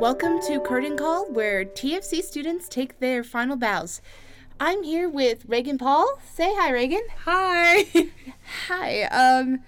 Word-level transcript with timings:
Welcome 0.00 0.40
to 0.46 0.58
Curtain 0.60 0.96
Call, 0.96 1.30
where 1.30 1.62
TFC 1.62 2.22
students 2.22 2.70
take 2.70 3.00
their 3.00 3.22
final 3.22 3.54
bows. 3.54 4.00
I'm 4.58 4.82
here 4.82 5.10
with 5.10 5.44
Reagan 5.46 5.76
Paul. 5.76 6.18
Say 6.24 6.54
hi, 6.54 6.70
Reagan. 6.70 7.02
Hi. 7.26 7.84
Hi. 8.68 9.02
Um, 9.02 9.60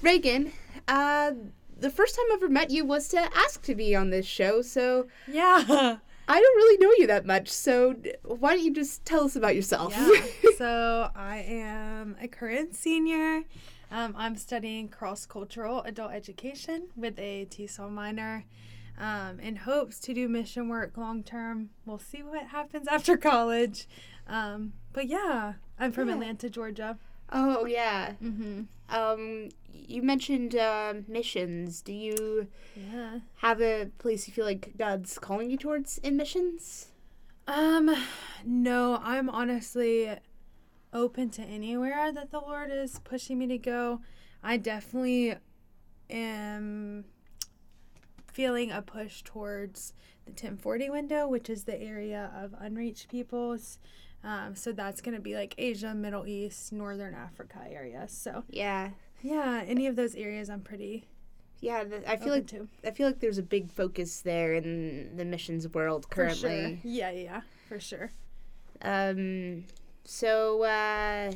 Reagan. 0.00 0.52
Uh, 0.86 1.32
the 1.76 1.90
first 1.90 2.14
time 2.14 2.26
I 2.30 2.34
ever 2.34 2.48
met 2.48 2.70
you 2.70 2.84
was 2.84 3.08
to 3.08 3.18
ask 3.36 3.62
to 3.62 3.74
be 3.74 3.96
on 3.96 4.10
this 4.10 4.26
show, 4.26 4.62
so 4.62 5.08
yeah. 5.26 5.64
I 6.28 6.40
don't 6.40 6.56
really 6.56 6.78
know 6.78 6.92
you 6.96 7.08
that 7.08 7.26
much. 7.26 7.48
So 7.48 7.96
why 8.22 8.54
don't 8.54 8.64
you 8.64 8.72
just 8.72 9.04
tell 9.04 9.24
us 9.24 9.34
about 9.34 9.56
yourself? 9.56 9.92
Yeah. 9.98 10.50
so 10.56 11.10
I 11.16 11.38
am 11.38 12.14
a 12.22 12.28
current 12.28 12.76
senior. 12.76 13.42
Um, 13.90 14.14
I'm 14.16 14.36
studying 14.36 14.86
cross 14.86 15.26
cultural 15.26 15.82
adult 15.82 16.12
education 16.12 16.90
with 16.94 17.18
a 17.18 17.46
TESOL 17.50 17.90
minor. 17.90 18.44
Um, 19.00 19.40
in 19.40 19.56
hopes 19.56 19.98
to 20.00 20.12
do 20.12 20.28
mission 20.28 20.68
work 20.68 20.96
long 20.98 21.22
term. 21.22 21.70
We'll 21.86 21.98
see 21.98 22.22
what 22.22 22.48
happens 22.48 22.86
after 22.86 23.16
college. 23.16 23.88
Um, 24.26 24.74
but 24.92 25.06
yeah, 25.08 25.54
I'm 25.78 25.90
from 25.90 26.08
Yeah. 26.08 26.14
Atlanta, 26.14 26.50
Georgia. 26.50 26.98
oh 27.32 27.64
yeah. 27.64 28.12
Mm-hmm. 28.22 28.62
Um, 28.94 29.48
you 29.72 30.02
mentioned 30.02 30.54
uh, 30.54 30.94
missions. 31.08 31.80
Do 31.80 31.92
you 31.94 32.48
Yeah. 32.76 33.20
have 33.36 33.62
a 33.62 33.86
place 33.98 34.28
you 34.28 34.34
feel 34.34 34.44
like 34.44 34.72
God's 34.76 35.18
calling 35.18 35.50
you 35.50 35.56
towards 35.56 35.96
in 35.98 36.16
missions? 36.18 36.88
Um, 37.48 37.96
no, 38.44 39.00
I'm 39.02 39.30
honestly 39.30 40.14
open 40.92 41.30
to 41.30 41.42
anywhere 41.42 42.12
that 42.12 42.30
the 42.32 42.40
Lord 42.40 42.70
is 42.70 42.98
pushing 42.98 43.38
me 43.38 43.46
to 43.46 43.58
go. 43.58 44.00
I 44.42 44.56
definitely 44.58 45.36
am 46.10 47.04
feeling 48.40 48.70
a 48.72 48.80
push 48.80 49.20
towards 49.22 49.92
the 50.24 50.30
1040 50.30 50.88
window, 50.88 51.28
which 51.28 51.50
is 51.50 51.64
the 51.64 51.78
area 51.78 52.30
of 52.34 52.54
unreached 52.58 53.10
peoples. 53.10 53.78
Um, 54.24 54.54
so 54.54 54.72
that's 54.72 55.02
going 55.02 55.14
to 55.14 55.20
be 55.20 55.34
like 55.34 55.54
Asia, 55.58 55.92
Middle 55.94 56.26
East, 56.26 56.72
Northern 56.72 57.14
Africa 57.14 57.58
area. 57.70 58.06
So 58.08 58.44
Yeah. 58.48 58.90
yeah, 59.20 59.62
any 59.66 59.86
of 59.86 59.94
those 59.94 60.14
areas 60.14 60.48
I'm 60.48 60.62
pretty 60.62 61.04
Yeah, 61.60 61.84
th- 61.84 62.04
I 62.06 62.16
feel 62.16 62.32
like 62.32 62.46
to. 62.46 62.66
I 62.82 62.92
feel 62.92 63.06
like 63.08 63.20
there's 63.20 63.36
a 63.36 63.42
big 63.42 63.70
focus 63.70 64.22
there 64.22 64.54
in 64.54 65.18
the 65.18 65.26
missions 65.26 65.68
world 65.68 66.06
For 66.10 66.30
sure. 66.30 66.48
currently. 66.48 66.80
Yeah, 66.82 67.10
yeah, 67.10 67.40
for 67.68 67.78
sure. 67.78 68.10
Um, 68.80 69.64
so 70.04 70.62
uh, 70.62 71.32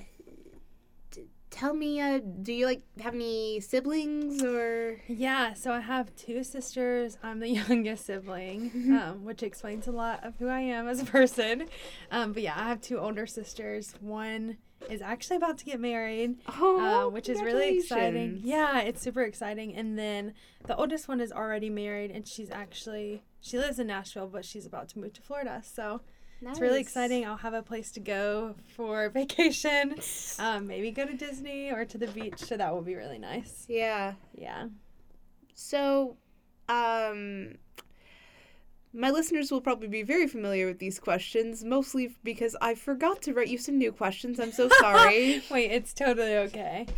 tell 1.55 1.73
me, 1.73 2.01
uh, 2.01 2.19
do 2.43 2.53
you 2.53 2.67
like 2.67 2.83
have 2.99 3.15
any 3.15 3.61
siblings 3.61 4.43
or? 4.43 5.01
Yeah, 5.07 5.55
so 5.55 5.73
I 5.73 5.81
have 5.81 6.15
two 6.17 6.43
sisters. 6.43 7.17
I'm 7.23 7.39
the 7.39 7.49
youngest 7.61 8.07
sibling, 8.07 8.73
um, 9.01 9.25
which 9.25 9.43
explains 9.43 9.87
a 9.87 9.93
lot 9.93 10.25
of 10.25 10.37
who 10.37 10.49
I 10.49 10.61
am 10.61 10.89
as 10.89 11.01
a 11.01 11.05
person. 11.05 11.69
Um, 12.11 12.33
but 12.33 12.43
yeah, 12.43 12.55
I 12.57 12.69
have 12.69 12.81
two 12.81 12.99
older 12.99 13.27
sisters. 13.27 13.95
One 14.01 14.57
is 14.91 15.01
actually 15.01 15.37
about 15.37 15.57
to 15.59 15.65
get 15.65 15.79
married, 15.79 16.37
uh, 16.49 17.05
which 17.05 17.29
is 17.29 17.41
really 17.41 17.79
exciting. 17.79 18.41
Yeah, 18.43 18.81
it's 18.81 19.01
super 19.01 19.23
exciting. 19.23 19.77
And 19.77 19.97
then 19.97 20.35
the 20.67 20.77
oldest 20.77 21.07
one 21.07 21.21
is 21.21 21.31
already 21.31 21.71
married, 21.71 22.11
and 22.11 22.27
she's 22.27 22.51
actually 22.51 23.23
she 23.41 23.59
lives 23.59 23.79
in 23.79 23.87
Nashville, 23.87 24.27
but 24.27 24.45
she's 24.45 24.67
about 24.67 24.89
to 24.91 24.99
move 24.99 25.13
to 25.13 25.23
Florida. 25.23 25.63
So 25.65 26.01
it's 26.51 26.61
really 26.61 26.81
exciting. 26.81 27.25
I'll 27.27 27.37
have 27.37 27.55
a 27.55 27.63
place 27.63 27.91
to 27.93 28.01
go 28.01 28.55
for 28.77 29.09
vacation. 29.21 29.95
Um, 30.39 30.67
maybe 30.67 30.91
go 30.91 31.07
to 31.07 31.15
Disney 31.15 31.71
or 31.71 31.85
to 31.85 31.99
the 31.99 32.07
beach. 32.09 32.39
So 32.39 32.57
that 32.57 32.73
will 32.73 32.83
be 32.83 32.95
really 32.95 33.19
nice. 33.19 33.65
Yeah. 33.69 34.15
Yeah. 34.37 34.69
So, 35.55 36.17
um, 36.69 37.55
my 38.97 39.11
listeners 39.11 39.51
will 39.51 39.61
probably 39.61 39.89
be 39.89 40.03
very 40.03 40.29
familiar 40.29 40.67
with 40.67 40.79
these 40.79 41.01
questions, 41.01 41.65
mostly 41.65 42.15
because 42.23 42.55
I 42.61 42.75
forgot 42.77 43.23
to 43.23 43.33
write 43.35 43.49
you 43.49 43.59
some 43.59 43.77
new 43.77 43.91
questions. 43.91 44.39
I'm 44.39 44.53
so 44.53 44.69
sorry. 44.81 45.43
Wait, 45.51 45.71
it's 45.73 45.93
totally 45.93 46.37
okay. 46.39 46.87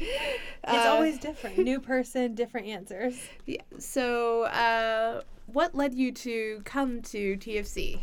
It's 0.68 0.84
Uh, 0.84 0.88
always 0.90 1.18
different. 1.18 1.58
New 1.58 1.78
person, 1.80 2.34
different 2.34 2.66
answers. 2.66 3.16
Yeah. 3.46 3.62
So, 3.78 4.42
uh, 4.44 5.22
what 5.46 5.74
led 5.76 5.94
you 5.94 6.10
to 6.12 6.60
come 6.64 7.02
to 7.02 7.36
TFC? 7.36 8.00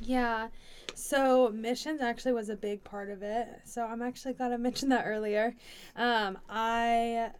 Yeah. 0.00 0.48
So 0.96 1.50
missions 1.50 2.00
actually 2.00 2.32
was 2.32 2.48
a 2.48 2.56
big 2.56 2.82
part 2.82 3.10
of 3.10 3.22
it. 3.22 3.46
So 3.64 3.84
I'm 3.84 4.00
actually 4.00 4.32
glad 4.32 4.52
I 4.52 4.56
mentioned 4.56 4.90
that 4.92 5.04
earlier. 5.06 5.54
Um, 5.94 6.38
I 6.48 7.32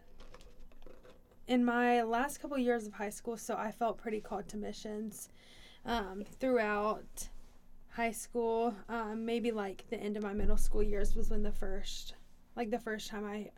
in 1.47 1.65
my 1.65 2.03
last 2.03 2.37
couple 2.37 2.55
years 2.59 2.85
of 2.85 2.93
high 2.93 3.09
school, 3.09 3.35
so 3.35 3.55
I 3.55 3.71
felt 3.71 3.97
pretty 3.97 4.21
called 4.21 4.47
to 4.49 4.57
missions 4.57 5.29
um, 5.85 6.23
throughout 6.39 7.29
high 7.89 8.11
school. 8.11 8.75
Um, 8.89 9.25
maybe 9.25 9.51
like 9.51 9.85
the 9.89 9.97
end 9.97 10.17
of 10.17 10.23
my 10.23 10.33
middle 10.33 10.57
school 10.57 10.83
years 10.83 11.15
was 11.15 11.31
when 11.31 11.41
the 11.41 11.51
first, 11.51 12.13
like 12.55 12.69
the 12.69 12.77
first 12.77 13.09
time 13.09 13.25
I 13.25 13.49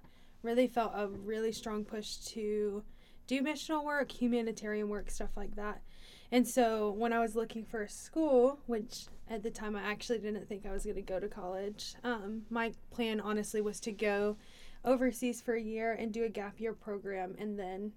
really 0.43 0.67
felt 0.67 0.93
a 0.95 1.07
really 1.07 1.51
strong 1.51 1.83
push 1.83 2.15
to 2.27 2.83
do 3.27 3.41
missional 3.41 3.83
work, 3.83 4.13
humanitarian 4.13 4.87
work, 4.87 5.11
stuff 5.11 5.35
like 5.35 5.57
that. 5.57 5.81
And 6.31 6.47
so 6.47 6.91
when 6.91 7.11
I 7.11 7.19
was 7.19 7.35
looking 7.35 7.65
for 7.65 7.83
a 7.83 7.89
school, 7.89 8.59
which 8.67 9.05
at 9.29 9.41
the 9.43 9.49
time 9.49 9.75
I 9.75 9.81
actually 9.81 10.19
didn't 10.19 10.47
think 10.47 10.65
I 10.65 10.71
was 10.71 10.83
going 10.83 10.95
to 10.95 11.01
go 11.01 11.19
to 11.19 11.27
college, 11.27 11.95
um, 12.03 12.43
my 12.49 12.73
plan 12.91 13.19
honestly 13.19 13.61
was 13.61 13.79
to 13.81 13.91
go 13.91 14.37
overseas 14.85 15.41
for 15.41 15.55
a 15.55 15.61
year 15.61 15.93
and 15.93 16.13
do 16.13 16.23
a 16.23 16.29
gap 16.29 16.59
year 16.59 16.73
program 16.73 17.35
and 17.37 17.57
then 17.57 17.91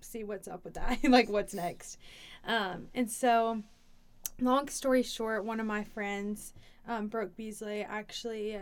see 0.00 0.24
what's 0.24 0.48
up 0.48 0.64
with 0.64 0.74
that, 0.74 0.98
like 1.08 1.28
what's 1.28 1.54
next. 1.54 1.98
Um, 2.46 2.88
and 2.94 3.10
so, 3.10 3.62
long 4.40 4.68
story 4.68 5.02
short, 5.02 5.44
one 5.44 5.60
of 5.60 5.66
my 5.66 5.84
friends, 5.84 6.54
um, 6.88 7.08
Brooke 7.08 7.36
Beasley, 7.36 7.82
actually, 7.82 8.58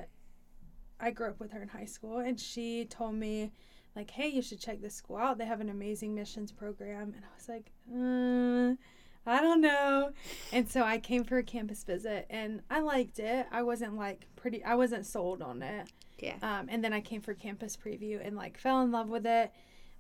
I 1.01 1.11
grew 1.13 1.29
up 1.29 1.39
with 1.39 1.53
her 1.53 1.63
in 1.63 1.69
high 1.69 1.85
school, 1.85 2.19
and 2.19 2.39
she 2.39 2.85
told 2.87 3.15
me, 3.15 3.53
like, 3.97 4.11
hey, 4.11 4.29
you 4.29 4.43
should 4.43 4.61
check 4.61 4.81
this 4.81 4.95
school 4.95 5.17
out. 5.17 5.39
They 5.39 5.47
have 5.47 5.61
an 5.61 5.71
amazing 5.71 6.15
missions 6.15 6.53
program. 6.53 7.15
And 7.17 7.25
I 7.25 7.35
was 7.37 7.49
like, 7.49 7.73
uh, 7.93 8.77
I 9.31 9.41
don't 9.43 9.61
know. 9.61 10.13
And 10.53 10.71
so 10.71 10.83
I 10.83 10.99
came 10.99 11.25
for 11.25 11.39
a 11.39 11.43
campus 11.43 11.85
visit, 11.85 12.27
and 12.31 12.63
I 12.71 12.81
liked 12.81 13.19
it. 13.19 13.47
I 13.53 13.63
wasn't 13.63 13.97
like 13.97 14.27
pretty, 14.37 14.65
I 14.65 14.75
wasn't 14.75 15.05
sold 15.05 15.43
on 15.43 15.63
it. 15.63 15.89
Yeah. 16.19 16.37
Um, 16.43 16.69
and 16.69 16.83
then 16.83 16.93
I 16.93 17.01
came 17.01 17.21
for 17.21 17.35
campus 17.35 17.77
preview 17.77 18.27
and 18.27 18.37
like 18.37 18.59
fell 18.59 18.81
in 18.83 18.91
love 18.91 19.09
with 19.09 19.27
it. 19.27 19.53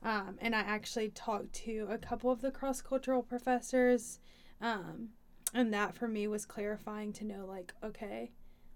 Um, 0.03 0.37
and 0.41 0.55
I 0.55 0.61
actually 0.61 1.11
talked 1.11 1.53
to 1.65 1.89
a 1.91 1.99
couple 1.99 2.31
of 2.31 2.41
the 2.41 2.51
cross 2.51 2.81
cultural 2.81 3.23
professors. 3.23 4.21
Um, 4.61 5.11
and 5.55 5.73
that 5.75 5.95
for 5.95 6.09
me 6.09 6.27
was 6.27 6.47
clarifying 6.47 7.13
to 7.15 7.25
know, 7.25 7.47
like, 7.47 7.73
okay, 7.83 8.31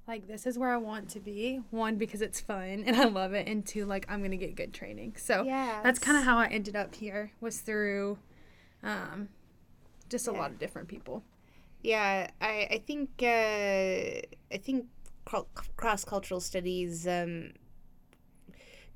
like 0.08 0.26
this 0.26 0.46
is 0.46 0.58
where 0.58 0.70
I 0.70 0.76
want 0.78 1.08
to 1.10 1.20
be. 1.20 1.60
One, 1.70 1.96
because 1.96 2.22
it's 2.22 2.40
fun 2.40 2.84
and 2.86 2.96
I 2.96 3.04
love 3.04 3.32
it. 3.34 3.46
And 3.48 3.64
two, 3.64 3.84
like, 3.86 4.04
I'm 4.08 4.18
going 4.20 4.30
to 4.32 4.36
get 4.36 4.54
good 4.56 4.72
training. 4.74 5.14
So 5.16 5.44
yeah. 5.44 5.80
that's 5.82 5.98
kind 5.98 6.18
of 6.18 6.24
how 6.24 6.38
I 6.38 6.46
ended 6.46 6.76
up 6.76 6.94
here, 6.94 7.30
was 7.40 7.60
through 7.60 8.18
um, 8.82 9.28
just 10.08 10.26
a 10.28 10.32
Yeah. 10.32 10.38
lot 10.38 10.50
of 10.50 10.58
different 10.58 10.88
people. 10.88 11.22
Yeah, 11.82 12.30
I 12.40 12.68
I 12.70 12.82
think 12.86 13.10
uh, 13.22 13.26
I 13.26 14.58
think 14.64 14.86
cross 15.76 16.04
cultural 16.04 16.40
studies. 16.40 17.06
Um, 17.08 17.52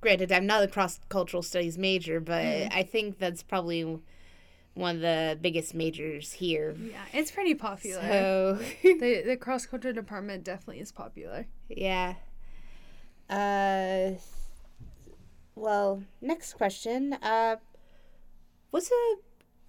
granted, 0.01 0.31
I'm 0.31 0.47
not 0.47 0.63
a 0.63 0.69
cross 0.69 1.01
cultural 1.09 1.43
studies 1.43 1.77
major, 1.79 2.21
but 2.21 2.43
Mhm. 2.45 2.73
I 2.73 2.83
think 2.83 3.19
that's 3.19 3.43
probably 3.43 3.99
one 4.77 4.97
of 4.97 5.01
the 5.01 5.39
biggest 5.41 5.75
majors 5.75 6.33
here. 6.33 6.77
Yeah, 6.79 7.01
it's 7.13 7.31
pretty 7.31 7.55
popular. 7.55 8.03
So 8.03 8.59
the 8.83 9.23
the 9.27 9.37
cross 9.37 9.67
culture 9.67 9.93
department 9.93 10.45
definitely 10.45 10.81
is 10.81 10.93
popular. 10.93 11.47
yeah. 11.69 12.15
Uh, 13.29 14.13
well, 15.57 16.03
next 16.21 16.53
question. 16.55 17.15
Uh, 17.15 17.57
what's 18.71 18.91
a 18.91 19.15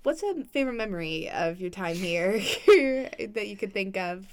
what's 0.03 0.21
a 0.21 0.43
favorite 0.43 0.75
memory 0.75 1.29
of 1.29 1.59
your 1.59 1.69
time 1.69 1.95
here 1.95 2.33
that 2.37 3.47
you 3.47 3.57
could 3.57 3.73
think 3.73 3.97
of? 3.97 4.27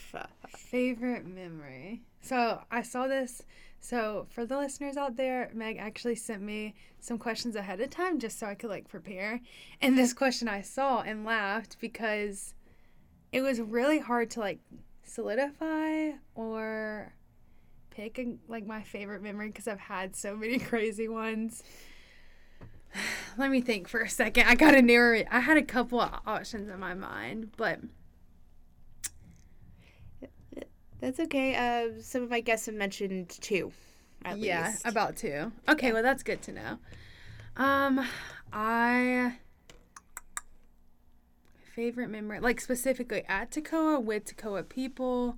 Favorite 0.48 1.26
memory. 1.26 2.02
So 2.20 2.60
I 2.70 2.82
saw 2.82 3.06
this. 3.06 3.42
So 3.84 4.26
for 4.30 4.46
the 4.46 4.56
listeners 4.56 4.96
out 4.96 5.16
there, 5.16 5.50
Meg 5.52 5.76
actually 5.76 6.14
sent 6.14 6.40
me 6.40 6.74
some 7.00 7.18
questions 7.18 7.54
ahead 7.54 7.82
of 7.82 7.90
time 7.90 8.18
just 8.18 8.38
so 8.38 8.46
I 8.46 8.54
could 8.54 8.70
like 8.70 8.88
prepare. 8.88 9.42
And 9.82 9.98
this 9.98 10.14
question 10.14 10.48
I 10.48 10.62
saw 10.62 11.02
and 11.02 11.22
laughed 11.22 11.76
because 11.82 12.54
it 13.30 13.42
was 13.42 13.60
really 13.60 13.98
hard 13.98 14.30
to 14.30 14.40
like 14.40 14.60
solidify 15.02 16.12
or 16.34 17.12
pick 17.90 18.18
a, 18.18 18.36
like 18.48 18.66
my 18.66 18.80
favorite 18.80 19.22
memory 19.22 19.48
because 19.48 19.68
I've 19.68 19.80
had 19.80 20.16
so 20.16 20.34
many 20.34 20.58
crazy 20.70 21.06
ones. 21.06 21.62
Let 23.36 23.50
me 23.50 23.60
think 23.60 23.86
for 23.86 24.00
a 24.00 24.08
second. 24.08 24.46
I 24.48 24.54
gotta 24.54 24.80
narrow 24.80 25.18
it. 25.18 25.26
I 25.30 25.40
had 25.40 25.58
a 25.58 25.62
couple 25.62 26.00
of 26.00 26.20
options 26.26 26.70
in 26.70 26.80
my 26.80 26.94
mind, 26.94 27.50
but 27.58 27.80
That's 31.04 31.20
okay. 31.20 31.54
Uh, 31.54 32.00
some 32.00 32.22
of 32.22 32.30
my 32.30 32.40
guests 32.40 32.66
have 32.66 32.74
mentioned 32.74 33.28
two. 33.28 33.72
At 34.24 34.36
least. 34.36 34.46
yeah, 34.46 34.66
least. 34.68 34.86
about 34.86 35.16
two. 35.16 35.52
Okay, 35.68 35.92
well 35.92 36.02
that's 36.02 36.22
good 36.22 36.40
to 36.42 36.52
know. 36.52 36.78
Um, 37.58 38.06
I 38.52 39.34
favorite 41.74 42.08
memory, 42.08 42.40
like 42.40 42.60
specifically 42.60 43.22
at 43.28 43.50
Toccoa 43.50 44.02
with 44.02 44.24
Toccoa 44.24 44.66
people 44.68 45.36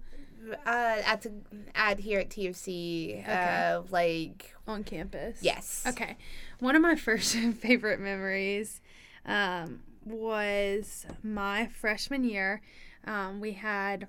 Uh, 0.64 1.02
at 1.04 1.22
the 1.22 1.32
ad 1.74 1.98
here 1.98 2.20
at 2.20 2.28
TFC, 2.30 3.26
uh, 3.28 3.82
like 3.90 4.54
on 4.68 4.84
campus. 4.84 5.38
yes. 5.42 5.84
Okay. 5.86 6.16
One 6.60 6.76
of 6.76 6.82
my 6.82 6.94
first 7.06 7.34
favorite 7.60 7.98
memories 7.98 8.80
um, 9.24 9.80
was 10.04 11.06
my 11.24 11.66
freshman 11.66 12.22
year. 12.22 12.60
Um, 13.04 13.40
we 13.40 13.52
had 13.52 14.06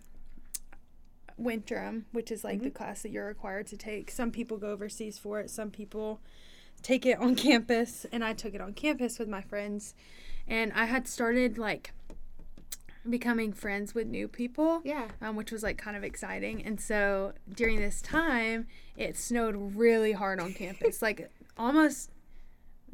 Winterim, 1.42 2.04
which 2.12 2.31
is 2.31 2.44
like 2.44 2.62
the 2.62 2.69
class 2.69 3.01
that 3.04 3.12
you're 3.12 3.28
required 3.28 3.68
to 3.68 3.78
take. 3.78 4.10
Some 4.12 4.31
people 4.31 4.57
go 4.57 4.72
overseas 4.72 5.18
for 5.19 5.39
it, 5.39 5.50
some 5.50 5.69
people 5.72 6.19
take 6.81 7.06
it 7.06 7.19
on 7.19 7.36
campus, 7.48 8.06
and 8.12 8.24
I 8.24 8.34
took 8.34 8.54
it 8.54 8.62
on 8.62 8.74
campus 8.74 9.19
with 9.19 9.28
my 9.28 9.42
friends. 9.42 9.94
And 10.48 10.72
I 10.74 10.86
had 10.86 11.07
started 11.07 11.57
like 11.57 11.92
becoming 13.10 13.54
friends 13.54 13.94
with 13.95 14.07
new 14.07 14.28
people 14.28 14.81
Yeah. 14.84 15.07
um, 15.22 15.36
which 15.36 15.51
was 15.51 15.63
like 15.63 15.78
kind 15.78 15.95
of 15.95 16.04
exciting. 16.04 16.62
And 16.66 16.80
so 16.81 17.34
during 17.54 17.80
this 17.80 18.01
time, 18.01 18.68
it 18.98 19.16
snowed 19.18 19.56
really 19.75 20.12
hard 20.13 20.40
on 20.40 20.54
campus, 20.54 21.01
like 21.01 21.30
almost 21.57 22.12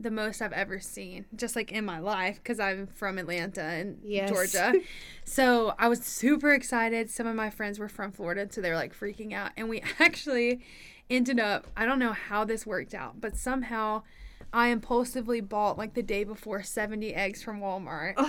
the 0.03 0.11
most 0.11 0.41
I've 0.41 0.53
ever 0.53 0.79
seen, 0.79 1.25
just 1.35 1.55
like 1.55 1.71
in 1.71 1.85
my 1.85 1.99
life, 1.99 2.35
because 2.35 2.59
I'm 2.59 2.87
from 2.87 3.17
Atlanta 3.17 3.61
and 3.63 3.99
Yes. 4.03 4.29
Georgia. 4.29 4.73
So 5.25 5.73
I 5.79 5.87
was 5.87 6.03
super 6.03 6.53
excited. 6.53 7.09
Some 7.09 7.25
of 7.27 7.35
my 7.35 7.49
friends 7.49 7.79
were 7.79 7.87
from 7.87 8.11
Florida, 8.11 8.45
so 8.51 8.59
they 8.61 8.69
were 8.69 8.75
like 8.75 8.93
freaking 8.93 9.33
out. 9.33 9.51
And 9.55 9.69
we 9.69 9.81
actually 9.99 10.59
ended 11.09 11.39
up, 11.39 11.67
I 11.77 11.85
don't 11.85 11.99
know 11.99 12.11
how 12.13 12.43
this 12.43 12.65
worked 12.65 12.93
out, 12.93 13.19
but 13.21 13.35
somehow. 13.37 14.03
I 14.53 14.67
impulsively 14.67 15.41
bought 15.41 15.79
like 15.79 15.95
the 15.95 16.03
day 16.03 16.23
before 16.23 16.61
70 16.61 17.15
eggs 17.15 17.41
from 17.41 17.59
Walmart 17.59 18.23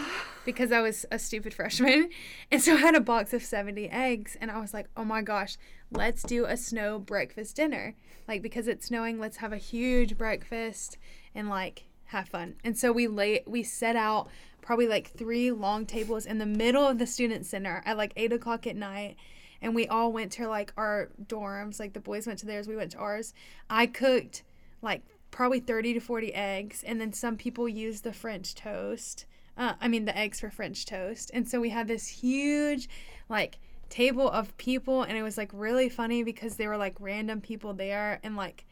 because 0.46 0.72
I 0.72 0.80
was 0.80 1.04
a 1.12 1.18
stupid 1.18 1.52
freshman. 1.54 2.08
And 2.50 2.62
so 2.62 2.72
I 2.72 2.78
had 2.78 2.94
a 2.94 3.00
box 3.00 3.34
of 3.34 3.42
70 3.42 3.90
eggs 3.90 4.34
and 4.40 4.50
I 4.50 4.58
was 4.58 4.72
like, 4.72 4.88
"Oh 4.96 5.04
my 5.04 5.20
gosh, 5.20 5.58
let's 5.90 6.22
do 6.22 6.46
a 6.46 6.56
snow 6.56 6.98
breakfast 6.98 7.56
dinner." 7.56 7.94
Like 8.26 8.40
because 8.40 8.68
it's 8.68 8.86
snowing, 8.86 9.20
let's 9.20 9.36
have 9.36 9.52
a 9.52 9.58
huge 9.58 10.16
breakfast 10.16 10.96
and 11.34 11.50
like 11.50 11.84
have 12.06 12.28
fun. 12.30 12.54
And 12.64 12.78
so 12.78 12.90
we 12.90 13.06
lay 13.06 13.42
we 13.46 13.62
set 13.62 13.94
out 13.94 14.28
probably 14.62 14.88
like 14.88 15.10
three 15.10 15.50
long 15.50 15.84
tables 15.84 16.24
in 16.24 16.38
the 16.38 16.46
middle 16.46 16.88
of 16.88 16.98
the 16.98 17.06
student 17.06 17.44
center 17.44 17.82
at 17.84 17.98
like 17.98 18.14
eight 18.16 18.32
o'clock 18.32 18.66
at 18.66 18.76
night. 18.76 19.16
And 19.60 19.74
we 19.74 19.86
all 19.88 20.10
went 20.10 20.32
to 20.32 20.48
like 20.48 20.72
our 20.78 21.10
dorms. 21.22 21.78
Like 21.78 21.92
the 21.92 22.00
boys 22.00 22.26
went 22.26 22.38
to 22.38 22.46
theirs, 22.46 22.66
we 22.66 22.76
went 22.76 22.92
to 22.92 22.98
ours. 22.98 23.34
I 23.68 23.86
cooked 23.86 24.42
like 24.80 25.02
probably 25.34 25.58
30 25.58 25.94
to 25.94 26.00
40 26.00 26.32
eggs 26.32 26.84
and 26.86 27.00
then 27.00 27.12
some 27.12 27.36
people 27.36 27.69
use 27.69 28.02
the 28.02 28.12
french 28.12 28.54
toast 28.54 29.26
uh, 29.58 29.75
i 29.81 29.88
mean 29.88 30.04
the 30.04 30.16
eggs 30.16 30.38
for 30.40 30.48
french 30.48 30.86
toast. 30.86 31.31
And 31.34 31.48
so 31.48 31.60
we 31.60 31.70
had 31.70 31.88
this 31.88 32.06
huge 32.06 32.88
like 33.28 33.58
table 33.90 34.31
of 34.31 34.56
people 34.58 35.02
and 35.02 35.19
it 35.19 35.22
was 35.25 35.36
like 35.36 35.50
really 35.52 35.88
funny 35.88 36.22
because 36.22 36.54
they 36.56 36.69
were 36.69 36.76
like 36.76 36.94
random 37.00 37.40
people 37.40 37.75
there 37.75 38.20
and 38.22 38.36
like 38.36 38.64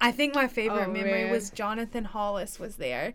i 0.00 0.10
think 0.10 0.34
my 0.34 0.48
favorite 0.48 0.88
Oh, 0.88 0.92
memory 0.92 1.24
man. 1.24 1.30
was 1.30 1.50
jonathan 1.50 2.04
hollis 2.04 2.58
was 2.58 2.76
there. 2.76 3.12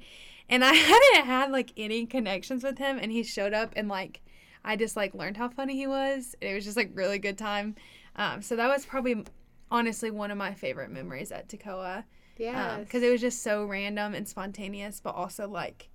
And 0.48 0.64
i 0.64 0.74
hadn't 0.92 1.26
had 1.26 1.52
like 1.52 1.72
any 1.76 2.06
connections 2.06 2.64
with 2.64 2.78
him 2.78 3.00
and 3.02 3.12
he 3.12 3.24
showed 3.24 3.54
up 3.54 3.74
and 3.76 3.88
like 3.90 4.22
i 4.64 4.76
just 4.76 4.96
like 4.96 5.16
learned 5.16 5.38
how 5.38 5.50
funny 5.50 5.76
he 5.76 5.88
was 5.88 6.36
it 6.40 6.54
was 6.54 6.64
just 6.64 6.78
like 6.78 6.92
really 6.94 7.18
good 7.18 7.38
time. 7.38 7.76
Um, 8.16 8.42
so 8.42 8.56
that 8.56 8.68
was 8.70 8.86
probably 8.86 9.26
honestly 9.72 10.10
one 10.12 10.32
of 10.32 10.38
my 10.38 10.54
favorite 10.54 10.90
memories 10.92 11.32
at 11.32 11.50
Toccoa 11.50 12.04
Yeah. 12.38 12.80
because 12.80 13.04
it 13.04 13.12
was 13.12 13.22
just 13.22 13.42
so 13.44 13.66
random 13.66 14.14
and 14.14 14.28
spontaneous, 14.28 15.00
but 15.00 15.16
also 15.16 15.48
like 15.48 15.90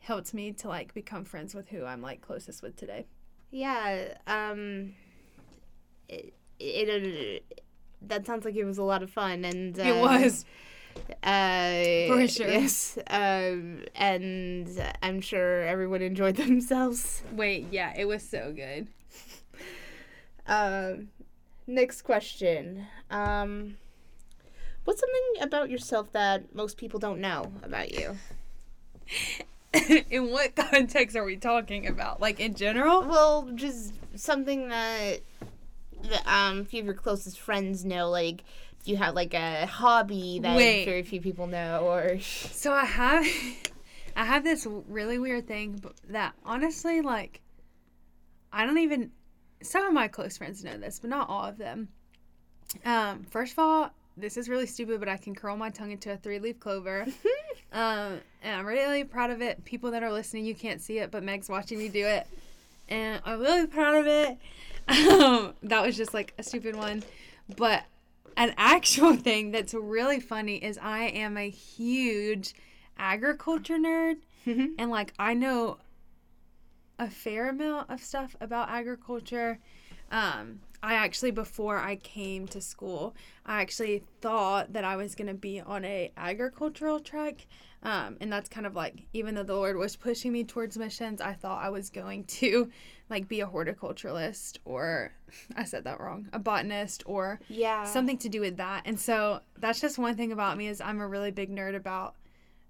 helped 0.00 0.32
me 0.32 0.52
to 0.52 0.68
like 0.68 0.94
become 0.94 1.24
friends 1.24 1.54
with 1.54 1.68
who 1.68 1.84
I'm 1.84 2.00
like 2.02 2.20
closest 2.20 2.62
with 2.62 2.76
today. 2.76 3.06
Yeah, 3.50 4.14
um, 4.26 4.94
it, 6.08 6.34
it, 6.58 7.44
that 8.02 8.26
sounds 8.26 8.44
like 8.44 8.54
it 8.56 8.64
was 8.64 8.78
a 8.78 8.82
lot 8.82 9.02
of 9.02 9.10
fun, 9.10 9.44
and 9.44 9.78
uh, 9.78 9.82
it 9.82 10.00
was. 10.00 10.44
uh, 11.22 12.14
For 12.14 12.28
sure. 12.28 12.48
Yes, 12.48 12.98
um, 13.08 13.84
and 13.94 14.68
I'm 15.02 15.20
sure 15.20 15.62
everyone 15.62 16.02
enjoyed 16.02 16.36
themselves. 16.44 17.22
Wait, 17.32 17.66
yeah, 17.70 17.94
it 17.96 18.06
was 18.06 18.22
so 18.22 18.52
good. 18.54 18.88
Um, 20.50 21.08
next 21.66 22.02
question. 22.02 22.86
Um, 23.10 23.76
what's 24.88 25.00
something 25.00 25.42
about 25.42 25.68
yourself 25.68 26.10
that 26.12 26.54
most 26.54 26.78
people 26.78 26.98
don't 26.98 27.20
know 27.20 27.52
about 27.62 27.92
you? 27.92 28.16
in 30.10 30.30
what 30.30 30.56
context 30.56 31.14
are 31.14 31.26
we 31.26 31.36
talking 31.36 31.86
about? 31.86 32.22
Like 32.22 32.40
in 32.40 32.54
general? 32.54 33.02
Well, 33.02 33.50
just 33.54 33.92
something 34.14 34.70
that, 34.70 35.18
that 36.04 36.26
um, 36.26 36.60
a 36.60 36.64
few 36.64 36.80
of 36.80 36.86
your 36.86 36.94
closest 36.94 37.38
friends 37.38 37.84
know. 37.84 38.08
Like, 38.08 38.44
you 38.86 38.96
have 38.96 39.14
like 39.14 39.34
a 39.34 39.66
hobby 39.66 40.38
that 40.38 40.56
Wait. 40.56 40.86
very 40.86 41.02
few 41.02 41.20
people 41.20 41.46
know, 41.48 41.80
or 41.80 42.18
So 42.20 42.72
I 42.72 42.86
have 42.86 43.26
I 44.16 44.24
have 44.24 44.42
this 44.42 44.66
really 44.88 45.18
weird 45.18 45.46
thing 45.46 45.84
that 46.08 46.32
honestly 46.46 47.02
like 47.02 47.42
I 48.50 48.64
don't 48.64 48.78
even 48.78 49.10
some 49.60 49.84
of 49.84 49.92
my 49.92 50.08
close 50.08 50.38
friends 50.38 50.64
know 50.64 50.78
this, 50.78 50.98
but 50.98 51.10
not 51.10 51.28
all 51.28 51.44
of 51.44 51.58
them. 51.58 51.88
Um 52.86 53.24
first 53.24 53.52
of 53.52 53.58
all, 53.58 53.90
this 54.20 54.36
is 54.36 54.48
really 54.48 54.66
stupid, 54.66 55.00
but 55.00 55.08
I 55.08 55.16
can 55.16 55.34
curl 55.34 55.56
my 55.56 55.70
tongue 55.70 55.90
into 55.90 56.12
a 56.12 56.16
three-leaf 56.16 56.60
clover. 56.60 57.06
um 57.72 58.20
and 58.42 58.56
I'm 58.56 58.66
really 58.66 59.04
proud 59.04 59.30
of 59.30 59.42
it. 59.42 59.64
People 59.64 59.90
that 59.90 60.02
are 60.02 60.12
listening, 60.12 60.44
you 60.44 60.54
can't 60.54 60.80
see 60.80 60.98
it, 60.98 61.10
but 61.10 61.22
Meg's 61.22 61.48
watching 61.48 61.78
me 61.78 61.88
do 61.88 62.06
it. 62.06 62.26
And 62.88 63.20
I'm 63.24 63.40
really 63.40 63.66
proud 63.66 63.94
of 63.96 64.06
it. 64.06 64.38
Um, 64.88 65.52
that 65.64 65.84
was 65.84 65.98
just 65.98 66.14
like 66.14 66.32
a 66.38 66.42
stupid 66.42 66.74
one. 66.74 67.02
But 67.58 67.84
an 68.38 68.54
actual 68.56 69.16
thing 69.28 69.50
that's 69.50 69.74
really 69.74 70.18
funny 70.18 70.56
is 70.56 70.78
I 70.78 71.08
am 71.08 71.36
a 71.36 71.50
huge 71.50 72.54
agriculture 72.96 73.76
nerd 73.76 74.16
and 74.78 74.90
like 74.90 75.12
I 75.18 75.34
know 75.34 75.76
a 76.98 77.08
fair 77.08 77.48
amount 77.48 77.90
of 77.90 78.00
stuff 78.00 78.34
about 78.40 78.70
agriculture. 78.70 79.58
Um, 80.10 80.60
I 80.82 80.94
actually 80.94 81.30
before 81.30 81.78
I 81.78 81.96
came 81.96 82.46
to 82.48 82.60
school, 82.60 83.14
I 83.44 83.60
actually 83.60 84.04
thought 84.20 84.72
that 84.72 84.84
I 84.84 84.96
was 84.96 85.14
gonna 85.14 85.34
be 85.34 85.60
on 85.60 85.84
a 85.84 86.12
agricultural 86.16 87.00
track. 87.00 87.46
Um, 87.80 88.16
and 88.20 88.32
that's 88.32 88.48
kind 88.48 88.66
of 88.66 88.74
like 88.74 89.06
even 89.12 89.36
though 89.36 89.44
the 89.44 89.54
Lord 89.54 89.76
was 89.76 89.94
pushing 89.94 90.32
me 90.32 90.42
towards 90.42 90.76
missions, 90.76 91.20
I 91.20 91.32
thought 91.32 91.62
I 91.62 91.70
was 91.70 91.90
going 91.90 92.24
to 92.24 92.70
like 93.08 93.28
be 93.28 93.40
a 93.40 93.46
horticulturalist 93.46 94.58
or 94.64 95.12
I 95.56 95.64
said 95.64 95.84
that 95.84 96.00
wrong, 96.00 96.28
a 96.32 96.38
botanist 96.38 97.04
or 97.06 97.40
yeah, 97.48 97.84
something 97.84 98.18
to 98.18 98.28
do 98.28 98.40
with 98.40 98.56
that. 98.56 98.82
And 98.84 98.98
so 98.98 99.40
that's 99.56 99.80
just 99.80 99.98
one 99.98 100.16
thing 100.16 100.32
about 100.32 100.56
me 100.56 100.66
is 100.66 100.80
I'm 100.80 101.00
a 101.00 101.08
really 101.08 101.30
big 101.30 101.50
nerd 101.50 101.76
about 101.76 102.16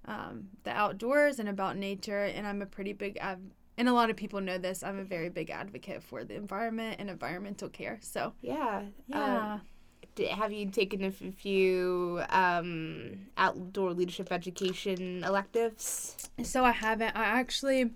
um, 0.09 0.49
the 0.65 0.71
outdoors 0.71 1.39
and 1.39 1.49
about 1.49 1.77
nature, 1.77 2.25
and 2.25 2.47
I'm 2.47 2.63
a 2.63 2.67
pretty 2.67 2.95
big 2.95 3.19
av- 3.21 3.39
and 3.79 3.89
a 3.89 3.93
lot 3.95 4.11
of 4.11 4.17
people 4.17 4.41
know 4.43 4.59
this. 4.59 4.83
I'm 4.83 4.99
a 4.99 5.05
very 5.05 5.31
big 5.31 5.49
advocate 5.49 6.03
for 6.03 6.25
the 6.25 6.35
environment 6.35 6.97
and 6.99 7.09
environmental 7.09 7.69
care. 7.71 7.99
So 8.03 8.35
Yeah. 8.43 8.83
yeah, 9.07 9.55
Um, 9.55 10.29
have 10.31 10.53
you 10.53 10.69
taken 10.71 11.05
a 11.05 11.11
few 11.13 12.21
um, 12.29 13.27
outdoor 13.37 13.95
leadership 13.95 14.31
education 14.33 15.23
electives? 15.25 16.17
so 16.43 16.65
I 16.65 16.73
haven't. 16.73 17.17
I 17.17 17.25
actually 17.25 17.91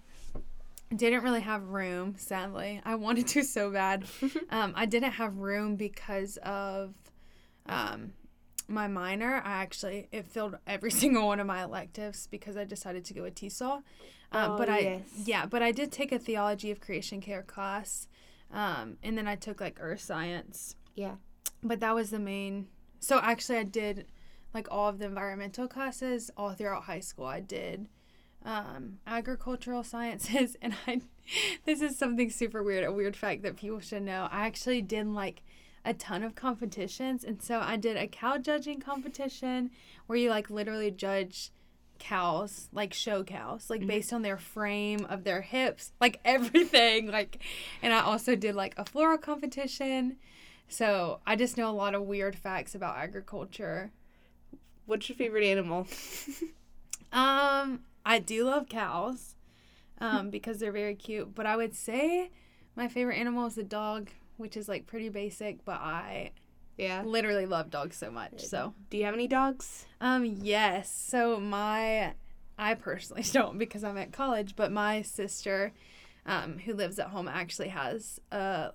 didn't 0.95 1.23
really 1.23 1.41
have 1.41 1.65
room. 1.69 2.15
Sadly, 2.17 2.81
I 2.85 2.95
wanted 2.95 3.27
to 3.29 3.43
so 3.43 3.71
bad. 3.71 4.05
um, 4.51 4.73
I 4.77 4.87
didn't 4.87 5.13
have 5.13 5.37
room 5.39 5.77
because 5.77 6.37
of 6.39 6.95
um, 7.67 8.13
my 8.73 8.89
minor. 8.89 9.43
I 9.45 9.53
actually 9.63 10.09
it 10.13 10.27
filled 10.27 10.57
every 10.67 10.91
single 11.03 11.27
one 11.27 11.41
of 11.41 11.47
my 11.47 11.63
electives 11.63 12.27
because 12.31 12.57
I 12.57 12.65
decided 12.65 13.05
to 13.07 13.15
go 13.15 13.23
with 13.23 13.35
TESOL. 13.35 13.83
Um, 14.33 14.53
Oh, 14.53 14.57
but 14.59 14.69
I 14.69 14.79
yes. 14.79 15.03
yeah, 15.25 15.47
but 15.47 15.63
I 15.63 15.73
did 15.73 15.93
take 15.93 16.11
a 16.11 16.19
theology 16.19 16.71
of 16.71 16.81
creation 16.81 17.21
care 17.21 17.43
class, 17.43 18.09
um, 18.51 18.97
and 19.03 19.17
then 19.17 19.29
I 19.29 19.37
took 19.37 19.61
like 19.61 19.77
earth 19.81 20.01
science. 20.01 20.75
Yeah. 20.95 21.17
But 21.63 21.81
that 21.81 21.95
was 21.95 22.11
the 22.11 22.19
main. 22.19 22.69
So 22.99 23.19
actually, 23.23 23.59
I 23.59 23.65
did 23.65 24.07
like 24.55 24.69
all 24.71 24.89
of 24.89 24.99
the 24.99 25.05
environmental 25.07 25.69
classes 25.69 26.31
all 26.37 26.53
throughout 26.53 26.85
high 26.85 27.01
school. 27.01 27.27
I 27.27 27.41
did 27.41 27.89
um, 28.45 28.99
agricultural 29.07 29.85
sciences, 29.85 30.57
and 30.63 30.75
I. 30.87 31.03
This 31.65 31.81
is 31.81 31.97
something 31.97 32.31
super 32.31 32.63
weird, 32.65 32.85
a 32.85 32.91
weird 32.93 33.15
fact 33.17 33.43
that 33.43 33.57
people 33.57 33.79
should 33.81 34.03
know. 34.03 34.29
I 34.33 34.47
actually 34.47 34.83
did 34.83 35.07
like 35.07 35.43
a 35.85 35.95
ton 35.95 36.23
of 36.23 36.35
competitions, 36.35 37.25
and 37.25 37.43
so 37.43 37.61
I 37.61 37.77
did 37.77 37.97
a 37.97 38.07
cow 38.07 38.39
judging 38.39 38.81
competition 38.81 39.71
where 40.07 40.19
you 40.19 40.31
like 40.31 40.51
literally 40.51 40.91
judge 40.91 41.51
cows, 41.99 42.69
like 42.73 42.93
show 42.93 43.23
cows, 43.23 43.71
like 43.71 43.87
based 43.87 44.13
on 44.13 44.23
their 44.23 44.39
frame 44.39 45.07
of 45.09 45.25
their 45.25 45.43
hips, 45.43 45.93
like 46.01 46.21
everything. 46.25 47.11
Like, 47.11 47.39
and 47.83 47.93
I 47.93 48.01
also 48.01 48.37
did 48.37 48.55
like 48.55 48.75
a 48.77 48.85
floral 48.85 49.19
competition. 49.19 50.17
So 50.69 51.21
I 51.27 51.37
just 51.37 51.57
know 51.57 51.71
a 51.71 51.73
lot 51.73 51.95
of 51.95 52.03
weird 52.03 52.37
facts 52.37 52.75
about 52.75 52.97
agriculture. 52.97 53.93
What's 54.87 55.09
your 55.09 55.17
favorite 55.17 55.45
animal? 55.45 55.87
Um, 57.15 57.81
I 58.07 58.21
do 58.21 58.45
love 58.47 58.71
cows. 58.71 59.35
um, 60.03 60.31
because 60.31 60.59
they're 60.59 60.73
very 60.73 60.95
cute. 60.95 61.35
But 61.35 61.47
I 61.47 61.57
would 61.57 61.75
say 61.75 62.31
my 62.77 62.89
favorite 62.89 63.17
animal 63.17 63.47
is 63.47 63.57
a 63.57 63.63
dog, 63.63 64.11
which 64.37 64.57
is 64.57 64.69
like 64.69 64.87
pretty 64.87 65.09
basic, 65.09 65.65
but 65.65 65.81
I 65.81 66.31
Yeah. 66.77 67.03
literally 67.03 67.47
love 67.47 67.71
dogs 67.71 67.97
so 67.97 68.11
much. 68.11 68.41
So, 68.45 68.75
Do 68.91 68.97
you 68.99 69.05
have 69.05 69.15
any 69.15 69.27
dogs? 69.29 69.87
um, 70.01 70.25
yes. 70.25 70.91
So 70.91 71.39
my, 71.41 72.15
I 72.59 72.75
personally 72.75 73.23
don't 73.33 73.59
because 73.59 73.85
I'm 73.85 73.99
at 73.99 74.13
college, 74.13 74.55
but 74.57 74.73
my 74.73 75.03
sister, 75.03 75.73
um, 76.27 76.59
who 76.59 76.75
lives 76.75 76.99
at 76.99 77.09
home 77.09 77.29
actually 77.29 77.69
has 77.69 78.21
a 78.31 78.71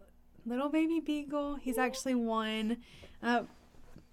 little 0.45 0.69
baby 0.69 0.99
beagle. 0.99 1.55
He's 1.55 1.77
actually 1.77 2.15
one. 2.15 2.77
Uh, 3.23 3.43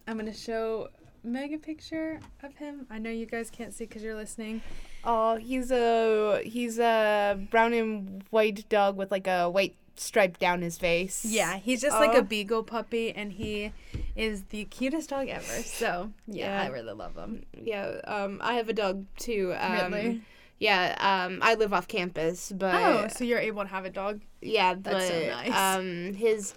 I'm 0.06 0.16
gonna 0.18 0.34
show 0.34 0.88
Meg 1.22 1.52
a 1.54 1.58
picture 1.58 2.20
of 2.42 2.54
him. 2.56 2.86
I 2.90 2.98
know 2.98 3.10
you 3.10 3.26
guys 3.26 3.50
can't 3.50 3.72
see 3.72 3.84
because 3.86 4.02
you're 4.02 4.14
listening. 4.16 4.60
Oh, 5.04 5.36
he's 5.36 5.70
a 5.70 6.42
he's 6.44 6.78
a 6.78 7.38
brown 7.50 7.72
and 7.72 8.24
white 8.30 8.68
dog 8.68 8.96
with 8.96 9.10
like 9.10 9.26
a 9.26 9.48
white 9.50 9.76
stripe 9.96 10.38
down 10.38 10.62
his 10.62 10.76
face. 10.78 11.24
Yeah, 11.24 11.56
he's 11.58 11.80
just 11.80 11.96
like 11.98 12.14
a 12.16 12.22
beagle 12.22 12.62
puppy, 12.62 13.12
and 13.12 13.32
he 13.32 13.72
is 14.16 14.44
the 14.50 14.64
cutest 14.66 15.10
dog 15.10 15.28
ever. 15.28 15.62
So 15.62 16.12
yeah, 16.26 16.56
Yeah. 16.56 16.62
I 16.62 16.66
really 16.68 16.92
love 16.92 17.14
him. 17.16 17.44
Yeah. 17.60 18.00
Um, 18.04 18.38
I 18.42 18.54
have 18.54 18.68
a 18.68 18.72
dog 18.72 19.06
too. 19.16 19.54
Um, 19.58 19.92
Really? 19.92 20.22
Yeah. 20.58 20.94
Um, 21.26 21.40
I 21.42 21.54
live 21.54 21.72
off 21.72 21.88
campus, 21.88 22.52
but 22.54 22.74
Oh, 22.74 23.08
so 23.08 23.24
you're 23.24 23.38
able 23.40 23.62
to 23.62 23.68
have 23.68 23.84
a 23.84 23.90
dog? 23.90 24.20
yeah, 24.40 24.74
but 24.74 24.92
That's 24.92 25.08
so 25.08 25.26
nice. 25.26 25.78
um, 25.78 26.14
his. 26.14 26.54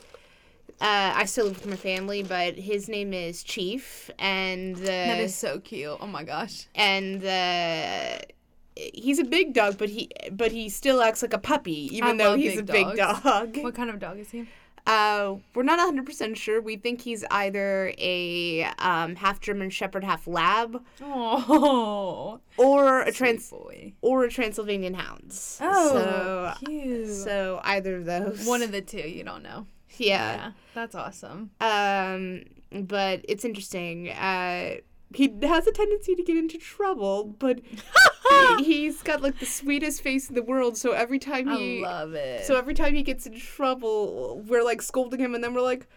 Uh, 0.79 1.12
I 1.15 1.25
still 1.25 1.46
live 1.46 1.56
with 1.56 1.65
my 1.65 1.75
family, 1.75 2.22
but 2.22 2.53
his 2.56 2.88
name 2.88 3.12
is 3.12 3.41
Chief, 3.41 4.12
and 4.20 4.75
uh, 4.77 4.82
That 4.86 5.20
is 5.20 5.34
so 5.34 5.60
cute. 5.60 5.98
Oh 6.00 6.06
my 6.06 6.24
gosh. 6.24 6.67
and 6.75 7.24
uh, 7.25 8.20
he's 8.94 9.20
a 9.20 9.24
big 9.24 9.54
dog, 9.54 9.78
but 9.78 9.90
he 9.90 10.10
but 10.32 10.52
he 10.52 10.70
still 10.70 11.02
acts 11.02 11.22
like 11.22 11.34
a 11.34 11.38
puppy, 11.40 11.90
even 11.96 12.20
I 12.22 12.24
though 12.24 12.36
he's 12.36 12.56
big 12.62 12.70
a 12.70 12.72
big 12.74 12.96
dogs. 12.98 13.22
dog. 13.24 13.58
What 13.64 13.76
kind 13.76 13.90
of 13.90 14.00
dog 14.00 14.20
is 14.20 14.32
he? 14.32 14.48
Uh, 14.86 15.36
we're 15.54 15.64
not 15.64 15.80
100% 15.94 16.38
sure. 16.38 16.62
We 16.62 16.78
think 16.78 17.02
he's 17.02 17.26
either 17.30 17.92
a 17.98 18.64
um, 18.80 19.18
half 19.18 19.42
German 19.42 19.70
Shepherd, 19.70 20.06
half 20.06 20.28
Lab, 20.28 20.82
Oh, 21.02 22.40
or 22.58 23.02
a 23.02 23.12
trans 23.12 23.50
boy. 23.50 23.92
or 24.02 24.24
a 24.24 24.30
Transylvanian 24.30 24.94
Hounds. 24.94 25.58
Oh, 25.62 25.92
so 25.92 26.66
cute. 26.66 27.10
so 27.10 27.60
either 27.66 27.98
of 27.98 28.06
those. 28.06 28.46
One 28.46 28.62
of 28.62 28.72
the 28.72 28.80
two, 28.80 29.00
you 29.00 29.26
don't 29.26 29.44
know. 29.44 29.68
yeah. 29.98 30.36
Yeah, 30.36 30.52
that's 30.74 30.96
awesome. 30.96 31.50
Um, 31.60 32.44
but 32.72 33.26
it's 33.28 33.44
interesting. 33.44 34.10
Uh, 34.12 34.76
he 35.14 35.34
has 35.44 35.66
a 35.68 35.72
tendency 35.72 36.16
to 36.16 36.24
get 36.24 36.36
into 36.38 36.58
trouble, 36.58 37.24
but 37.26 37.60
he- 38.58 38.64
he's 38.64 39.02
got 39.04 39.22
like 39.22 39.40
the 39.40 39.46
sweetest 39.46 40.02
face 40.02 40.30
in 40.30 40.36
the 40.36 40.44
world. 40.44 40.78
So 40.78 40.92
every 40.92 41.20
time 41.20 41.48
he, 41.48 41.84
I 41.84 41.90
love 41.90 42.14
it. 42.14 42.46
So 42.46 42.58
every 42.58 42.74
time 42.74 42.94
he 42.94 43.04
gets 43.04 43.26
in 43.26 43.40
trouble, 43.40 44.42
we're 44.48 44.64
like 44.64 44.82
scolding 44.82 45.20
him, 45.20 45.34
and 45.36 45.44
then 45.44 45.54
we're 45.54 45.62
like, 45.62 45.88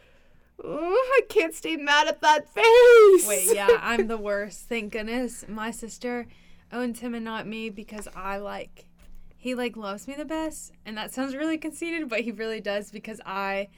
"Oh, 0.62 1.12
I 1.18 1.20
can't 1.28 1.54
stay 1.54 1.76
mad 1.76 2.06
at 2.08 2.20
that 2.20 2.48
face. 2.54 3.26
Wait, 3.28 3.54
yeah, 3.54 3.78
I'm 3.80 4.06
the 4.06 4.18
worst. 4.18 4.68
Thank 4.68 4.92
goodness 4.92 5.44
my 5.48 5.70
sister 5.70 6.26
owns 6.72 7.00
him 7.00 7.14
and 7.14 7.24
not 7.24 7.46
me 7.48 7.68
because 7.70 8.06
I 8.14 8.36
like 8.36 8.86
he 9.36 9.54
like 9.54 9.76
loves 9.76 10.06
me 10.06 10.14
the 10.14 10.24
best 10.24 10.70
and 10.86 10.96
that 10.98 11.12
sounds 11.12 11.34
really 11.34 11.58
conceited, 11.58 12.08
but 12.08 12.20
he 12.20 12.30
really 12.30 12.60
does 12.60 12.90
because 12.92 13.20
I 13.26 13.68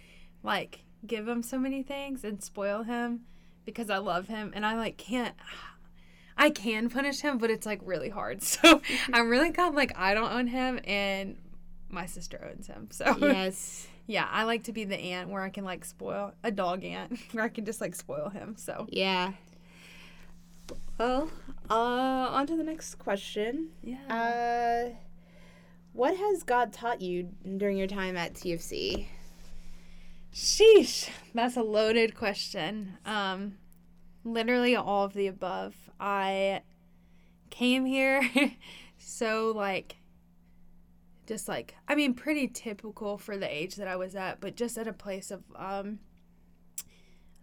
like 0.43 0.81
give 1.07 1.27
him 1.27 1.43
so 1.43 1.59
many 1.59 1.83
things 1.83 2.23
and 2.25 2.43
spoil 2.43 2.83
him 2.83 3.21
because 3.64 3.90
I 3.90 3.99
love 3.99 4.28
him 4.28 4.52
and 4.54 4.64
I 4.66 4.76
like 4.76 4.97
can't 4.97 5.35
I 6.37 6.50
can 6.50 6.88
punish 6.88 7.21
him, 7.21 7.38
but 7.38 7.50
it's 7.50 7.66
like 7.66 7.81
really 7.85 8.09
hard. 8.09 8.42
So 8.62 8.81
I'm 9.12 9.28
really 9.28 9.50
glad 9.50 9.75
like 9.75 9.92
I 9.97 10.14
don't 10.14 10.33
own 10.33 10.47
him 10.49 10.81
and 10.85 11.37
my 11.88 12.07
sister 12.07 12.40
owns 12.50 12.66
him. 12.66 12.88
So 12.90 13.16
yes. 13.21 13.87
yeah, 14.07 14.26
I 14.31 14.45
like 14.45 14.64
to 14.64 14.73
be 14.73 14.85
the 14.85 14.97
aunt 14.99 15.28
where 15.28 15.42
I 15.42 15.50
can 15.50 15.64
like 15.64 15.85
spoil 15.85 16.33
a 16.42 16.50
dog 16.50 16.85
aunt 16.85 17.19
where 17.33 17.45
I 17.45 17.49
can 17.49 17.64
just 17.64 17.81
like 17.81 17.95
spoil 17.95 18.31
him. 18.31 18.57
So 18.57 18.87
Yeah. 18.90 19.33
Well, 20.99 21.31
uh, 21.69 21.75
on 21.75 22.47
to 22.47 22.57
the 22.57 22.62
next 22.62 22.95
question. 22.95 23.71
yeah. 23.83 24.07
Uh, 24.09 24.95
what 25.92 26.16
has 26.16 26.42
God 26.42 26.73
taught 26.73 27.02
you 27.02 27.28
during 27.59 27.76
your 27.76 27.87
time 27.88 28.16
at 28.16 28.35
TFC? 28.35 29.07
Sheesh, 30.33 31.11
that's 31.35 31.57
a 31.57 31.62
loaded 31.62 32.15
question. 32.15 32.97
Um, 33.05 33.59
literally 34.25 34.75
all 34.75 35.05
of 35.05 35.12
the 35.12 35.27
above. 35.27 35.75
I 36.01 36.62
came 37.51 37.85
here 37.85 38.23
so 38.99 39.53
like 39.55 39.97
just 41.27 41.49
like 41.49 41.77
I 41.87 41.95
mean 41.95 42.15
pretty 42.15 42.49
typical 42.49 43.19
for 43.19 43.37
the 43.37 43.55
age 43.55 43.77
that 43.77 43.89
I 43.89 43.97
was 43.97 44.17
at, 44.17 44.41
but 44.41 44.57
just 44.57 44.79
at 44.79 44.89
a 44.89 44.93
place 44.93 45.31
of 45.31 45.43
um 45.55 45.99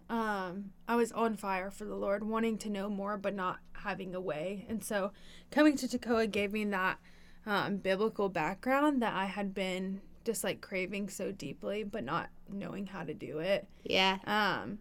um 0.08 0.72
I 0.88 0.96
was 0.96 1.12
on 1.12 1.36
fire 1.36 1.70
for 1.70 1.84
the 1.84 1.94
Lord, 1.94 2.24
wanting 2.24 2.58
to 2.58 2.70
know 2.70 2.88
more 2.88 3.16
but 3.16 3.34
not 3.34 3.58
having 3.72 4.14
a 4.14 4.20
way. 4.20 4.66
And 4.68 4.84
so 4.84 5.12
coming 5.50 5.76
to 5.76 5.86
Toccoa 5.86 6.30
gave 6.30 6.52
me 6.52 6.64
that 6.66 6.98
um, 7.46 7.78
biblical 7.78 8.28
background 8.28 9.00
that 9.00 9.14
I 9.14 9.24
had 9.24 9.54
been 9.54 10.02
just 10.24 10.44
like 10.44 10.60
craving 10.60 11.08
so 11.08 11.32
deeply 11.32 11.82
but 11.82 12.04
not 12.04 12.28
knowing 12.48 12.86
how 12.86 13.04
to 13.04 13.14
do 13.14 13.38
it. 13.38 13.66
Yeah. 13.84 14.18
Um, 14.26 14.78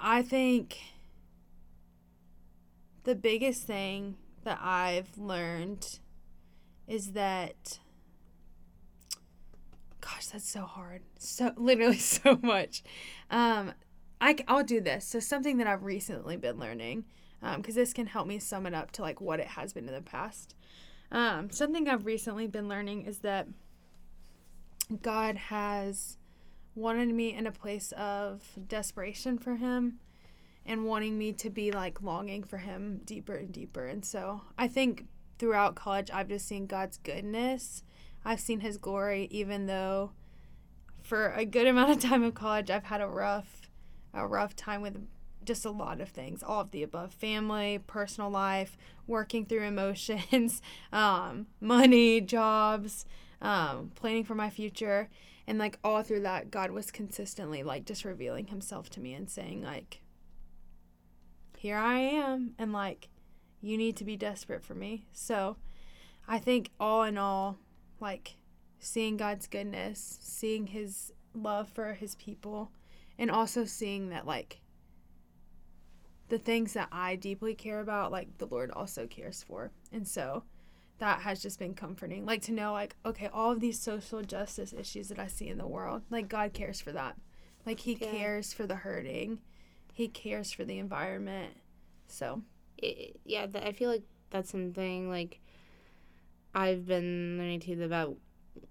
I 0.00 0.22
think 0.22 0.78
the 3.04 3.14
biggest 3.14 3.64
thing 3.64 4.16
that 4.44 4.58
I've 4.60 5.16
learned 5.16 5.98
is 6.86 7.12
that, 7.12 7.78
gosh, 10.00 10.26
that's 10.26 10.48
so 10.48 10.62
hard. 10.62 11.02
So 11.18 11.52
literally 11.56 11.98
so 11.98 12.38
much. 12.42 12.82
Um, 13.30 13.72
I 14.20 14.36
I'll 14.48 14.64
do 14.64 14.80
this. 14.80 15.06
So 15.06 15.20
something 15.20 15.58
that 15.58 15.66
I've 15.66 15.84
recently 15.84 16.36
been 16.36 16.58
learning, 16.58 17.04
um, 17.42 17.60
because 17.60 17.74
this 17.74 17.92
can 17.92 18.06
help 18.06 18.26
me 18.26 18.38
sum 18.38 18.66
it 18.66 18.74
up 18.74 18.90
to 18.92 19.02
like 19.02 19.20
what 19.20 19.40
it 19.40 19.48
has 19.48 19.72
been 19.72 19.88
in 19.88 19.94
the 19.94 20.02
past. 20.02 20.54
Um, 21.10 21.50
something 21.50 21.88
I've 21.88 22.06
recently 22.06 22.46
been 22.46 22.68
learning 22.68 23.02
is 23.02 23.18
that 23.18 23.46
God 25.02 25.36
has 25.36 26.18
wanted 26.74 27.08
me 27.08 27.32
in 27.32 27.46
a 27.46 27.52
place 27.52 27.92
of 27.92 28.42
desperation 28.68 29.38
for 29.38 29.56
him 29.56 30.00
and 30.66 30.84
wanting 30.84 31.18
me 31.18 31.32
to 31.32 31.50
be 31.50 31.70
like 31.70 32.02
longing 32.02 32.42
for 32.42 32.58
him 32.58 33.00
deeper 33.04 33.34
and 33.34 33.52
deeper. 33.52 33.86
And 33.86 34.04
so 34.04 34.42
I 34.58 34.68
think 34.68 35.06
throughout 35.38 35.74
college, 35.74 36.10
I've 36.12 36.28
just 36.28 36.46
seen 36.46 36.66
God's 36.66 36.98
goodness. 36.98 37.82
I've 38.24 38.40
seen 38.40 38.60
his 38.60 38.78
glory, 38.78 39.28
even 39.30 39.66
though 39.66 40.12
for 41.02 41.32
a 41.32 41.44
good 41.44 41.66
amount 41.66 41.90
of 41.90 42.00
time 42.00 42.22
of 42.22 42.34
college, 42.34 42.70
I've 42.70 42.84
had 42.84 43.00
a 43.00 43.06
rough, 43.06 43.68
a 44.14 44.26
rough 44.26 44.56
time 44.56 44.80
with 44.80 45.06
just 45.44 45.66
a 45.66 45.70
lot 45.70 46.00
of 46.00 46.08
things, 46.08 46.42
all 46.42 46.62
of 46.62 46.70
the 46.70 46.82
above 46.82 47.12
family, 47.12 47.78
personal 47.86 48.30
life, 48.30 48.78
working 49.06 49.44
through 49.44 49.64
emotions, 49.64 50.62
um, 50.92 51.46
money, 51.60 52.22
jobs, 52.22 53.04
um, 53.44 53.92
planning 53.94 54.24
for 54.24 54.34
my 54.34 54.50
future. 54.50 55.08
And 55.46 55.58
like 55.58 55.78
all 55.84 56.02
through 56.02 56.22
that, 56.22 56.50
God 56.50 56.70
was 56.70 56.90
consistently 56.90 57.62
like 57.62 57.84
just 57.84 58.04
revealing 58.04 58.46
himself 58.46 58.88
to 58.90 59.00
me 59.00 59.12
and 59.12 59.28
saying, 59.28 59.62
like, 59.62 60.00
here 61.58 61.76
I 61.76 61.98
am. 61.98 62.54
And 62.58 62.72
like, 62.72 63.08
you 63.60 63.76
need 63.76 63.96
to 63.96 64.04
be 64.04 64.16
desperate 64.16 64.64
for 64.64 64.74
me. 64.74 65.06
So 65.12 65.56
I 66.26 66.38
think 66.38 66.70
all 66.80 67.02
in 67.04 67.18
all, 67.18 67.58
like 68.00 68.36
seeing 68.78 69.16
God's 69.16 69.46
goodness, 69.46 70.18
seeing 70.20 70.66
his 70.66 71.12
love 71.34 71.68
for 71.68 71.92
his 71.94 72.14
people, 72.16 72.70
and 73.18 73.30
also 73.30 73.64
seeing 73.64 74.08
that 74.08 74.26
like 74.26 74.60
the 76.28 76.38
things 76.38 76.72
that 76.72 76.88
I 76.90 77.16
deeply 77.16 77.54
care 77.54 77.80
about, 77.80 78.10
like 78.10 78.38
the 78.38 78.46
Lord 78.46 78.70
also 78.70 79.06
cares 79.06 79.42
for. 79.42 79.70
And 79.92 80.08
so 80.08 80.44
that 80.98 81.20
has 81.20 81.42
just 81.42 81.58
been 81.58 81.74
comforting. 81.74 82.24
Like 82.24 82.42
to 82.42 82.52
know, 82.52 82.72
like, 82.72 82.96
okay, 83.04 83.28
all 83.32 83.50
of 83.50 83.60
these 83.60 83.80
social 83.80 84.22
justice 84.22 84.72
issues 84.72 85.08
that 85.08 85.18
I 85.18 85.26
see 85.26 85.48
in 85.48 85.58
the 85.58 85.66
world, 85.66 86.02
like 86.10 86.28
God 86.28 86.52
cares 86.52 86.80
for 86.80 86.92
that. 86.92 87.16
Like 87.66 87.80
He 87.80 87.92
Yeah. 88.00 88.10
cares 88.10 88.52
for 88.52 88.66
the 88.66 88.76
hurting, 88.76 89.38
He 89.92 90.08
cares 90.08 90.52
for 90.52 90.64
the 90.64 90.78
environment. 90.78 91.54
So, 92.06 92.42
it, 92.78 93.18
yeah, 93.24 93.46
th- 93.46 93.64
I 93.64 93.72
feel 93.72 93.90
like 93.90 94.02
that's 94.30 94.50
something 94.50 95.08
like 95.08 95.40
I've 96.54 96.86
been 96.86 97.36
learning 97.38 97.60
too 97.60 97.82
about 97.82 98.16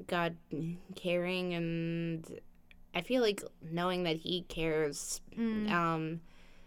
God 0.07 0.37
caring, 0.95 1.53
and 1.53 2.39
I 2.95 3.01
feel 3.01 3.21
like 3.21 3.43
knowing 3.61 4.03
that 4.03 4.17
He 4.17 4.43
cares 4.43 5.19
mm, 5.37 5.69
um, 5.71 6.21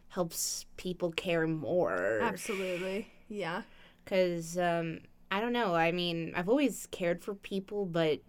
helps 0.08 0.66
people 0.76 1.10
care 1.12 1.46
more. 1.46 2.20
absolutely. 2.22 3.08
Yeah. 3.28 3.62
Because 4.04 4.56
um, 4.58 5.00
I 5.30 5.40
don't 5.40 5.52
know. 5.52 5.74
I 5.74 5.92
mean, 5.92 6.32
I've 6.36 6.48
always 6.48 6.86
cared 6.90 7.22
for 7.22 7.34
people, 7.34 7.84
but 7.86 8.20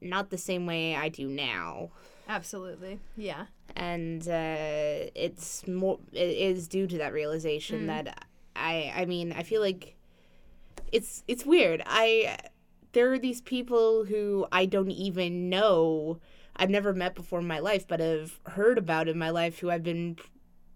not 0.00 0.30
the 0.30 0.38
same 0.38 0.66
way 0.66 0.94
I 0.94 1.08
do 1.08 1.28
now. 1.28 1.90
Absolutely. 2.28 3.00
Yeah. 3.16 3.46
and 3.76 4.22
uh, 4.28 5.10
it's 5.14 5.66
more 5.66 5.98
it 6.12 6.18
is 6.50 6.68
due 6.68 6.86
to 6.86 6.98
that 6.98 7.12
realization 7.12 7.82
Mm. 7.82 7.86
that 7.88 8.26
I 8.56 8.92
I 8.94 9.04
mean 9.04 9.32
I 9.32 9.42
feel 9.42 9.60
like 9.60 9.96
it's 10.92 11.22
it's 11.26 11.44
weird 11.44 11.82
I 11.86 12.38
there 12.92 13.12
are 13.12 13.18
these 13.18 13.40
people 13.40 14.04
who 14.04 14.46
I 14.52 14.66
don't 14.66 14.90
even 14.92 15.48
know. 15.50 16.20
I've 16.56 16.70
never 16.70 16.92
met 16.94 17.14
before 17.16 17.40
in 17.40 17.46
my 17.48 17.58
life, 17.58 17.86
but 17.88 17.98
have 18.00 18.38
heard 18.46 18.78
about 18.78 19.08
in 19.08 19.18
my 19.18 19.30
life 19.30 19.58
who 19.58 19.68
I've 19.70 19.82
been 19.82 20.16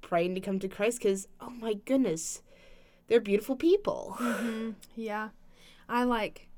praying 0.02 0.35
to 0.35 0.40
come 0.40 0.58
to 0.58 0.66
Christ 0.68 0.99
because, 0.99 1.28
oh 1.40 1.50
my 1.50 1.75
goodness, 1.75 2.42
they're 3.06 3.20
beautiful 3.20 3.54
people. 3.54 4.16
Mm-hmm. 4.18 4.70
Yeah. 4.97 5.28
I 5.88 6.04
like 6.04 6.49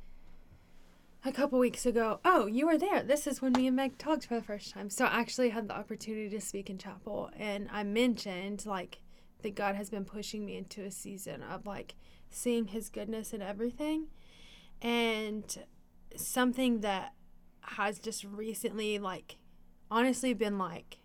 a 1.25 1.33
couple 1.33 1.59
weeks 1.59 1.87
ago. 1.87 2.19
Oh, 2.25 2.47
you 2.47 2.67
were 2.67 2.79
there. 2.79 3.03
This 3.03 3.27
is 3.27 3.41
when 3.41 3.53
me 3.53 3.67
and 3.67 3.77
Meg 3.77 3.99
talked 3.99 4.27
for 4.27 4.35
the 4.35 4.43
first 4.43 4.73
time. 4.73 4.91
So 4.91 5.05
I 5.05 5.21
actually 5.21 5.51
had 5.51 5.69
the 5.69 5.77
opportunity 5.77 6.29
to 6.31 6.41
speak 6.41 6.71
in 6.71 6.79
chapel, 6.79 7.31
and 7.37 7.69
I 7.71 7.85
mentioned 7.85 8.67
like 8.67 8.99
that 9.43 9.55
God 9.55 9.77
has 9.77 9.91
been 9.91 10.05
pushing 10.05 10.45
me 10.45 10.57
into 10.57 10.83
a 10.83 10.91
season 10.91 11.43
of 11.43 11.67
like 11.67 11.95
seeing 12.31 12.67
His 12.67 12.89
goodness 12.89 13.33
in 13.33 13.43
everything, 13.43 14.09
and 14.83 15.65
something 16.17 16.81
that 16.81 17.15
has 17.61 17.99
just 17.99 18.25
recently 18.25 18.99
like 18.99 19.37
honestly 19.91 20.35
been 20.35 20.59
like 20.59 20.99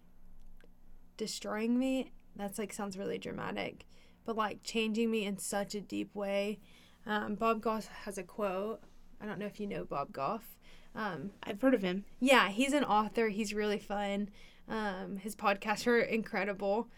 destroying 1.17 1.77
me. 1.77 2.13
That's 2.35 2.57
like 2.57 2.73
sounds 2.73 2.97
really 2.97 3.17
dramatic, 3.17 3.85
but 4.25 4.35
like 4.35 4.63
changing 4.63 5.11
me 5.11 5.25
in 5.25 5.37
such 5.37 5.75
a 5.75 5.81
deep 5.81 6.15
way. 6.15 6.59
Um, 7.05 7.35
Bob 7.35 7.61
Goff 7.61 7.87
has 7.87 8.17
a 8.17 8.23
quote 8.23 8.81
I 9.21 9.25
don't 9.25 9.39
know 9.39 9.45
if 9.45 9.59
you 9.59 9.67
know 9.67 9.85
Bob 9.85 10.11
Goff. 10.11 10.57
Um, 10.93 11.31
I've 11.43 11.61
heard 11.61 11.73
of 11.73 11.81
him. 11.81 12.05
Yeah, 12.19 12.49
he's 12.49 12.73
an 12.73 12.83
author. 12.83 13.29
He's 13.29 13.53
really 13.53 13.79
fun. 13.79 14.29
Um, 14.67 15.17
his 15.17 15.35
podcasts 15.35 15.87
are 15.87 15.99
incredible. 16.19 16.89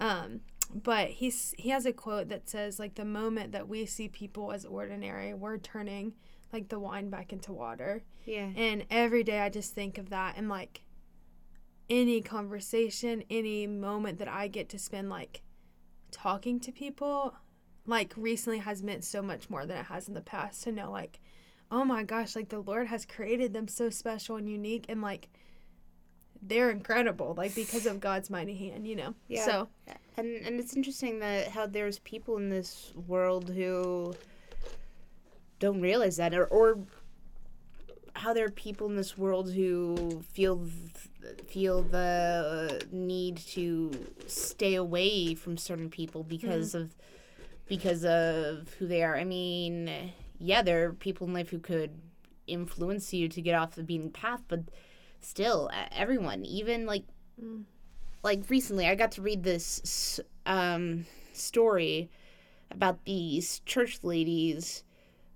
Um, 0.00 0.40
but 0.74 1.08
he's 1.08 1.54
he 1.58 1.68
has 1.68 1.84
a 1.84 1.92
quote 1.92 2.28
that 2.28 2.48
says 2.48 2.78
like 2.78 2.94
the 2.94 3.04
moment 3.04 3.52
that 3.52 3.68
we 3.68 3.84
see 3.84 4.08
people 4.08 4.52
as 4.52 4.64
ordinary, 4.64 5.34
we're 5.34 5.58
turning 5.58 6.14
like 6.52 6.68
the 6.68 6.78
wine 6.78 7.10
back 7.10 7.32
into 7.32 7.52
water. 7.52 8.02
Yeah. 8.24 8.50
And 8.56 8.86
every 8.90 9.22
day 9.22 9.40
I 9.40 9.48
just 9.48 9.74
think 9.74 9.98
of 9.98 10.10
that 10.10 10.36
and 10.36 10.48
like 10.48 10.82
any 11.90 12.22
conversation, 12.22 13.22
any 13.28 13.66
moment 13.66 14.18
that 14.18 14.28
I 14.28 14.48
get 14.48 14.68
to 14.70 14.78
spend 14.78 15.10
like 15.10 15.42
talking 16.10 16.60
to 16.60 16.72
people, 16.72 17.34
like 17.86 18.12
recently 18.16 18.58
has 18.58 18.82
meant 18.82 19.04
so 19.04 19.22
much 19.22 19.50
more 19.50 19.66
than 19.66 19.78
it 19.78 19.86
has 19.86 20.08
in 20.08 20.14
the 20.14 20.20
past 20.20 20.62
to 20.64 20.72
know 20.72 20.90
like 20.90 21.20
oh 21.72 21.84
my 21.86 22.04
gosh, 22.04 22.36
like 22.36 22.50
the 22.50 22.60
Lord 22.60 22.86
has 22.88 23.06
created 23.06 23.54
them 23.54 23.66
so 23.66 23.88
special 23.88 24.36
and 24.36 24.48
unique 24.48 24.84
and 24.90 25.00
like 25.00 25.28
they're 26.42 26.70
incredible, 26.70 27.34
like 27.36 27.54
because 27.54 27.86
of 27.86 27.98
God's 27.98 28.28
mighty 28.28 28.54
hand, 28.54 28.86
you 28.86 28.94
know. 28.94 29.14
Yeah. 29.26 29.46
So 29.46 29.68
and 30.16 30.28
and 30.46 30.60
it's 30.60 30.76
interesting 30.76 31.18
that 31.20 31.48
how 31.48 31.66
there's 31.66 31.98
people 32.00 32.36
in 32.36 32.50
this 32.50 32.92
world 33.08 33.48
who 33.48 34.14
don't 35.58 35.80
realize 35.80 36.18
that 36.18 36.34
or, 36.34 36.44
or 36.46 36.78
how 38.14 38.34
there 38.34 38.44
are 38.44 38.50
people 38.50 38.88
in 38.88 38.96
this 38.96 39.16
world 39.16 39.50
who 39.50 40.22
feel 40.32 40.68
feel 41.46 41.82
the 41.82 42.84
need 42.92 43.38
to 43.38 43.92
stay 44.26 44.74
away 44.74 45.34
from 45.34 45.56
certain 45.56 45.88
people 45.88 46.22
because 46.22 46.74
mm. 46.74 46.82
of 46.82 46.94
because 47.68 48.04
of 48.04 48.74
who 48.78 48.86
they 48.86 49.02
are. 49.02 49.16
I 49.16 49.24
mean, 49.24 50.12
yeah, 50.38 50.62
there 50.62 50.86
are 50.86 50.92
people 50.92 51.26
in 51.26 51.34
life 51.34 51.50
who 51.50 51.58
could 51.58 51.90
influence 52.46 53.12
you 53.12 53.28
to 53.28 53.40
get 53.40 53.54
off 53.54 53.74
the 53.74 53.82
beaten 53.82 54.10
path, 54.10 54.42
but 54.48 54.60
still, 55.20 55.70
everyone, 55.92 56.44
even 56.44 56.86
like, 56.86 57.04
mm. 57.42 57.64
like 58.22 58.48
recently, 58.48 58.86
I 58.86 58.94
got 58.94 59.12
to 59.12 59.22
read 59.22 59.42
this 59.42 60.20
um, 60.46 61.06
story 61.32 62.10
about 62.70 63.04
these 63.04 63.60
church 63.60 64.00
ladies 64.02 64.84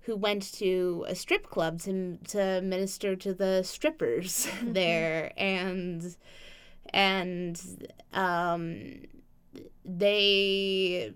who 0.01 0.15
went 0.15 0.53
to 0.53 1.05
a 1.07 1.15
strip 1.15 1.49
club 1.49 1.81
to 1.81 2.17
to 2.29 2.61
minister 2.61 3.15
to 3.15 3.33
the 3.33 3.61
strippers 3.63 4.47
mm-hmm. 4.49 4.73
there, 4.73 5.31
and 5.37 6.15
and 6.93 7.61
um, 8.13 9.01
they 9.83 11.13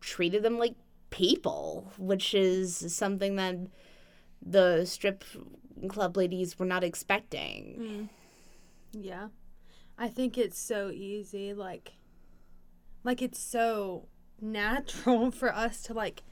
treated 0.00 0.42
them 0.42 0.58
like 0.58 0.74
people, 1.10 1.92
which 1.98 2.34
is 2.34 2.94
something 2.94 3.36
that 3.36 3.56
the 4.44 4.84
strip 4.84 5.24
club 5.88 6.16
ladies 6.16 6.58
were 6.58 6.66
not 6.66 6.84
expecting. 6.84 8.08
Mm. 8.94 9.02
Yeah. 9.02 9.28
I 9.96 10.08
think 10.08 10.38
it's 10.38 10.58
so 10.58 10.90
easy 10.90 11.52
like 11.52 11.92
like 13.04 13.22
it's 13.22 13.38
so 13.38 14.06
natural 14.40 15.30
for 15.32 15.54
us 15.54 15.82
to 15.82 15.94
like 15.94 16.22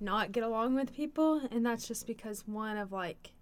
not 0.00 0.32
get 0.32 0.42
along 0.42 0.74
with 0.74 0.94
people 0.94 1.40
and 1.50 1.64
that's 1.64 1.86
just 1.88 2.06
because 2.06 2.46
one 2.46 2.76
of 2.76 2.92
like 2.92 3.32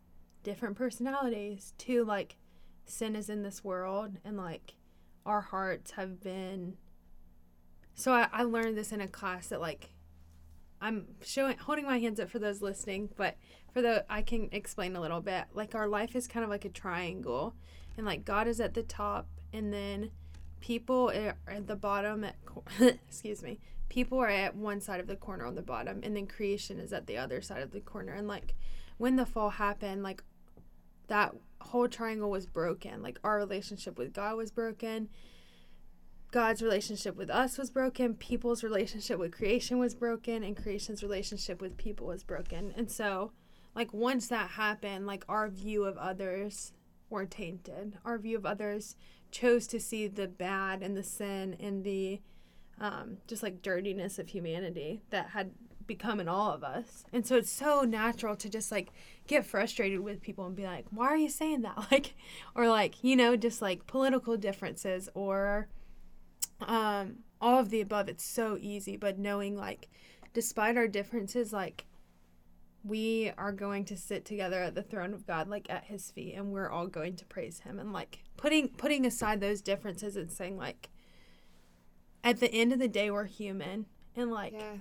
different 0.43 0.77
personalities, 0.77 1.73
two 1.79 2.05
like 2.05 2.37
sin 2.85 3.17
is 3.17 3.31
in 3.31 3.43
this 3.43 3.65
world 3.65 4.19
and 4.25 4.37
like 4.37 4.75
our 5.25 5.41
hearts 5.41 5.93
have 5.93 6.21
been 6.21 6.77
so 7.95 8.13
I, 8.13 8.29
I 8.33 8.43
learned 8.43 8.77
this 8.77 8.93
in 8.93 9.01
a 9.01 9.09
class 9.09 9.49
that 9.49 9.61
like 9.61 9.91
I'm 10.81 11.07
showing 11.23 11.57
holding 11.59 11.87
my 11.87 11.99
hands 11.99 12.21
up 12.21 12.29
for 12.29 12.39
those 12.39 12.61
listening, 12.61 13.09
but 13.17 13.37
for 13.73 13.81
the 13.81 14.05
I 14.11 14.23
can 14.23 14.49
explain 14.53 14.97
a 14.97 15.01
little 15.01 15.21
bit. 15.21 15.45
Like 15.55 15.75
our 15.75 15.89
life 15.89 16.15
is 16.15 16.29
kind 16.29 16.45
of 16.45 16.51
like 16.51 16.65
a 16.65 16.71
triangle, 16.71 17.55
and 17.97 18.05
like 18.05 18.25
God 18.25 18.49
is 18.49 18.61
at 18.61 18.75
the 18.75 18.83
top, 18.83 19.27
and 19.53 19.73
then 19.73 20.11
people 20.61 21.11
are 21.11 21.37
at 21.49 21.67
the 21.67 21.77
bottom. 21.77 22.25
At 22.25 22.37
excuse 22.81 23.43
me, 23.43 23.61
people 23.89 24.19
are 24.19 24.29
at 24.29 24.57
one 24.57 24.81
side 24.81 25.01
of 25.01 25.07
the 25.07 25.17
corner 25.17 25.47
on 25.47 25.55
the 25.55 25.63
bottom, 25.63 26.01
and 26.03 26.17
then 26.17 26.27
creation 26.27 26.79
is 26.79 26.93
at 26.93 27.07
the 27.07 27.17
other 27.17 27.41
side 27.41 27.63
of 27.63 27.71
the 27.71 27.81
corner. 27.81 28.13
And 28.13 28.29
like 28.29 28.55
when 28.99 29.17
the 29.17 29.27
fall 29.27 29.51
happened, 29.51 30.03
like 30.03 30.23
that 31.07 31.35
whole 31.61 31.89
triangle 31.89 32.31
was 32.31 32.47
broken. 32.47 33.03
Like 33.03 33.19
our 33.25 33.37
relationship 33.37 33.99
with 33.99 34.13
God 34.13 34.37
was 34.37 34.51
broken 34.51 35.09
God's 36.35 36.63
relationship 36.63 37.15
with 37.15 37.31
us 37.31 37.59
was 37.59 37.71
broken, 37.71 38.15
people's 38.15 38.65
relationship 38.65 39.21
with 39.21 39.31
creation 39.31 39.79
was 39.79 39.95
broken, 39.95 40.43
and 40.43 40.61
creation's 40.61 41.01
relationship 41.01 41.63
with 41.63 41.77
people 41.77 42.09
was 42.09 42.25
broken. 42.25 42.75
And 42.77 42.91
so, 42.91 43.31
like, 43.77 43.95
once 43.95 44.27
that 44.27 44.51
happened, 44.51 45.07
like, 45.07 45.25
our 45.29 45.49
view 45.49 45.85
of 45.85 45.97
others 45.97 46.73
were 47.09 47.25
tainted. 47.25 47.99
Our 48.05 48.19
view 48.19 48.37
of 48.37 48.45
others 48.45 48.97
chose 49.31 49.69
to 49.69 49.79
see 49.79 50.09
the 50.09 50.27
bad 50.27 50.83
and 50.83 50.97
the 50.97 51.05
sin 51.05 51.57
and 51.61 51.85
the 51.85 52.21
um, 52.81 53.19
just 53.29 53.45
like 53.45 53.63
dirtiness 53.63 54.19
of 54.19 54.31
humanity 54.31 55.03
that 55.11 55.29
had 55.29 55.53
become 55.87 56.19
in 56.19 56.27
all 56.27 56.51
of 56.51 56.65
us. 56.65 57.05
And 57.13 57.25
so 57.25 57.37
it's 57.37 57.49
so 57.49 57.83
natural 57.83 58.35
to 58.35 58.49
just 58.49 58.73
like 58.73 58.91
get 59.29 59.47
frustrated 59.47 60.01
with 60.01 60.21
people 60.21 60.47
and 60.47 60.57
be 60.57 60.65
like, 60.65 60.87
why 60.91 61.07
are 61.07 61.17
you 61.17 61.29
saying 61.29 61.63
that? 61.63 61.77
Like, 61.93 62.17
or 62.57 62.69
like, 62.69 63.05
you 63.05 63.15
know, 63.15 63.37
just 63.37 63.63
like 63.63 63.87
political 63.87 64.37
differences 64.37 65.09
or 65.15 65.69
um, 66.67 67.19
all 67.41 67.59
of 67.59 67.71
the 67.71 67.81
above. 67.81 68.09
It's 68.09 68.25
so 68.25 68.59
easy, 68.61 68.97
but 68.97 69.19
knowing 69.19 69.57
like, 69.57 69.89
despite 70.33 70.77
our 70.77 70.89
differences, 70.89 71.53
like, 71.53 71.87
we 72.85 73.33
are 73.39 73.53
going 73.53 73.87
to 73.87 73.97
sit 73.97 74.27
together 74.27 74.63
at 74.63 74.75
the 74.75 74.83
throne 74.83 75.15
of 75.15 75.27
God, 75.27 75.49
like 75.49 75.71
at 75.71 75.85
His 75.85 76.11
feet, 76.11 76.35
and 76.35 76.53
we're 76.53 76.69
all 76.69 76.87
going 76.87 77.17
to 77.17 77.25
praise 77.25 77.61
Him, 77.61 77.79
and 77.79 77.93
like 77.93 78.19
putting 78.37 78.69
putting 78.69 79.07
aside 79.07 79.41
those 79.41 79.63
differences 79.63 80.17
and 80.17 80.31
saying 80.31 80.59
like, 80.59 80.91
at 82.23 82.41
the 82.41 82.53
end 82.53 82.73
of 82.73 82.79
the 82.79 82.89
day, 82.89 83.11
we're 83.11 83.25
human, 83.25 83.87
and 84.15 84.31
like, 84.31 84.53
yeah. 84.53 84.77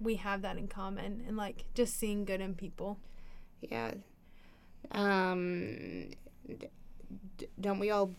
we 0.00 0.16
have 0.16 0.42
that 0.42 0.58
in 0.58 0.66
common, 0.66 1.22
and 1.26 1.36
like 1.36 1.66
just 1.74 1.96
seeing 1.96 2.24
good 2.24 2.40
in 2.40 2.54
people. 2.54 2.98
Yeah. 3.60 3.94
Um 4.90 6.10
don't 7.60 7.78
we 7.78 7.90
all 7.90 8.14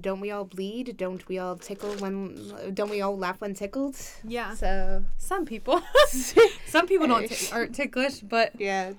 don't 0.00 0.20
we 0.20 0.30
all 0.30 0.44
bleed? 0.44 0.96
Don't 0.96 1.26
we 1.28 1.38
all 1.38 1.56
tickle 1.56 1.92
when 1.96 2.74
don't 2.74 2.90
we 2.90 3.00
all 3.00 3.16
laugh 3.16 3.40
when 3.40 3.54
tickled? 3.54 3.96
Yeah. 4.24 4.54
So 4.54 5.04
some 5.16 5.44
people. 5.44 5.80
Some 6.66 6.86
people 6.86 7.06
don't 7.06 7.28
t- 7.28 7.48
aren't 7.52 7.74
ticklish 7.74 8.20
but 8.20 8.52
yeah. 8.58 8.92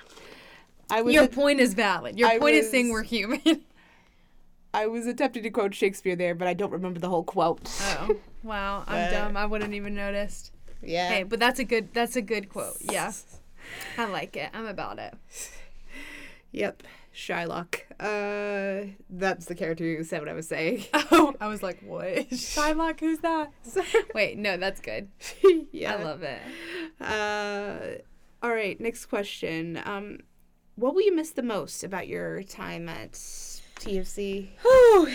I 0.89 1.01
was 1.01 1.13
your 1.13 1.27
point 1.27 1.59
is 1.59 1.73
valid. 1.73 2.17
Your 2.17 2.29
I 2.29 2.39
point 2.39 2.55
was, 2.55 2.65
is 2.65 2.71
saying 2.71 2.89
we're 2.89 3.03
human. 3.03 3.63
I 4.73 4.88
was 4.88 5.07
attempting 5.07 5.43
to 5.43 5.49
quote 5.49 5.73
shakespeare 5.73 6.15
there 6.15 6.35
but 6.35 6.47
i 6.47 6.53
don't 6.53 6.71
remember 6.71 6.99
the 6.99 7.09
whole 7.09 7.23
quote. 7.23 7.62
Oh 7.81 8.15
wow. 8.43 8.83
I'm 8.88 9.12
dumb. 9.12 9.38
I 9.38 9.45
wouldn't 9.45 9.73
even 9.73 9.95
noticed. 9.95 10.51
Yeah. 10.81 11.09
Hey 11.09 11.23
but 11.23 11.39
that's 11.39 11.59
a 11.59 11.63
good 11.63 11.93
that's 11.93 12.15
a 12.15 12.21
good 12.21 12.49
quote. 12.49 12.77
Yeah. 12.81 13.12
I 13.97 14.05
like 14.05 14.35
it. 14.35 14.49
I'm 14.53 14.65
about 14.65 14.99
it. 14.99 15.13
Yep 16.51 16.83
Shylock. 17.13 17.82
Uh, 18.00 18.91
that's 19.10 19.45
the 19.45 19.56
character 19.56 19.84
who 19.84 20.04
said 20.04 20.19
what 20.19 20.30
I 20.30 20.34
was 20.34 20.48
saying. 20.48 20.86
Oh, 21.12 21.34
I 21.41 21.48
was 21.48 21.63
like, 21.63 21.82
what? 21.82 22.06
Shylock? 22.30 23.00
Who's 23.00 23.19
that? 23.19 23.52
Wait, 24.13 24.38
no, 24.38 24.58
that's 24.58 24.80
good. 24.80 25.10
yeah, 25.72 25.95
I 25.95 26.04
love 26.04 26.24
it. 26.24 26.41
Uh, 27.02 28.02
all 28.45 28.52
right, 28.52 28.80
next 28.80 29.08
question. 29.08 29.82
Um, 29.84 30.19
what 30.76 30.93
will 30.93 31.02
you 31.02 31.15
miss 31.15 31.32
the 31.32 31.43
most 31.43 31.84
about 31.84 32.08
your 32.08 32.43
time 32.43 32.88
at 32.88 33.13
TFC? 33.13 34.50
Whew, 34.62 35.10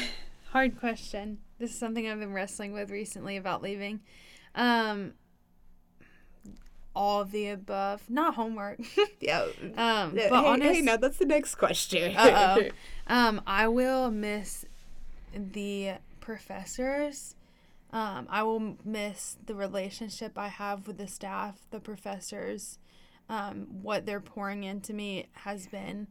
hard 0.51 0.79
question. 0.79 1.39
This 1.59 1.71
is 1.71 1.79
something 1.79 2.09
I've 2.09 2.19
been 2.19 2.35
wrestling 2.35 2.73
with 2.73 2.91
recently 2.91 3.37
about 3.37 3.63
leaving. 3.63 4.01
Um, 4.55 5.15
all 6.95 7.23
of 7.23 7.31
the 7.31 7.49
above. 7.49 8.09
Not 8.09 8.35
homework. 8.35 8.81
Yeah. 9.21 9.47
um, 9.77 10.15
but 10.15 10.21
hey, 10.21 10.31
honest, 10.31 10.75
hey, 10.75 10.81
now 10.83 10.97
that's 10.97 11.17
the 11.17 11.25
next 11.25 11.55
question. 11.55 12.15
Uh-oh. 12.15 12.69
um, 13.07 13.41
I 13.47 13.69
will 13.69 14.11
miss 14.11 14.67
the 15.33 15.95
professors. 16.21 17.37
Um, 17.91 18.27
I 18.29 18.43
will 18.43 18.77
miss 18.85 19.37
the 19.47 19.55
relationship 19.55 20.37
I 20.37 20.49
have 20.49 20.87
with 20.87 20.99
the 20.99 21.07
staff, 21.07 21.59
the 21.71 21.81
professors. 21.81 22.79
Um, 23.29 23.69
what 23.83 24.05
they're 24.05 24.21
pouring 24.21 24.65
into 24.65 24.93
me 24.93 25.29
has 25.33 25.67
been 25.69 26.09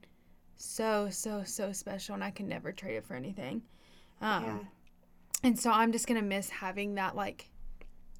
so, 0.56 1.10
so, 1.12 1.44
so 1.44 1.72
special, 1.72 2.16
and 2.16 2.24
I 2.24 2.32
can 2.32 2.48
never 2.48 2.72
trade 2.72 2.96
it 2.96 3.06
for 3.06 3.16
anything. 3.16 3.64
Um, 4.22 4.44
yeah. 4.44 4.60
and 5.44 5.60
so 5.60 5.72
I'm 5.72 5.92
just 5.92 6.08
gonna 6.08 6.22
miss 6.22 6.50
having 6.50 6.96
that, 6.96 7.16
like, 7.16 7.50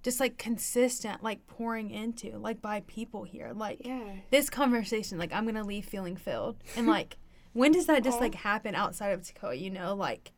just 0.04 0.20
like 0.20 0.38
consistent, 0.38 1.24
like 1.24 1.48
pouring 1.48 1.90
into, 1.90 2.38
like 2.38 2.62
by 2.62 2.82
people 2.88 3.24
here, 3.24 3.52
like 3.56 3.80
Yeah. 3.86 4.16
this 4.30 4.50
conversation, 4.50 5.18
like 5.18 5.34
I'm 5.34 5.46
gonna 5.46 5.64
leave 5.64 5.86
feeling 5.86 6.16
filled. 6.18 6.58
And 6.76 6.86
like, 6.88 7.18
when 7.54 7.72
does 7.72 7.88
that 7.88 8.04
just 8.04 8.20
like 8.20 8.36
happen 8.36 8.76
outside 8.76 9.10
of 9.14 9.22
Toccoa? 9.22 9.60
You 9.60 9.70
know, 9.72 9.96
like, 9.96 10.32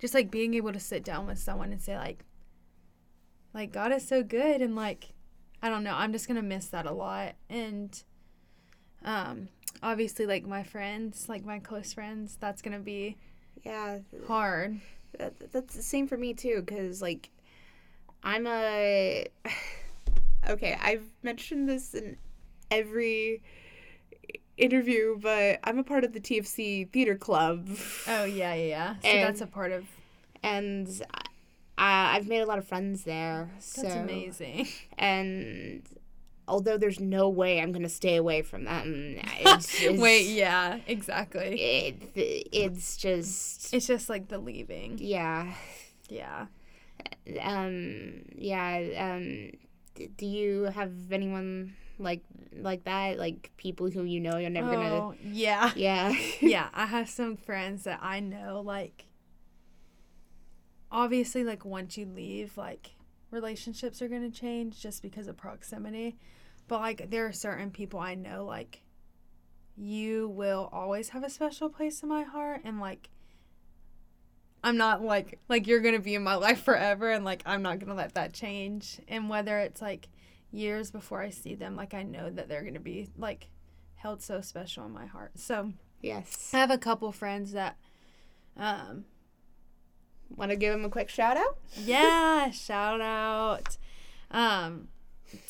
just 0.00 0.14
like 0.14 0.30
being 0.30 0.54
able 0.54 0.72
to 0.72 0.80
sit 0.80 1.04
down 1.04 1.26
with 1.26 1.38
someone 1.38 1.70
and 1.72 1.80
say 1.80 1.96
like, 1.96 2.24
like 3.54 3.70
God 3.72 3.92
is 3.92 4.06
so 4.06 4.22
good, 4.22 4.62
and 4.62 4.74
like, 4.74 5.12
I 5.62 5.68
don't 5.68 5.84
know, 5.84 5.94
I'm 5.94 6.12
just 6.12 6.26
gonna 6.26 6.42
miss 6.42 6.66
that 6.68 6.86
a 6.86 6.92
lot. 6.92 7.34
And, 7.50 8.02
um, 9.04 9.48
obviously 9.82 10.24
like 10.26 10.46
my 10.46 10.62
friends, 10.62 11.28
like 11.28 11.44
my 11.44 11.58
close 11.58 11.92
friends, 11.92 12.36
that's 12.40 12.62
gonna 12.62 12.78
be 12.78 13.18
Yeah. 13.62 13.98
hard. 14.26 14.80
That, 15.18 15.52
that's 15.52 15.74
the 15.76 15.82
same 15.82 16.08
for 16.08 16.16
me 16.16 16.32
too, 16.32 16.62
because 16.64 17.02
like, 17.02 17.28
I'm 18.22 18.46
a. 18.46 19.26
Okay, 20.50 20.76
I've 20.82 21.04
mentioned 21.22 21.68
this 21.68 21.94
in 21.94 22.16
every 22.68 23.42
interview, 24.56 25.16
but 25.20 25.60
I'm 25.62 25.78
a 25.78 25.84
part 25.84 26.02
of 26.02 26.12
the 26.14 26.18
TFC 26.20 26.90
theater 26.90 27.14
club. 27.14 27.68
Oh 28.08 28.24
yeah, 28.24 28.52
yeah, 28.54 28.64
yeah. 28.64 28.94
So 29.02 29.08
And- 29.08 29.22
that's 29.28 29.40
a 29.40 29.46
part 29.46 29.70
of. 29.70 29.84
and 30.42 30.88
I, 31.78 32.16
I've 32.16 32.26
made 32.26 32.40
a 32.40 32.46
lot 32.46 32.58
of 32.58 32.66
friends 32.66 33.04
there. 33.04 33.50
That's 33.54 33.66
so, 33.82 33.86
amazing. 33.88 34.66
And 34.98 35.82
although 36.48 36.76
there's 36.76 36.98
no 36.98 37.28
way 37.28 37.60
I'm 37.60 37.70
gonna 37.70 37.88
stay 37.88 38.16
away 38.16 38.42
from 38.42 38.64
them, 38.64 39.18
it's 39.40 39.80
just, 39.80 40.00
Wait, 40.00 40.26
yeah, 40.26 40.80
exactly. 40.88 41.60
it, 41.62 42.02
it's 42.52 42.96
just 42.96 43.72
It's 43.72 43.86
just 43.86 44.08
like 44.08 44.26
the 44.26 44.38
leaving. 44.38 44.98
yeah, 45.00 45.54
Yeah. 46.08 46.46
Um, 47.40 48.22
yeah. 48.36 49.12
Um, 49.14 49.50
do 50.16 50.26
you 50.26 50.64
have 50.64 50.92
anyone 51.12 51.74
like 51.98 52.22
like 52.56 52.84
that? 52.84 53.18
Like 53.18 53.50
people 53.56 53.90
who 53.90 54.04
you 54.04 54.20
know 54.20 54.38
you're 54.38 54.50
never 54.50 54.70
gonna. 54.70 54.94
Oh, 54.94 55.14
yeah. 55.24 55.72
Yeah. 55.76 56.14
yeah, 56.40 56.68
I 56.74 56.86
have 56.86 57.08
some 57.08 57.36
friends 57.36 57.84
that 57.84 58.00
I 58.02 58.20
know 58.20 58.62
like 58.64 59.06
obviously 60.90 61.42
like 61.42 61.64
once 61.64 61.96
you 61.96 62.06
leave 62.06 62.56
like 62.58 62.90
relationships 63.30 64.02
are 64.02 64.08
going 64.08 64.30
to 64.30 64.38
change 64.38 64.80
just 64.80 65.02
because 65.02 65.26
of 65.26 65.36
proximity. 65.36 66.18
But 66.68 66.80
like 66.80 67.10
there 67.10 67.26
are 67.26 67.32
certain 67.32 67.70
people 67.70 67.98
I 67.98 68.14
know 68.14 68.44
like 68.44 68.82
you 69.76 70.28
will 70.28 70.68
always 70.70 71.08
have 71.10 71.24
a 71.24 71.30
special 71.30 71.68
place 71.70 72.02
in 72.02 72.08
my 72.08 72.22
heart 72.22 72.60
and 72.64 72.78
like 72.78 73.08
I'm 74.64 74.76
not 74.76 75.02
like 75.02 75.38
like 75.48 75.66
you're 75.66 75.80
going 75.80 75.94
to 75.94 76.00
be 76.00 76.14
in 76.14 76.22
my 76.22 76.34
life 76.46 76.62
forever 76.62 77.10
and 77.10 77.24
like 77.24 77.42
I'm 77.46 77.62
not 77.62 77.78
going 77.78 77.88
to 77.88 77.94
let 77.94 78.14
that 78.14 78.32
change 78.32 79.00
and 79.08 79.28
whether 79.28 79.58
it's 79.58 79.82
like 79.82 80.08
years 80.50 80.90
before 80.90 81.22
I 81.22 81.30
see 81.30 81.54
them 81.54 81.76
like 81.76 81.94
I 81.94 82.02
know 82.02 82.30
that 82.30 82.48
they're 82.48 82.62
going 82.62 82.74
to 82.74 82.80
be 82.80 83.08
like 83.16 83.48
held 83.96 84.22
so 84.22 84.40
special 84.40 84.84
in 84.84 84.92
my 84.92 85.06
heart. 85.06 85.32
So 85.36 85.72
yes. 86.00 86.50
I 86.52 86.58
have 86.58 86.70
a 86.70 86.78
couple 86.78 87.10
friends 87.12 87.52
that, 87.52 87.76
um, 88.56 89.04
Want 90.36 90.50
to 90.50 90.56
give 90.56 90.72
them 90.72 90.84
a 90.84 90.88
quick 90.88 91.08
shout 91.08 91.36
out? 91.36 91.58
yeah, 91.76 92.50
shout 92.52 93.00
out, 93.00 93.76
um, 94.30 94.88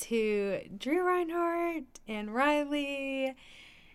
to 0.01 0.61
Drew 0.77 1.07
Reinhardt 1.07 1.85
and 2.09 2.35
Riley, 2.35 3.35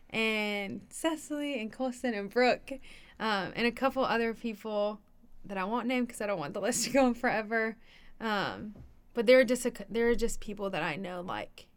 and 0.10 0.82
Cecily 0.90 1.60
and 1.60 1.72
Colson 1.72 2.14
and 2.14 2.30
Brooke, 2.30 2.72
um, 3.20 3.52
and 3.56 3.68
a 3.68 3.72
couple 3.72 4.06
other 4.06 4.34
people 4.34 5.00
that 5.48 5.58
I 5.58 5.64
won't 5.66 5.88
name 5.88 6.06
because 6.06 6.22
I 6.22 6.28
don't 6.28 6.40
want 6.40 6.54
the 6.54 6.62
list 6.68 6.86
to 6.86 6.90
go 6.92 7.06
on 7.06 7.14
forever. 7.14 7.76
Um, 8.20 8.76
but 9.14 9.26
they're 9.26 9.44
just 9.44 9.66
a, 9.66 9.74
they're 9.90 10.16
just 10.16 10.40
people 10.40 10.70
that 10.72 10.84
I 10.84 10.96
know 10.96 11.22
like 11.22 11.68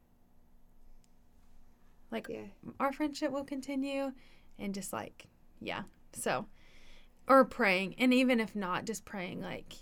like 2.11 2.27
Yeah. 2.29 2.47
our 2.79 2.93
friendship 2.93 3.31
will 3.31 3.45
continue 3.45 4.13
and 4.59 4.75
just 4.75 4.93
like 4.93 5.27
yeah 5.61 5.83
so 6.13 6.47
or 7.29 7.45
praying 7.45 7.95
and 7.99 8.13
even 8.13 8.41
if 8.41 8.57
not 8.57 8.85
just 8.85 9.05
praying 9.05 9.41
like 9.41 9.75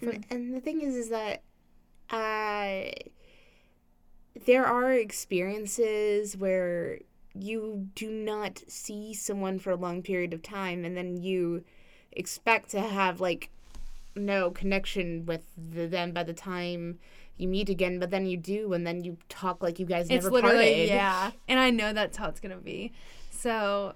For- 0.00 0.10
And, 0.10 0.26
and 0.30 0.54
the 0.54 0.60
thing 0.60 0.80
is, 0.82 0.94
is 0.94 1.08
that 1.10 1.42
uh, 2.10 2.90
there 4.46 4.64
are 4.66 4.92
experiences 4.92 6.36
where 6.36 7.00
you 7.40 7.88
do 7.94 8.10
not 8.10 8.62
see 8.68 9.14
someone 9.14 9.58
for 9.58 9.70
a 9.70 9.76
long 9.76 10.02
period 10.02 10.32
of 10.32 10.42
time, 10.42 10.84
and 10.84 10.96
then 10.96 11.16
you 11.16 11.64
expect 12.12 12.70
to 12.70 12.80
have 12.80 13.20
like 13.20 13.50
no 14.16 14.50
connection 14.50 15.24
with 15.26 15.44
the, 15.56 15.86
them 15.86 16.12
by 16.12 16.24
the 16.24 16.32
time 16.32 16.98
you 17.36 17.46
meet 17.48 17.68
again, 17.68 17.98
but 18.00 18.10
then 18.10 18.26
you 18.26 18.36
do, 18.36 18.72
and 18.72 18.84
then 18.86 19.04
you 19.04 19.16
talk 19.28 19.62
like 19.62 19.78
you 19.78 19.86
guys 19.86 20.06
it's 20.10 20.24
never 20.24 20.30
literally 20.30 20.56
parted. 20.74 20.88
yeah. 20.88 21.30
And 21.46 21.60
i 21.60 21.70
know 21.70 21.92
that's 21.92 22.16
how 22.16 22.28
it's 22.28 22.40
gonna 22.40 22.56
be. 22.56 22.92
So 23.30 23.94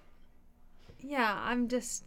yeah 1.05 1.37
i'm 1.43 1.67
just 1.67 2.05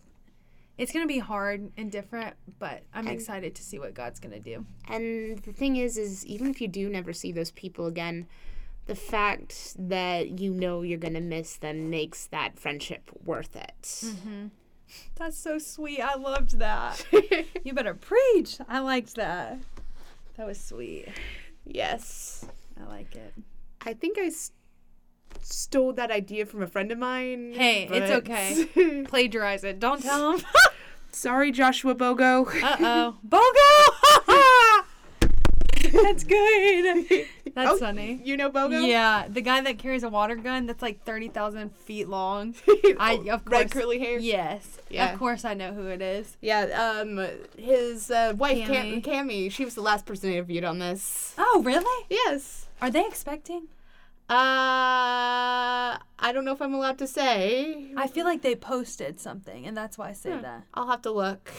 it's 0.77 0.93
gonna 0.93 1.05
be 1.05 1.19
hard 1.19 1.69
and 1.75 1.91
different 1.91 2.33
but 2.59 2.81
i'm 2.93 3.07
And- 3.07 3.13
excited 3.13 3.53
to 3.55 3.61
see 3.63 3.77
what 3.77 3.93
god's 3.93 4.21
gonna 4.21 4.39
do. 4.39 4.65
And 4.87 5.39
the 5.39 5.51
thing 5.51 5.75
is, 5.75 5.97
is 5.97 6.25
even 6.25 6.47
if 6.47 6.61
you 6.61 6.69
do 6.69 6.87
never 6.89 7.11
see 7.11 7.33
those 7.33 7.51
people 7.51 7.87
again, 7.87 8.27
the 8.87 8.95
fact 8.95 9.75
that 9.79 10.39
you 10.39 10.51
know 10.51 10.81
you're 10.83 10.97
gonna 10.99 11.21
miss 11.21 11.55
them 11.57 11.89
makes 11.89 12.25
that 12.27 12.59
friendship 12.59 13.09
worth 13.23 13.55
it. 13.55 13.73
mm-hmm. 13.81 14.47
that's 15.15 15.37
so 15.37 15.57
sweet. 15.57 15.99
I 16.01 16.15
loved 16.15 16.59
that. 16.59 17.05
You 17.63 17.73
better 17.73 17.95
preach. 17.95 18.57
I 18.69 18.79
liked 18.79 19.15
that. 19.15 19.57
That 20.37 20.45
was 20.45 20.59
sweet. 20.59 21.07
Yes, 21.65 22.45
i 22.79 22.83
like 22.87 23.15
it. 23.15 23.33
I 23.81 23.93
think 23.93 24.19
I 24.19 24.25
s- 24.25 24.51
stole 25.41 25.93
that 25.93 26.11
idea 26.11 26.45
from 26.45 26.61
a 26.61 26.67
friend 26.67 26.91
of 26.91 26.99
mine. 26.99 27.53
Hey, 27.55 27.87
it's 27.91 28.11
okay. 28.11 29.03
plagiarize 29.07 29.63
it. 29.63 29.79
Don't 29.79 30.03
tell 30.03 30.33
him. 30.37 30.45
Sorry, 31.11 31.51
Joshua 31.51 31.95
Bogo. 31.95 32.45
uh-oh. 32.45 33.15
Bogo! 33.27 34.85
That's 36.03 36.23
good 36.23 37.25
that's 37.55 37.71
Oh, 37.71 37.77
funny 37.77 38.21
You 38.23 38.37
know 38.37 38.51
Bogo? 38.51 38.87
Yeah, 38.87 39.25
the 39.27 39.41
guy 39.41 39.61
that 39.61 39.79
carries 39.79 40.03
a 40.03 40.09
water 40.09 40.35
gun 40.35 40.67
that's 40.67 40.81
like 40.83 41.03
thirty 41.03 41.27
thousand 41.29 41.75
feet 41.75 42.07
long. 42.07 42.53
I 42.99 43.13
of 43.31 43.43
course 43.45 43.51
Red 43.59 43.71
curly 43.71 43.97
hair. 43.99 44.19
Yes, 44.19 44.77
Yeah. 44.89 45.11
of 45.13 45.17
course 45.19 45.43
I 45.45 45.53
know 45.55 45.73
who 45.73 45.87
it 45.87 46.01
is. 46.01 46.37
Yeah, 46.41 46.63
um, 47.01 47.25
his 47.57 48.11
uh, 48.11 48.33
wife, 48.37 48.67
Cam- 48.67 49.01
Cammy. 49.01 49.03
Cammy, 49.03 49.51
she 49.51 49.65
was 49.65 49.73
the 49.73 49.81
last 49.81 50.05
person 50.05 50.31
interviewed 50.31 50.63
on 50.63 50.77
this. 50.79 51.33
Oh, 51.37 51.61
really? 51.65 52.05
Yes. 52.09 52.67
Are 52.81 52.91
they 52.91 53.05
expecting? 53.05 53.67
Uh, 54.27 55.97
I 56.19 56.31
don't 56.33 56.45
know 56.45 56.53
if 56.53 56.61
I'm 56.61 56.73
allowed 56.73 56.97
to 56.99 57.07
say. 57.07 57.91
I 57.95 58.07
feel 58.07 58.25
like 58.25 58.41
they 58.41 58.55
posted 58.55 59.19
something, 59.19 59.65
and 59.65 59.77
that's 59.77 59.97
why 59.97 60.09
I 60.09 60.13
say 60.13 60.31
Hmm. 60.31 60.41
that. 60.41 60.63
I'll 60.73 60.87
have 60.87 61.01
to 61.03 61.11
look. 61.11 61.51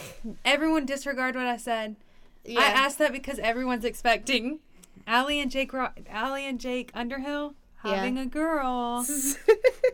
Everyone 0.44 0.84
disregard 0.84 1.36
what 1.36 1.46
I 1.46 1.56
said. 1.56 1.96
Yeah. 2.44 2.60
I 2.60 2.64
asked 2.66 2.98
that 2.98 3.12
because 3.12 3.38
everyone's 3.38 3.84
expecting. 3.84 4.60
Allie 5.06 5.40
and 5.40 5.50
Jake, 5.50 5.72
Ro- 5.72 5.90
Allie 6.10 6.46
and 6.46 6.58
Jake 6.60 6.90
Underhill 6.94 7.54
Yeah. 7.84 7.96
having 7.96 8.18
a 8.18 8.26
girl. 8.26 9.06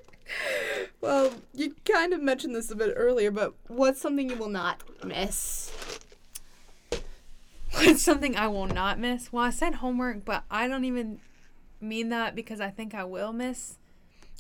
well, 1.01 1.33
you 1.55 1.75
kind 1.85 2.13
of 2.13 2.21
mentioned 2.23 2.55
this 2.55 2.71
a 2.71 2.77
bit 2.77 2.93
earlier, 2.97 3.31
but 3.31 3.55
what's 3.69 4.01
something 4.01 4.29
you 4.31 4.37
will 4.37 4.49
not 4.49 4.83
miss? 5.05 5.71
What's 7.73 8.03
something 8.03 8.37
I 8.37 8.49
will 8.49 8.67
not 8.67 8.99
miss? 8.99 9.33
Well, 9.33 9.45
I 9.45 9.51
said 9.51 9.77
homework, 9.77 10.25
but 10.25 10.45
I 10.51 10.69
don't 10.69 10.85
even 10.85 11.21
mean 11.81 12.11
that 12.11 12.35
because 12.35 12.61
I 12.61 12.71
think 12.71 12.95
I 12.95 13.05
will 13.05 13.33
miss. 13.33 13.79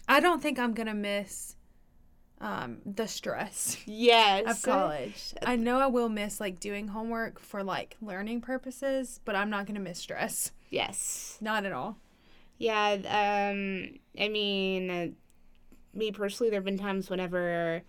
I 0.09 0.21
don't 0.21 0.43
think 0.43 0.59
I'm 0.59 0.75
gonna 0.75 0.95
miss 0.95 1.57
um, 2.41 2.79
the 2.85 3.07
stress 3.09 3.79
Yes. 3.87 4.51
of 4.59 4.63
college. 4.63 5.35
I 5.43 5.57
know 5.57 5.79
I 5.79 5.87
will 5.87 6.09
miss 6.09 6.41
like 6.41 6.61
doing 6.61 6.89
homework 6.89 7.39
for 7.41 7.63
like 7.63 7.97
learning 8.03 8.43
purposes, 8.43 9.21
but 9.25 9.35
I'm 9.35 9.49
not 9.51 9.67
gonna 9.67 9.81
miss 9.81 9.99
stress. 9.99 10.53
Yes. 10.73 11.39
Not 11.41 11.65
at 11.65 11.73
all. 11.73 11.99
Yeah. 12.59 12.93
Um. 12.93 13.99
I 14.19 14.29
mean, 14.29 14.91
uh, 14.91 15.07
me 15.95 16.11
personally, 16.11 16.51
there 16.51 16.59
have 16.59 16.65
been 16.65 16.79
times 16.79 17.09
whenever 17.11 17.83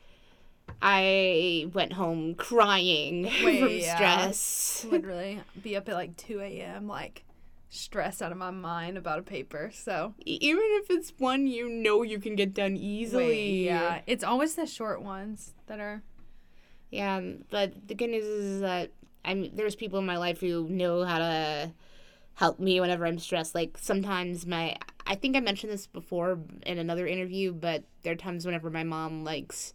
I 0.82 1.70
went 1.74 1.94
home 1.94 2.36
crying 2.36 3.24
Wait, 3.44 3.60
from 3.60 3.70
yeah. 3.70 3.96
stress. 3.96 4.86
Literally, 4.90 5.42
be 5.62 5.76
up 5.76 5.88
at 5.90 5.96
like 5.96 6.18
2 6.18 6.42
a.m. 6.42 6.88
like 6.88 7.24
stress 7.70 8.22
out 8.22 8.32
of 8.32 8.38
my 8.38 8.52
mind 8.52 8.98
about 8.98 9.20
a 9.20 9.24
paper. 9.24 9.72
So 9.74 10.14
Even 10.26 10.64
if 10.82 10.90
it's 10.90 11.14
one 11.18 11.48
you 11.48 11.70
know 11.70 12.04
you 12.04 12.20
can 12.20 12.36
get 12.36 12.54
done 12.54 12.76
easily. 12.76 13.26
Wait, 13.26 13.64
yeah, 13.64 14.02
it's 14.08 14.24
always 14.24 14.56
the 14.56 14.66
short 14.66 15.02
ones 15.02 15.54
that 15.68 15.80
are. 15.80 16.04
Yeah, 16.92 17.22
but 17.50 17.88
the 17.88 17.96
good 17.96 18.12
news 18.12 18.26
is 18.26 18.62
that 18.62 18.92
I'm 19.26 19.56
there's 19.56 19.76
people 19.76 20.00
in 20.00 20.06
my 20.06 20.18
life 20.18 20.42
who 20.42 20.68
know 20.70 21.04
how 21.04 21.18
to 21.20 21.72
help 22.36 22.60
me 22.60 22.80
whenever 22.80 23.06
I'm 23.06 23.20
stressed. 23.20 23.56
Like 23.56 23.78
sometimes 23.78 24.46
my 24.46 24.76
I 25.06 25.16
think 25.16 25.36
I 25.36 25.42
mentioned 25.42 25.72
this 25.74 25.88
before 25.88 26.40
in 26.66 26.78
another 26.78 27.06
interview, 27.08 27.52
but 27.54 27.84
there 28.04 28.14
are 28.14 28.18
times 28.18 28.46
whenever 28.46 28.70
my 28.70 28.84
mom 28.84 29.24
likes 29.24 29.74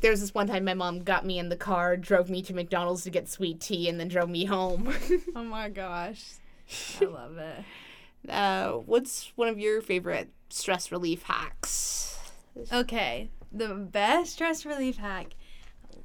there 0.00 0.10
was 0.10 0.20
this 0.20 0.34
one 0.34 0.46
time 0.46 0.64
my 0.64 0.74
mom 0.74 1.00
got 1.00 1.26
me 1.26 1.38
in 1.38 1.48
the 1.48 1.56
car, 1.56 1.96
drove 1.96 2.30
me 2.30 2.42
to 2.42 2.54
McDonald's 2.54 3.04
to 3.04 3.10
get 3.10 3.28
sweet 3.28 3.60
tea, 3.60 3.88
and 3.88 4.00
then 4.00 4.08
drove 4.08 4.28
me 4.30 4.44
home. 4.44 4.92
Oh 5.36 5.44
my 5.44 5.68
gosh, 5.68 6.22
I 7.00 7.04
love 7.06 7.36
it. 7.38 8.30
uh, 8.30 8.72
what's 8.72 9.32
one 9.36 9.48
of 9.48 9.58
your 9.58 9.80
favorite 9.82 10.30
stress 10.48 10.90
relief 10.90 11.22
hacks? 11.22 12.18
Okay, 12.72 13.30
the 13.52 13.74
best 13.74 14.32
stress 14.32 14.64
relief 14.66 14.96
hack. 14.96 15.34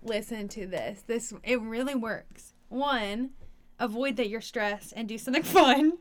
Listen 0.03 0.47
to 0.49 0.67
this. 0.67 1.03
This 1.07 1.33
it 1.43 1.59
really 1.61 1.95
works. 1.95 2.53
One, 2.69 3.31
avoid 3.79 4.15
that 4.17 4.29
you're 4.29 4.41
stressed 4.41 4.93
and 4.95 5.07
do 5.07 5.17
something 5.17 5.43
fun, 5.59 5.97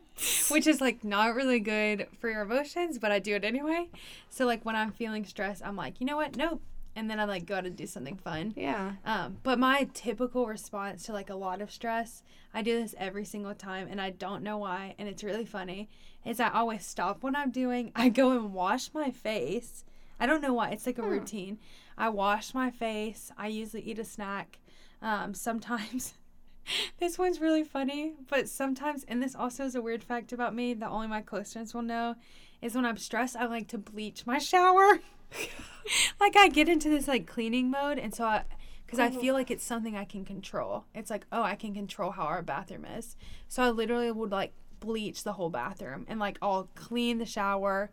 which 0.49 0.67
is 0.67 0.79
like 0.81 1.03
not 1.03 1.35
really 1.35 1.59
good 1.59 2.07
for 2.19 2.29
your 2.29 2.41
emotions, 2.41 2.97
but 2.99 3.11
I 3.11 3.19
do 3.19 3.35
it 3.35 3.43
anyway. 3.43 3.89
So 4.29 4.45
like 4.45 4.63
when 4.65 4.75
I'm 4.75 4.91
feeling 4.91 5.25
stressed, 5.25 5.65
I'm 5.65 5.75
like, 5.75 5.99
you 5.99 6.05
know 6.05 6.15
what? 6.17 6.35
Nope. 6.37 6.61
And 6.97 7.09
then 7.09 7.19
I 7.19 7.25
like 7.25 7.45
go 7.45 7.55
out 7.57 7.65
and 7.65 7.75
do 7.75 7.85
something 7.87 8.15
fun. 8.15 8.53
Yeah. 8.55 8.93
Um, 9.05 9.37
but 9.43 9.59
my 9.59 9.89
typical 9.93 10.47
response 10.47 11.03
to 11.03 11.11
like 11.13 11.29
a 11.29 11.35
lot 11.35 11.61
of 11.61 11.69
stress, 11.69 12.23
I 12.53 12.61
do 12.61 12.79
this 12.81 12.95
every 12.97 13.25
single 13.25 13.53
time 13.53 13.87
and 13.91 13.99
I 13.99 14.11
don't 14.11 14.43
know 14.43 14.57
why, 14.57 14.95
and 14.97 15.09
it's 15.09 15.23
really 15.23 15.43
funny, 15.45 15.89
is 16.23 16.39
I 16.39 16.49
always 16.49 16.85
stop 16.85 17.21
what 17.21 17.35
I'm 17.35 17.51
doing. 17.51 17.91
I 17.95 18.07
go 18.07 18.31
and 18.31 18.53
wash 18.53 18.93
my 18.93 19.11
face. 19.11 19.83
I 20.21 20.25
don't 20.25 20.41
know 20.41 20.53
why. 20.53 20.69
It's 20.69 20.85
like 20.85 20.97
a 20.97 21.01
Hmm. 21.01 21.09
routine. 21.09 21.59
I 21.97 22.07
wash 22.07 22.53
my 22.53 22.71
face. 22.71 23.29
I 23.37 23.47
usually 23.47 23.83
eat 23.83 23.99
a 23.99 24.05
snack. 24.05 24.59
Um, 25.01 25.33
sometimes 25.33 26.13
this 26.99 27.17
one's 27.17 27.39
really 27.39 27.63
funny, 27.63 28.13
but 28.29 28.49
sometimes, 28.49 29.05
and 29.07 29.21
this 29.21 29.35
also 29.35 29.65
is 29.65 29.75
a 29.75 29.81
weird 29.81 30.03
fact 30.03 30.31
about 30.33 30.55
me 30.55 30.73
that 30.73 30.89
only 30.89 31.07
my 31.07 31.21
close 31.21 31.53
friends 31.53 31.73
will 31.73 31.81
know, 31.81 32.15
is 32.61 32.75
when 32.75 32.85
I'm 32.85 32.97
stressed, 32.97 33.35
I 33.35 33.45
like 33.45 33.67
to 33.69 33.77
bleach 33.77 34.25
my 34.25 34.37
shower. 34.37 34.99
like 36.19 36.35
I 36.35 36.47
get 36.49 36.69
into 36.69 36.89
this 36.89 37.07
like 37.07 37.27
cleaning 37.27 37.69
mode, 37.69 37.99
and 37.99 38.13
so 38.13 38.25
I, 38.25 38.43
because 38.85 38.99
I 38.99 39.09
feel 39.09 39.33
like 39.33 39.49
it's 39.49 39.63
something 39.63 39.97
I 39.97 40.05
can 40.05 40.25
control. 40.25 40.85
It's 40.93 41.09
like, 41.09 41.25
oh, 41.31 41.41
I 41.41 41.55
can 41.55 41.73
control 41.73 42.11
how 42.11 42.23
our 42.23 42.43
bathroom 42.43 42.85
is. 42.85 43.15
So 43.47 43.63
I 43.63 43.69
literally 43.71 44.11
would 44.11 44.31
like 44.31 44.53
bleach 44.79 45.23
the 45.23 45.33
whole 45.33 45.49
bathroom 45.49 46.05
and 46.07 46.19
like 46.19 46.37
I'll 46.41 46.69
clean 46.75 47.17
the 47.17 47.25
shower, 47.25 47.91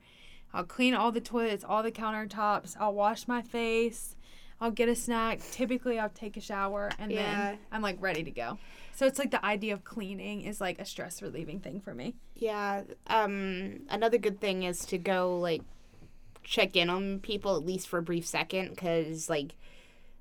I'll 0.53 0.65
clean 0.65 0.95
all 0.95 1.11
the 1.11 1.21
toilets, 1.21 1.65
all 1.65 1.83
the 1.83 1.93
countertops, 1.93 2.77
I'll 2.79 2.95
wash 2.95 3.27
my 3.27 3.41
face, 3.41 4.17
I'll 4.63 4.71
get 4.71 4.89
a 4.89 4.95
snack. 4.95 5.41
Typically, 5.51 5.99
I'll 5.99 6.09
take 6.09 6.37
a 6.37 6.41
shower 6.41 6.91
and 6.99 7.11
Yeah. 7.11 7.51
then 7.51 7.59
I'm 7.73 7.83
like 7.83 7.97
ready 8.01 8.23
to 8.23 8.31
go. 8.31 8.59
So 8.95 9.07
it's 9.07 9.19
like 9.19 9.31
the 9.33 9.45
idea 9.45 9.75
of 9.75 9.85
cleaning 9.85 10.43
is 10.43 10.61
like 10.61 10.79
a 10.79 10.85
stress 10.85 11.21
relieving 11.21 11.59
thing 11.61 11.81
for 11.81 11.95
me. 11.95 12.15
Yeah. 12.37 12.83
Um, 13.09 13.81
another 13.91 14.19
good 14.19 14.41
thing 14.41 14.63
is 14.63 14.85
to 14.87 14.99
go 14.99 15.39
like 15.39 15.63
check 16.45 16.77
in 16.77 16.89
on 16.91 17.19
people 17.21 17.57
at 17.57 17.65
least 17.67 17.89
for 17.89 17.99
a 17.99 18.03
brief 18.03 18.25
second 18.27 18.71
because 18.71 19.29
like 19.29 19.55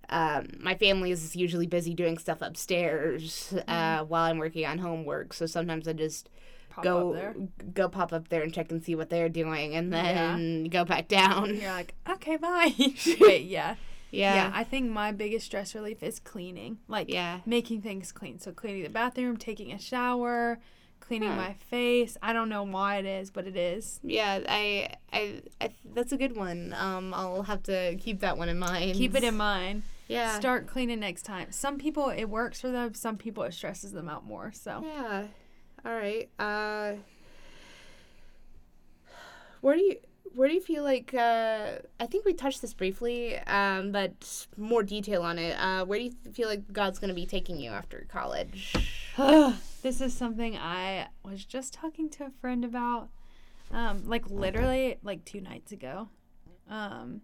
um, 0.10 0.48
my 0.60 0.76
family 0.76 1.12
is 1.12 1.36
usually 1.36 1.68
busy 1.68 1.94
doing 1.94 2.18
stuff 2.18 2.42
upstairs 2.42 3.54
uh, 3.68 4.04
while 4.04 4.24
I'm 4.26 4.40
working 4.40 4.66
on 4.66 4.80
homework. 4.80 5.34
So 5.34 5.46
sometimes 5.46 5.88
I 5.88 5.94
just 5.94 6.30
Pop 6.70 6.84
go 6.84 7.10
up 7.10 7.16
there. 7.16 7.36
go 7.74 7.90
pop 7.90 8.12
up 8.14 8.30
there 8.30 8.42
and 8.42 8.54
check 8.54 8.72
and 8.72 8.84
see 8.84 8.96
what 8.96 9.10
they're 9.10 9.30
doing, 9.30 9.76
and 9.76 9.92
then 9.94 10.66
go 10.66 10.84
back 10.86 11.08
down. 11.20 11.56
You're 11.56 11.72
like, 11.72 11.94
okay, 12.10 12.38
bye. 12.38 12.74
Wait, 13.20 13.44
yeah. 13.46 13.76
Yeah. 14.12 14.36
Yeah. 14.36 14.52
I 14.54 14.64
think 14.64 14.90
my 14.92 15.12
biggest 15.12 15.46
stress 15.48 15.74
relief 15.74 16.04
is 16.04 16.20
cleaning. 16.20 16.78
Like 16.88 17.10
Yeah. 17.10 17.40
making 17.46 17.82
things 17.82 18.12
clean. 18.12 18.40
So 18.40 18.52
cleaning 18.52 18.84
the 18.84 18.90
bathroom, 18.90 19.38
taking 19.38 19.72
a 19.72 19.80
shower, 19.80 20.60
cleaning 21.00 21.30
Huh. 21.30 21.36
my 21.36 21.54
face. 21.54 22.18
I 22.22 22.32
don't 22.34 22.50
know 22.50 22.64
why 22.64 22.98
it 22.98 23.06
is, 23.06 23.32
but 23.32 23.48
it 23.48 23.56
is. 23.56 24.00
Yeah, 24.04 24.40
I, 24.48 24.90
I, 25.12 25.42
I, 25.60 25.70
that's 25.94 26.12
a 26.12 26.18
good 26.18 26.36
one. 26.36 26.74
Um, 26.78 27.14
I'll 27.14 27.44
have 27.44 27.64
to 27.64 27.96
keep 28.00 28.20
that 28.20 28.38
one 28.38 28.50
in 28.50 28.60
mind. 28.60 28.96
Keep 28.96 29.16
it 29.16 29.24
in 29.24 29.36
mind. 29.38 29.84
Yeah. 30.08 30.38
Start 30.40 30.68
cleaning 30.68 31.00
next 31.00 31.22
time. 31.24 31.52
Some 31.52 31.78
people 31.78 32.10
it 32.10 32.26
works 32.26 32.60
for 32.60 32.70
them, 32.70 32.94
some 32.94 33.18
people 33.18 33.44
it 33.44 33.54
stresses 33.54 33.94
them 33.94 34.10
out 34.10 34.26
more. 34.26 34.52
So 34.54 34.84
Yeah. 34.86 35.28
All 35.86 35.94
right. 35.96 36.30
Uh 36.38 36.94
Where 39.62 39.76
do 39.76 39.82
you 39.82 39.96
where 40.34 40.48
do 40.48 40.54
you 40.54 40.62
feel 40.62 40.84
like 40.84 41.14
uh 41.14 41.78
I 42.00 42.06
think 42.06 42.26
we 42.26 42.34
touched 42.34 42.62
this 42.62 42.74
briefly, 42.74 43.38
um, 43.40 43.92
but 43.92 44.48
more 44.58 44.84
detail 44.84 45.22
on 45.24 45.38
it. 45.40 45.54
Uh 45.54 45.86
where 45.86 46.00
do 46.00 46.06
you 46.06 46.12
feel 46.34 46.48
like 46.48 46.72
God's 46.72 47.00
gonna 47.00 47.14
be 47.14 47.26
taking 47.26 47.58
you 47.58 47.72
after 47.72 48.06
college? 48.10 48.74
this 49.82 50.02
is 50.02 50.14
something 50.14 50.58
I 50.58 51.08
was 51.24 51.46
just 51.46 51.74
talking 51.74 52.10
to 52.12 52.26
a 52.26 52.32
friend 52.42 52.64
about. 52.66 53.10
Um, 53.72 54.04
like 54.06 54.30
literally 54.30 54.98
like 55.04 55.24
two 55.26 55.42
nights 55.42 55.72
ago. 55.72 56.10
Um 56.70 57.22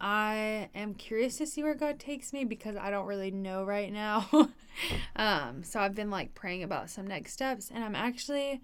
I 0.00 0.68
am 0.74 0.94
curious 0.94 1.38
to 1.38 1.46
see 1.46 1.62
where 1.62 1.74
God 1.74 1.98
takes 1.98 2.32
me 2.32 2.44
because 2.44 2.76
I 2.76 2.90
don't 2.90 3.06
really 3.06 3.30
know 3.30 3.64
right 3.64 3.90
now. 3.90 4.28
um, 5.16 5.62
so 5.64 5.80
I've 5.80 5.94
been 5.94 6.10
like 6.10 6.34
praying 6.34 6.62
about 6.62 6.90
some 6.90 7.06
next 7.06 7.32
steps 7.32 7.70
and 7.74 7.82
I'm 7.82 7.94
actually 7.94 8.60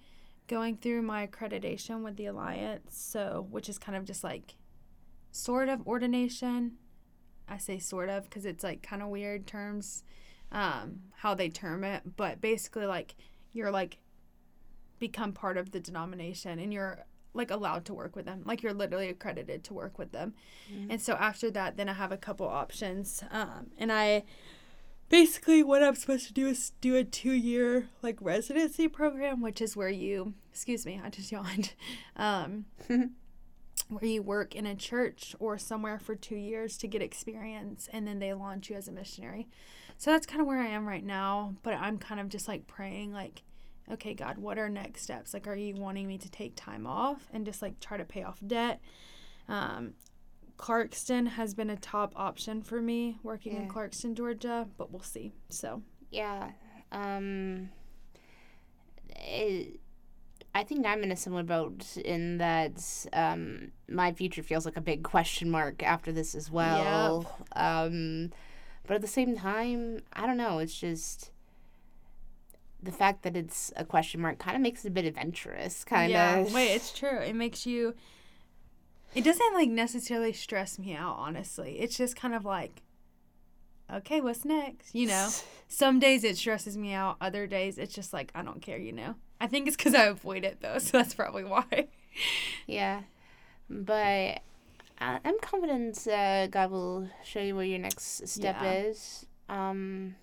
going 0.53 0.77
through 0.77 1.01
my 1.01 1.27
accreditation 1.27 2.03
with 2.05 2.17
the 2.17 2.27
Alliance, 2.27 2.95
so 2.95 3.47
which 3.51 3.71
is 3.71 3.79
kind 3.79 3.97
of 3.97 4.05
just 4.05 4.23
like 4.23 4.57
sort 5.31 5.71
of 5.71 5.87
ordination. 5.87 6.73
I 7.49 7.57
say 7.57 7.79
sort 7.79 8.11
of 8.11 8.25
because 8.25 8.45
it's 8.45 8.62
like 8.62 8.83
kind 8.83 9.01
of 9.01 9.09
weird 9.09 9.47
terms 9.47 10.05
um 10.51 11.01
how 11.17 11.35
they 11.35 11.49
term 11.49 11.85
it, 11.85 12.03
but 12.17 12.43
basically 12.43 12.85
like 12.85 13.15
you're 13.53 13.71
like 13.71 13.97
become 14.99 15.33
part 15.33 15.57
of 15.57 15.71
the 15.71 15.81
denomination 15.81 16.59
and 16.59 16.71
you're 16.71 17.07
like 17.33 17.51
allowed 17.51 17.87
to 17.87 17.95
work 17.95 18.15
with 18.15 18.27
them. 18.27 18.43
Like 18.45 18.62
you're 18.62 18.75
literally 18.75 19.09
accredited 19.09 19.65
to 19.65 19.75
work 19.75 19.99
with 19.99 20.12
them. 20.12 20.35
And 20.91 21.01
so 21.01 21.15
after 21.15 21.51
that, 21.53 21.79
then 21.79 21.88
I 21.88 21.95
have 21.95 22.12
a 22.12 22.19
couple 22.19 22.47
options. 22.47 23.25
Um, 23.31 23.69
and 23.79 23.91
I 23.91 24.25
basically 25.12 25.62
what 25.62 25.83
I'm 25.83 25.94
supposed 25.94 26.27
to 26.29 26.33
do 26.33 26.48
is 26.48 26.72
do 26.81 26.96
a 26.96 27.05
two 27.05 27.33
year 27.33 27.90
like 28.01 28.16
residency 28.22 28.88
program, 28.88 29.42
which 29.42 29.61
is 29.61 29.77
where 29.77 29.90
you, 29.90 30.33
excuse 30.51 30.87
me, 30.87 31.01
I 31.05 31.11
just 31.11 31.31
yawned, 31.31 31.75
um, 32.16 32.64
where 32.88 34.07
you 34.07 34.22
work 34.22 34.55
in 34.57 34.64
a 34.64 34.75
church 34.75 35.37
or 35.38 35.59
somewhere 35.59 35.98
for 35.98 36.16
two 36.16 36.37
years 36.37 36.79
to 36.79 36.88
get 36.88 37.03
experience 37.03 37.90
and 37.92 38.09
then 38.09 38.20
they 38.20 38.33
launch 38.33 38.70
you 38.70 38.77
as 38.77 38.88
a 38.88 38.92
missionary. 38.92 39.48
So 39.98 40.11
that's 40.11 40.27
kind 40.27 40.40
of 40.40 40.46
where 40.46 40.61
I 40.61 40.68
am 40.68 40.88
right 40.88 41.05
now. 41.05 41.57
But 41.62 41.75
I'm 41.75 41.98
kind 41.98 42.18
of 42.18 42.31
just 42.31 42.48
like 42.48 42.66
praying, 42.66 43.12
like, 43.12 43.42
okay, 43.92 44.14
God, 44.14 44.38
what 44.38 44.59
are 44.59 44.70
next 44.70 45.03
steps? 45.03 45.35
Like, 45.35 45.46
are 45.46 45.55
you 45.55 45.75
wanting 45.75 46.09
me 46.09 46.16
to 46.16 46.31
take 46.31 46.57
time 46.57 46.87
off 46.87 47.29
and 47.35 47.44
just 47.44 47.61
like 47.61 47.81
try 47.81 47.98
to 47.98 48.05
pay 48.07 48.22
off 48.22 48.38
debt? 48.46 48.81
Um, 49.46 49.92
Clarkston 50.59 51.29
has 51.29 51.55
been 51.55 51.71
a 51.71 51.77
top 51.77 52.12
option 52.17 52.62
for 52.62 52.81
me 52.81 53.19
working 53.23 53.57
in 53.57 53.69
Clarkston, 53.69 54.15
Georgia, 54.15 54.69
but 54.79 54.91
we'll 54.93 55.03
see. 55.03 55.33
So, 55.49 55.83
Yeah. 56.11 56.51
Um 56.91 57.71
it, 59.17 59.81
I 60.55 60.65
think 60.65 60.87
I'm 60.87 61.03
in 61.03 61.11
a 61.11 61.17
similar 61.17 61.43
boat 61.43 61.97
in 61.97 62.38
that 62.38 63.07
um, 63.12 63.73
my 63.88 64.12
future 64.12 64.43
feels 64.43 64.67
like 64.67 64.77
a 64.77 64.83
big 64.83 65.03
question 65.03 65.51
mark 65.51 65.83
after 65.83 66.12
this 66.12 66.35
as 66.35 66.51
well. 66.51 67.38
Um, 67.57 68.31
but 68.87 68.95
at 68.95 69.01
the 69.01 69.09
same 69.09 69.37
time, 69.37 70.01
I 70.12 70.27
don't 70.27 70.37
know. 70.37 70.59
It's 70.59 70.79
just 70.79 71.31
the 72.83 72.93
fact 72.93 73.23
that 73.23 73.37
it's 73.37 73.73
a 73.77 73.85
question 73.85 74.21
mark 74.21 74.38
kind 74.38 74.57
of 74.57 74.61
makes 74.61 74.85
it 74.85 74.88
a 74.88 74.91
bit 74.91 75.07
adventurous, 75.07 75.85
kind 75.85 76.07
of. 76.07 76.11
yeah, 76.11 76.55
wait, 76.55 76.75
it's 76.75 76.93
true. 76.93 77.19
It 77.19 77.35
makes 77.35 77.65
you. 77.65 77.95
It 79.14 79.25
doesn't 79.25 79.55
like 79.55 79.68
necessarily 79.68 80.33
stress 80.33 80.79
me 80.79 80.94
out, 80.94 81.16
honestly. 81.18 81.79
It's 81.81 81.96
just 81.96 82.16
kind 82.16 82.35
of 82.35 82.44
like, 82.44 82.83
okay, 83.92 84.20
what's 84.20 84.44
next? 84.44 84.94
You 84.94 85.07
know, 85.09 85.29
some 85.68 85.98
days 85.98 86.25
it 86.25 86.37
stresses 86.37 86.77
me 86.79 86.92
out. 86.92 87.16
Other 87.20 87.46
days 87.46 87.79
it's 87.79 87.94
just 87.94 88.12
like 88.12 88.31
I 88.35 88.42
don't 88.42 88.62
care. 88.62 88.79
You 88.79 88.92
know. 88.92 89.14
I 89.40 89.46
think 89.48 89.66
it's 89.66 89.77
because 89.77 89.94
I 89.94 90.05
avoid 90.05 90.44
it 90.44 90.59
though, 90.61 90.79
so 90.79 90.98
that's 90.98 91.14
probably 91.14 91.44
why. 91.44 91.88
Yeah, 92.66 93.03
but 93.68 94.40
I- 95.01 95.20
I'm 95.25 95.38
confident 95.40 96.07
uh, 96.07 96.46
God 96.46 96.70
will 96.70 97.09
show 97.25 97.40
you 97.40 97.57
where 97.57 97.64
your 97.64 97.81
next 97.81 98.27
step 98.29 98.57
Yeah. 98.62 98.72
is. 98.72 99.27
Um, 99.48 100.14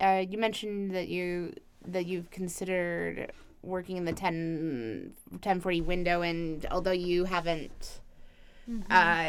uh, 0.00 0.24
you 0.28 0.36
mentioned 0.38 0.90
that 0.94 1.08
you 1.08 1.54
that 1.86 2.04
you've 2.06 2.30
considered 2.30 3.30
working 3.62 3.96
in 3.96 4.04
the 4.04 4.12
10, 4.12 5.14
1040 5.30 5.80
window, 5.80 6.22
and 6.22 6.64
although 6.70 6.90
you 6.92 7.24
haven't 7.24 8.00
uh, 8.90 9.28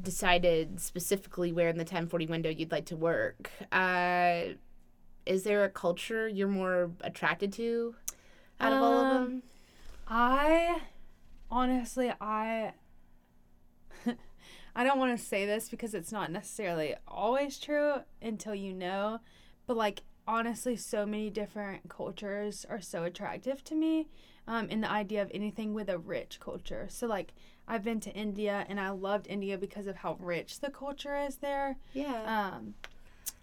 decided 0.00 0.80
specifically 0.80 1.52
where 1.52 1.68
in 1.68 1.76
the 1.76 1.84
1040 1.84 2.26
window 2.26 2.48
you'd 2.50 2.70
like 2.72 2.86
to 2.86 2.96
work, 2.96 3.50
uh, 3.72 4.42
is 5.26 5.42
there 5.44 5.64
a 5.64 5.68
culture 5.70 6.28
you're 6.28 6.48
more 6.48 6.90
attracted 7.02 7.52
to 7.54 7.94
out 8.60 8.72
of 8.72 8.82
all 8.82 9.00
of 9.00 9.06
Um, 9.06 9.24
them? 9.24 9.42
I 10.08 10.82
honestly 11.50 12.12
I 12.20 12.72
I 14.76 14.84
don't 14.84 14.98
want 14.98 15.18
to 15.18 15.24
say 15.24 15.44
this 15.46 15.68
because 15.68 15.94
it's 15.94 16.12
not 16.12 16.30
necessarily 16.30 16.94
always 17.06 17.58
true 17.58 17.96
until 18.22 18.54
you 18.54 18.72
know, 18.72 19.20
but 19.66 19.76
like 19.76 20.02
honestly 20.28 20.76
so 20.76 21.04
many 21.04 21.30
different 21.30 21.88
cultures 21.88 22.64
are 22.68 22.80
so 22.80 23.02
attractive 23.02 23.64
to 23.64 23.74
me 23.74 24.06
um 24.46 24.68
in 24.68 24.80
the 24.82 24.90
idea 24.90 25.22
of 25.22 25.30
anything 25.34 25.74
with 25.74 25.88
a 25.88 25.98
rich 25.98 26.38
culture. 26.38 26.86
So 26.90 27.06
like 27.06 27.32
I've 27.66 27.84
been 27.84 28.00
to 28.00 28.12
India 28.12 28.64
and 28.68 28.78
I 28.80 28.90
loved 28.90 29.26
India 29.26 29.58
because 29.58 29.86
of 29.86 29.96
how 29.96 30.16
rich 30.20 30.60
the 30.60 30.70
culture 30.70 31.16
is 31.16 31.36
there. 31.36 31.76
Yeah. 31.92 32.52
Um, 32.54 32.74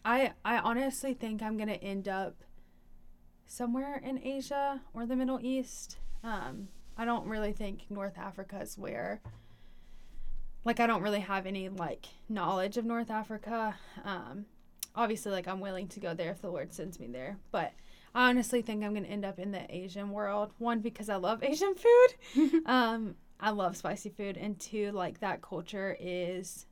I 0.04 0.34
I 0.43 0.58
honestly 0.58 1.13
think 1.13 1.41
I'm 1.41 1.58
gonna 1.58 1.74
end 1.74 2.08
up 2.08 2.43
somewhere 3.45 4.02
in 4.04 4.26
Asia 4.26 4.82
or 4.93 5.06
the 5.06 5.15
Middle 5.15 5.39
East. 5.41 5.98
Um, 6.24 6.69
I 6.98 7.06
don't 7.06 7.28
really 7.28 7.54
think 7.54 7.86
North 7.89 8.17
Africa 8.17 8.60
is 8.62 8.78
where. 8.78 9.21
Like 10.63 10.80
I 10.80 10.88
don't 10.88 11.04
really 11.04 11.19
have 11.19 11.45
any 11.45 11.69
like 11.69 12.08
knowledge 12.28 12.78
of 12.78 12.86
North 12.86 13.12
Africa. 13.12 13.76
Um, 14.04 14.45
obviously, 14.96 15.32
like 15.32 15.48
I'm 15.48 15.60
willing 15.60 15.88
to 15.90 16.00
go 16.00 16.14
there 16.14 16.32
if 16.32 16.42
the 16.42 16.50
Lord 16.50 16.74
sends 16.74 17.00
me 17.00 17.08
there, 17.08 17.38
but. 17.52 17.74
I 18.18 18.30
honestly 18.30 18.62
think 18.62 18.82
I'm 18.82 18.94
gonna 18.94 19.08
end 19.08 19.26
up 19.26 19.40
in 19.40 19.52
the 19.52 19.76
Asian 19.76 20.12
world. 20.12 20.54
One 20.58 20.80
because 20.80 21.10
I 21.10 21.18
love 21.18 21.44
Asian 21.44 21.76
food. 21.76 22.62
um, 22.66 23.16
I 23.42 23.50
love 23.50 23.76
spicy 23.76 24.08
food, 24.08 24.38
and 24.38 24.58
two, 24.58 24.94
like 24.94 25.20
that 25.20 25.42
culture 25.42 25.98
is 26.00 26.66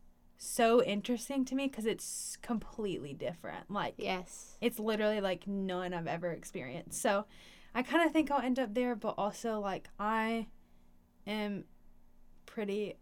so 0.44 0.84
interesting 0.84 1.46
to 1.46 1.56
me 1.56 1.68
because 1.68 1.86
it's 1.86 2.38
completely 2.42 3.14
different. 3.14 3.70
Like 3.70 3.96
yes. 3.98 4.58
it's 4.62 4.80
literally 4.80 5.22
like 5.22 5.48
none 5.48 5.94
I've 5.94 6.08
ever 6.08 6.32
experienced. 6.32 7.02
So 7.02 7.26
I 7.74 7.82
kind 7.82 8.06
of 8.06 8.12
think 8.12 8.30
I'll 8.30 8.42
end 8.42 8.60
up 8.60 8.74
there, 8.74 8.96
but 8.96 9.16
also 9.18 9.60
like 9.60 9.88
I 10.00 10.48
am 11.26 11.64
pretty 12.46 12.96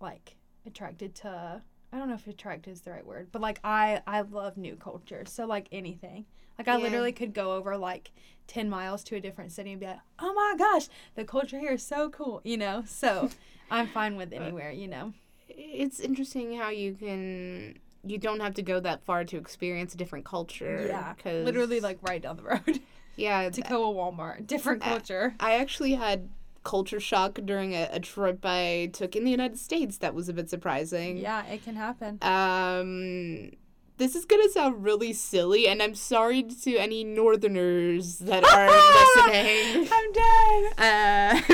like 0.00 0.36
attracted 0.66 1.14
to 1.16 1.62
I 1.92 1.98
don't 1.98 2.08
know 2.08 2.14
if 2.14 2.26
attracted 2.26 2.70
is 2.70 2.82
the 2.82 2.90
right 2.90 3.06
word, 3.06 3.28
but 3.32 3.40
like 3.42 3.60
I 3.64 4.02
I 4.06 4.20
love 4.22 4.56
new 4.56 4.76
cultures. 4.76 5.30
So 5.32 5.46
like 5.46 5.68
anything. 5.72 6.26
Like 6.58 6.68
I 6.68 6.76
Yeah. 6.76 6.82
literally 6.82 7.12
could 7.12 7.32
go 7.34 7.52
over 7.54 7.76
like 7.76 8.10
10 8.48 8.68
miles 8.68 9.04
to 9.04 9.16
a 9.16 9.20
different 9.20 9.52
city 9.52 9.70
and 9.72 9.80
be 9.80 9.86
like, 9.86 10.00
"Oh 10.18 10.32
my 10.34 10.54
gosh, 10.58 10.88
the 11.14 11.24
culture 11.24 11.58
here 11.58 11.72
is 11.72 11.82
so 11.86 12.10
cool," 12.10 12.40
you 12.44 12.56
know? 12.56 12.82
So 12.86 13.30
I'm 13.70 13.86
fine 13.88 14.16
with 14.16 14.32
anywhere, 14.32 14.70
you 14.72 14.88
know. 14.88 15.12
It's 15.48 16.00
interesting 16.00 16.56
how 16.58 16.70
you 16.70 16.94
can 16.94 17.78
you 18.04 18.18
don't 18.18 18.40
have 18.40 18.54
to 18.54 18.62
go 18.62 18.80
that 18.80 19.02
far 19.04 19.24
to 19.24 19.36
experience 19.38 19.94
a 19.94 19.96
different 19.96 20.24
culture. 20.24 20.84
Yeah. 20.88 21.14
Cause, 21.14 21.44
Literally 21.44 21.80
like 21.80 21.98
right 22.02 22.20
down 22.22 22.36
the 22.36 22.42
road. 22.42 22.80
yeah. 23.16 23.48
to 23.56 23.62
go 23.62 23.90
a 23.90 23.94
Walmart, 23.94 24.46
different 24.46 24.82
Uh, 24.82 24.90
culture. 24.90 25.34
I 25.40 25.54
actually 25.54 25.94
had 25.94 26.28
culture 26.64 27.00
shock 27.00 27.40
during 27.44 27.74
a, 27.74 27.88
a 27.92 28.00
trip 28.00 28.40
I 28.44 28.90
took 28.92 29.16
in 29.16 29.24
the 29.24 29.30
United 29.30 29.58
States 29.58 29.98
that 29.98 30.14
was 30.14 30.28
a 30.28 30.32
bit 30.32 30.50
surprising. 30.50 31.16
Yeah, 31.16 31.44
it 31.46 31.64
can 31.64 31.76
happen. 31.76 32.18
Um, 32.22 33.52
this 33.98 34.14
is 34.14 34.24
gonna 34.24 34.48
sound 34.48 34.84
really 34.84 35.12
silly, 35.12 35.66
and 35.66 35.82
I'm 35.82 35.94
sorry 35.94 36.42
to 36.42 36.76
any 36.76 37.04
Northerners 37.04 38.18
that 38.18 38.44
are 38.44 38.66
listening. 39.26 39.88
I'm 39.92 40.12
dead. 40.12 41.44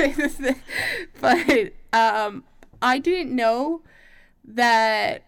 Uh, 0.45 0.53
but 1.21 1.73
um, 1.97 2.43
I 2.81 2.99
didn't 2.99 3.35
know 3.35 3.81
that 4.43 5.23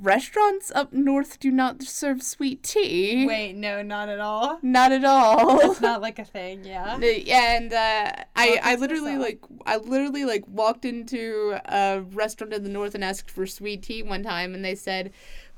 restaurants 0.00 0.72
up 0.74 0.92
north 0.92 1.38
do 1.38 1.50
not 1.50 1.82
serve 1.82 2.22
sweet 2.22 2.62
tea. 2.62 3.26
Wait, 3.26 3.54
no, 3.54 3.82
not 3.82 4.08
at 4.08 4.18
all. 4.20 4.58
Not 4.62 4.92
at 4.92 5.04
all. 5.04 5.60
It's 5.70 5.80
not 5.80 6.00
like 6.06 6.18
a 6.18 6.24
thing, 6.24 6.64
yeah. 6.64 6.96
and 6.96 7.72
uh, 7.72 8.12
I, 8.36 8.60
I 8.62 8.74
literally 8.76 9.16
like 9.16 9.40
I 9.66 9.76
literally 9.76 10.24
like 10.24 10.44
walked 10.48 10.84
into 10.84 11.58
a 11.66 12.02
restaurant 12.12 12.52
in 12.52 12.62
the 12.62 12.70
north 12.70 12.94
and 12.94 13.04
asked 13.04 13.30
for 13.30 13.46
sweet 13.46 13.82
tea 13.82 14.02
one 14.02 14.22
time 14.22 14.54
and 14.54 14.64
they 14.64 14.74
said 14.74 15.12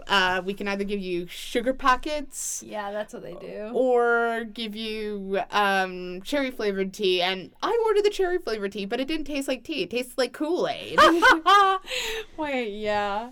uh, 0.08 0.42
we 0.44 0.52
can 0.52 0.66
either 0.66 0.82
give 0.82 0.98
you 0.98 1.26
sugar 1.28 1.72
packets 1.72 2.64
Yeah, 2.66 2.90
that's 2.90 3.14
what 3.14 3.22
they 3.22 3.34
do. 3.34 3.70
or 3.72 4.44
give 4.52 4.74
you 4.74 5.40
um, 5.52 6.20
cherry 6.22 6.50
flavored 6.50 6.92
tea 6.92 7.22
and 7.22 7.52
I 7.62 7.80
ordered 7.86 8.04
the 8.04 8.10
cherry 8.10 8.38
flavored 8.38 8.72
tea 8.72 8.84
but 8.84 8.98
it 8.98 9.06
didn't 9.06 9.26
taste 9.26 9.46
like 9.46 9.62
tea 9.62 9.82
it 9.82 9.90
tasted 9.90 10.18
like 10.18 10.32
Kool-Aid 10.32 10.98
Wait, 12.36 12.70
yeah. 12.80 13.30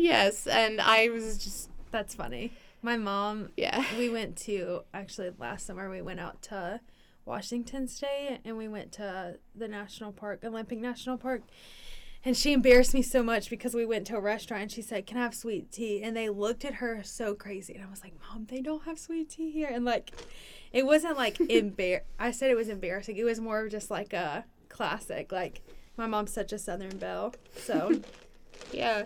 Yes 0.00 0.46
and 0.46 0.80
I 0.80 1.08
was 1.08 1.38
just 1.38 1.70
That's 1.90 2.14
funny. 2.14 2.52
My 2.82 2.96
mom, 2.96 3.50
yeah 3.56 3.84
we 3.98 4.08
went 4.08 4.36
to, 4.38 4.82
actually 4.94 5.30
last 5.38 5.66
summer, 5.66 5.90
we 5.90 6.02
went 6.02 6.20
out 6.20 6.42
to 6.42 6.80
Washington 7.24 7.86
State 7.86 8.40
and 8.44 8.56
we 8.56 8.68
went 8.68 8.92
to 8.92 9.36
the 9.54 9.68
national 9.68 10.12
park, 10.12 10.40
Olympic 10.44 10.78
National 10.78 11.16
Park. 11.16 11.42
And 12.22 12.36
she 12.36 12.52
embarrassed 12.52 12.92
me 12.92 13.00
so 13.00 13.22
much 13.22 13.48
because 13.48 13.74
we 13.74 13.86
went 13.86 14.06
to 14.08 14.16
a 14.16 14.20
restaurant 14.20 14.62
and 14.64 14.72
she 14.72 14.82
said, 14.82 15.06
Can 15.06 15.16
I 15.16 15.22
have 15.22 15.34
sweet 15.34 15.72
tea? 15.72 16.02
And 16.02 16.14
they 16.14 16.28
looked 16.28 16.66
at 16.66 16.74
her 16.74 17.02
so 17.02 17.34
crazy. 17.34 17.74
And 17.74 17.84
I 17.84 17.88
was 17.88 18.02
like, 18.02 18.12
Mom, 18.28 18.46
they 18.50 18.60
don't 18.60 18.84
have 18.84 18.98
sweet 18.98 19.30
tea 19.30 19.50
here. 19.50 19.70
And 19.72 19.86
like, 19.86 20.10
it 20.70 20.84
wasn't 20.84 21.16
like 21.16 21.38
embar. 21.38 22.00
I 22.18 22.30
said 22.32 22.50
it 22.50 22.56
was 22.56 22.68
embarrassing. 22.68 23.16
It 23.16 23.24
was 23.24 23.40
more 23.40 23.64
of 23.64 23.70
just 23.70 23.90
like 23.90 24.12
a 24.12 24.44
classic. 24.68 25.32
Like, 25.32 25.62
my 25.96 26.06
mom's 26.06 26.32
such 26.32 26.52
a 26.52 26.58
Southern 26.58 26.98
belle. 26.98 27.34
So, 27.56 28.02
yeah 28.72 29.04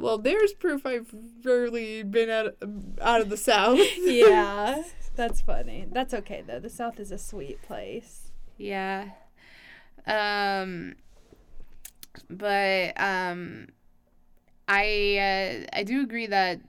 well 0.00 0.18
there's 0.18 0.52
proof 0.52 0.84
I've 0.86 1.12
rarely 1.44 2.02
been 2.02 2.30
out 2.30 2.54
out 3.00 3.20
of 3.20 3.28
the 3.30 3.36
south 3.36 3.78
yeah, 3.98 4.82
that's 5.16 5.40
funny. 5.40 5.86
That's 5.90 6.14
okay 6.14 6.42
though. 6.46 6.58
The 6.60 6.70
South 6.70 6.98
is 6.98 7.12
a 7.12 7.18
sweet 7.18 7.60
place. 7.62 8.30
Yeah. 8.56 9.10
Um 10.06 10.94
but 12.30 12.98
um 13.00 13.68
I 14.68 15.64
uh, 15.72 15.76
I 15.78 15.82
do 15.82 16.02
agree 16.02 16.26
that 16.26 16.60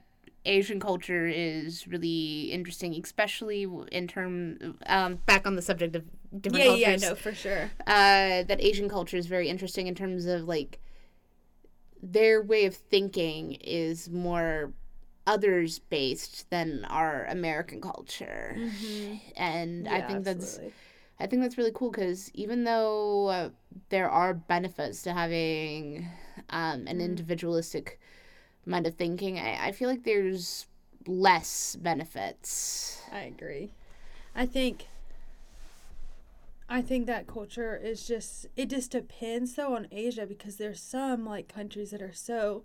Asian 0.46 0.78
culture 0.78 1.26
is 1.26 1.88
really 1.88 2.50
interesting, 2.52 2.94
especially 3.02 3.66
in 3.92 4.08
term 4.08 4.76
um 4.86 5.16
back 5.26 5.46
on 5.46 5.56
the 5.56 5.62
subject 5.62 5.96
of 5.96 6.04
different 6.40 6.64
Yeah, 6.64 6.74
yeah, 6.74 6.86
cultures. 6.96 7.02
no, 7.10 7.14
for 7.14 7.34
sure. 7.34 7.70
Uh 7.86 8.42
that 8.44 8.58
Asian 8.60 8.88
culture 8.88 9.16
is 9.16 9.26
very 9.26 9.48
interesting 9.48 9.86
in 9.86 9.94
terms 9.94 10.26
of 10.26 10.42
like 10.46 10.80
their 12.12 12.42
way 12.42 12.66
of 12.66 12.74
thinking 12.74 13.52
is 13.60 14.10
more 14.10 14.72
others 15.26 15.78
based 15.78 16.50
than 16.50 16.84
our 16.86 17.24
American 17.26 17.80
culture. 17.80 18.56
And 19.36 19.88
I 19.88 20.02
think 20.02 20.24
that's 20.24 20.40
absolutely. 20.44 20.72
I 21.18 21.26
think 21.26 21.42
that's 21.42 21.56
really 21.56 21.72
cool 21.72 21.90
because 21.90 22.30
even 22.34 22.64
though 22.64 23.26
uh, 23.28 23.50
there 23.88 24.10
are 24.10 24.34
benefits 24.34 25.02
to 25.02 25.12
having 25.12 26.08
um, 26.50 26.86
an 26.86 27.00
individualistic 27.00 28.00
mind 28.66 28.86
of 28.86 28.94
thinking, 28.94 29.38
I, 29.38 29.68
I 29.68 29.72
feel 29.72 29.88
like 29.88 30.04
there's 30.04 30.66
less 31.06 31.76
benefits. 31.76 33.00
I 33.12 33.20
agree. 33.20 33.70
I 34.34 34.46
think 34.46 34.88
I 36.68 36.80
think 36.82 37.06
that 37.06 37.26
culture 37.26 37.76
is 37.76 38.06
just 38.06 38.46
it 38.56 38.70
just 38.70 38.90
depends 38.90 39.54
though 39.54 39.74
on 39.76 39.86
Asia 39.92 40.26
because 40.26 40.56
there's 40.56 40.80
some 40.80 41.24
like 41.26 41.48
countries 41.48 41.90
that 41.90 42.02
are 42.02 42.12
so 42.12 42.64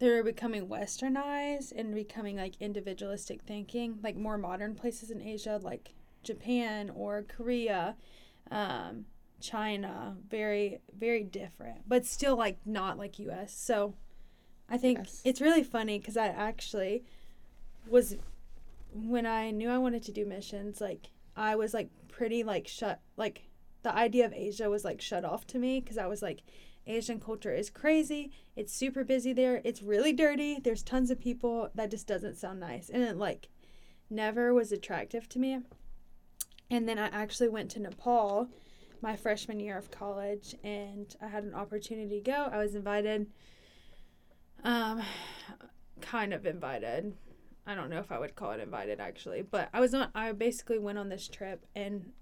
they're 0.00 0.24
becoming 0.24 0.66
westernized 0.68 1.72
and 1.76 1.94
becoming 1.94 2.36
like 2.36 2.54
individualistic 2.60 3.42
thinking, 3.42 3.98
like 4.02 4.16
more 4.16 4.36
modern 4.36 4.74
places 4.74 5.10
in 5.10 5.22
Asia 5.22 5.60
like 5.62 5.94
Japan 6.22 6.90
or 6.90 7.22
Korea, 7.22 7.96
um, 8.50 9.06
China, 9.40 10.16
very 10.28 10.80
very 10.96 11.22
different, 11.22 11.88
but 11.88 12.04
still 12.04 12.36
like 12.36 12.58
not 12.66 12.98
like 12.98 13.18
US. 13.20 13.54
So 13.54 13.94
I 14.68 14.76
think 14.78 14.98
Yes. 14.98 15.22
it's 15.24 15.40
really 15.40 15.62
funny 15.62 16.00
cuz 16.00 16.16
I 16.16 16.26
actually 16.28 17.04
was 17.88 18.16
when 18.92 19.26
I 19.26 19.50
knew 19.50 19.68
I 19.70 19.78
wanted 19.78 20.02
to 20.04 20.12
do 20.12 20.26
missions, 20.26 20.80
like 20.80 21.10
I 21.36 21.56
was 21.56 21.74
like 21.74 21.90
pretty 22.08 22.42
like 22.42 22.68
shut 22.68 23.00
like 23.16 23.48
the 23.82 23.94
idea 23.94 24.24
of 24.24 24.32
Asia 24.32 24.70
was 24.70 24.84
like 24.84 25.00
shut 25.00 25.24
off 25.24 25.46
to 25.48 25.58
me 25.58 25.80
because 25.80 25.98
I 25.98 26.06
was 26.06 26.22
like 26.22 26.40
Asian 26.86 27.18
culture 27.20 27.52
is 27.52 27.70
crazy. 27.70 28.30
It's 28.56 28.72
super 28.72 29.04
busy 29.04 29.32
there. 29.32 29.60
It's 29.64 29.82
really 29.82 30.12
dirty. 30.12 30.58
There's 30.62 30.82
tons 30.82 31.10
of 31.10 31.18
people. 31.18 31.70
That 31.74 31.90
just 31.90 32.06
doesn't 32.06 32.36
sound 32.36 32.60
nice. 32.60 32.90
And 32.90 33.02
it 33.02 33.16
like 33.16 33.48
never 34.10 34.52
was 34.52 34.70
attractive 34.70 35.28
to 35.30 35.38
me. 35.38 35.60
And 36.70 36.88
then 36.88 36.98
I 36.98 37.06
actually 37.06 37.48
went 37.48 37.70
to 37.72 37.80
Nepal 37.80 38.48
my 39.00 39.16
freshman 39.16 39.60
year 39.60 39.76
of 39.76 39.90
college 39.90 40.54
and 40.62 41.14
I 41.20 41.28
had 41.28 41.44
an 41.44 41.54
opportunity 41.54 42.20
to 42.20 42.30
go. 42.30 42.48
I 42.52 42.58
was 42.58 42.74
invited 42.74 43.26
um 44.62 45.02
kind 46.00 46.32
of 46.32 46.46
invited. 46.46 47.14
I 47.66 47.74
don't 47.74 47.90
know 47.90 47.98
if 47.98 48.12
I 48.12 48.18
would 48.18 48.36
call 48.36 48.52
it 48.52 48.60
invited 48.60 49.00
actually, 49.00 49.42
but 49.42 49.68
I 49.72 49.80
was 49.80 49.94
on 49.94 50.08
I 50.14 50.32
basically 50.32 50.78
went 50.78 50.98
on 50.98 51.08
this 51.08 51.28
trip 51.28 51.64
and 51.74 52.12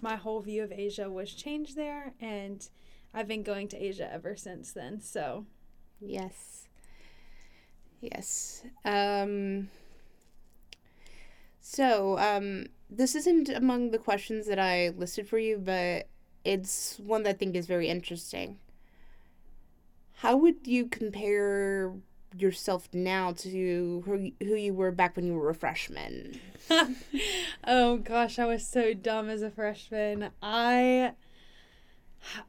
my 0.00 0.16
whole 0.16 0.40
view 0.40 0.62
of 0.62 0.72
Asia 0.72 1.10
was 1.10 1.32
changed 1.32 1.76
there 1.76 2.14
and 2.20 2.68
I've 3.14 3.28
been 3.28 3.42
going 3.42 3.68
to 3.68 3.82
Asia 3.82 4.10
ever 4.12 4.36
since 4.36 4.72
then. 4.72 5.00
So, 5.00 5.46
Yes. 6.00 6.68
Yes. 8.00 8.62
Um 8.84 9.68
So, 11.60 12.16
um, 12.18 12.66
this 12.88 13.14
isn't 13.16 13.48
among 13.48 13.90
the 13.90 13.98
questions 13.98 14.46
that 14.46 14.58
I 14.58 14.90
listed 14.90 15.28
for 15.28 15.38
you, 15.38 15.58
but 15.58 16.08
it's 16.44 16.98
one 17.00 17.24
that 17.24 17.30
I 17.30 17.32
think 17.32 17.56
is 17.56 17.66
very 17.66 17.88
interesting. 17.88 18.58
How 20.14 20.36
would 20.36 20.66
you 20.66 20.86
compare 20.86 21.94
yourself 22.40 22.88
now 22.92 23.32
to 23.32 24.02
who, 24.04 24.32
who 24.40 24.54
you 24.54 24.74
were 24.74 24.92
back 24.92 25.16
when 25.16 25.26
you 25.26 25.34
were 25.34 25.50
a 25.50 25.54
freshman? 25.54 26.40
oh 27.64 27.98
gosh, 27.98 28.38
I 28.38 28.46
was 28.46 28.66
so 28.66 28.94
dumb 28.94 29.28
as 29.28 29.42
a 29.42 29.50
freshman. 29.50 30.30
I 30.42 31.12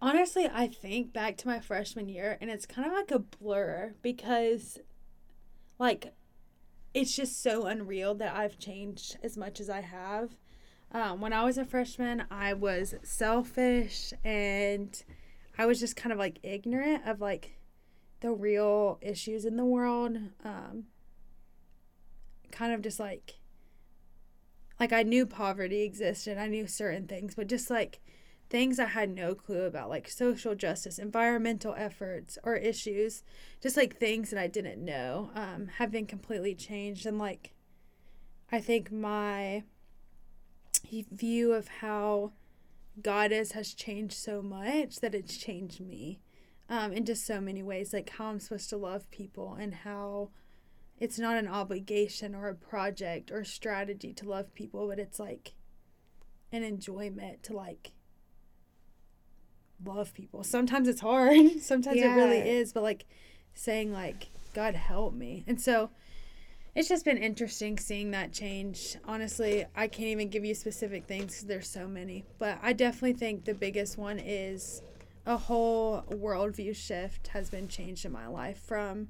honestly, 0.01 0.49
I 0.51 0.67
think 0.67 1.13
back 1.13 1.37
to 1.37 1.47
my 1.47 1.59
freshman 1.59 2.09
year 2.09 2.37
and 2.41 2.49
it's 2.49 2.65
kind 2.65 2.87
of 2.87 2.93
like 2.93 3.11
a 3.11 3.19
blur 3.19 3.93
because 4.01 4.79
like 5.79 6.13
it's 6.93 7.15
just 7.15 7.41
so 7.41 7.65
unreal 7.65 8.15
that 8.15 8.35
I've 8.35 8.57
changed 8.57 9.17
as 9.21 9.37
much 9.37 9.59
as 9.59 9.69
I 9.69 9.81
have. 9.81 10.31
Um, 10.91 11.21
when 11.21 11.33
I 11.33 11.43
was 11.43 11.57
a 11.57 11.65
freshman, 11.65 12.23
I 12.31 12.53
was 12.53 12.95
selfish 13.03 14.13
and 14.23 15.03
I 15.57 15.65
was 15.65 15.79
just 15.79 15.95
kind 15.95 16.13
of 16.13 16.19
like 16.19 16.39
ignorant 16.43 17.05
of 17.05 17.19
like 17.19 17.56
the 18.21 18.31
real 18.31 18.97
issues 19.01 19.45
in 19.45 19.57
the 19.57 19.65
world. 19.65 20.17
Um, 20.43 20.85
kind 22.51 22.73
of 22.73 22.81
just 22.81 22.99
like, 22.99 23.35
like 24.79 24.93
I 24.93 25.03
knew 25.03 25.25
poverty 25.25 25.81
existed, 25.81 26.37
I 26.37 26.47
knew 26.47 26.67
certain 26.67 27.07
things, 27.07 27.35
but 27.35 27.47
just 27.47 27.69
like 27.69 27.99
things 28.49 28.79
I 28.79 28.85
had 28.85 29.09
no 29.09 29.35
clue 29.35 29.63
about, 29.63 29.89
like 29.89 30.09
social 30.09 30.55
justice, 30.55 30.99
environmental 30.99 31.75
efforts, 31.77 32.37
or 32.43 32.55
issues, 32.55 33.23
just 33.61 33.77
like 33.77 33.97
things 33.97 34.29
that 34.29 34.39
I 34.39 34.47
didn't 34.47 34.83
know, 34.83 35.31
um, 35.35 35.67
have 35.77 35.91
been 35.91 36.05
completely 36.05 36.55
changed. 36.55 37.05
And 37.05 37.19
like, 37.19 37.53
I 38.51 38.61
think 38.61 38.91
my 38.91 39.63
view 41.11 41.53
of 41.53 41.67
how 41.67 42.31
God 43.01 43.31
is 43.31 43.51
has 43.51 43.73
changed 43.73 44.15
so 44.15 44.41
much 44.41 45.01
that 45.01 45.13
it's 45.13 45.37
changed 45.37 45.81
me 45.81 46.19
um, 46.69 46.91
in 46.91 47.05
just 47.05 47.25
so 47.25 47.39
many 47.39 47.63
ways, 47.63 47.93
like 47.93 48.09
how 48.11 48.25
I'm 48.25 48.39
supposed 48.39 48.69
to 48.69 48.77
love 48.77 49.09
people 49.09 49.57
and 49.59 49.73
how 49.73 50.29
it's 50.99 51.19
not 51.19 51.37
an 51.37 51.47
obligation 51.47 52.35
or 52.35 52.49
a 52.49 52.55
project 52.55 53.31
or 53.31 53.39
a 53.39 53.45
strategy 53.45 54.13
to 54.13 54.27
love 54.27 54.53
people, 54.53 54.87
but 54.87 54.99
it's 54.99 55.19
like 55.19 55.53
an 56.51 56.63
enjoyment 56.63 57.43
to 57.43 57.53
like 57.53 57.91
love 59.85 60.13
people. 60.13 60.43
Sometimes 60.43 60.87
it's 60.87 61.01
hard. 61.01 61.35
Sometimes 61.61 61.97
yeah. 61.97 62.13
it 62.13 62.15
really 62.15 62.39
is, 62.39 62.73
but 62.73 62.83
like 62.83 63.05
saying 63.53 63.93
like 63.93 64.29
God 64.53 64.75
help 64.75 65.13
me. 65.13 65.43
And 65.47 65.61
so 65.61 65.91
it's 66.75 66.89
just 66.89 67.05
been 67.05 67.17
interesting 67.17 67.77
seeing 67.77 68.11
that 68.11 68.33
change. 68.33 68.97
Honestly, 69.05 69.65
I 69.75 69.87
can't 69.87 70.09
even 70.09 70.29
give 70.29 70.45
you 70.45 70.55
specific 70.55 71.05
things 71.05 71.35
cuz 71.35 71.43
there's 71.43 71.69
so 71.69 71.87
many, 71.87 72.25
but 72.39 72.57
I 72.61 72.73
definitely 72.73 73.13
think 73.13 73.45
the 73.45 73.53
biggest 73.53 73.97
one 73.97 74.19
is 74.19 74.81
a 75.27 75.37
whole 75.37 76.03
worldview 76.09 76.75
shift 76.75 77.27
has 77.29 77.49
been 77.49 77.67
changed 77.67 78.05
in 78.05 78.11
my 78.11 78.27
life 78.27 78.59
from 78.59 79.09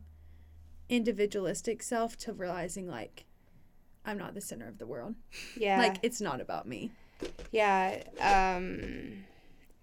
individualistic 0.90 1.84
self 1.84 2.18
to 2.18 2.34
realizing 2.34 2.88
like 2.88 3.26
I'm 4.04 4.18
not 4.18 4.34
the 4.34 4.42
center 4.42 4.68
of 4.68 4.80
the 4.80 4.88
world. 4.88 5.16
Yeah. 5.56 5.78
like 5.78 5.98
it's 6.02 6.20
not 6.20 6.42
about 6.42 6.68
me. 6.68 6.92
Yeah. 7.52 8.04
Um 8.20 9.26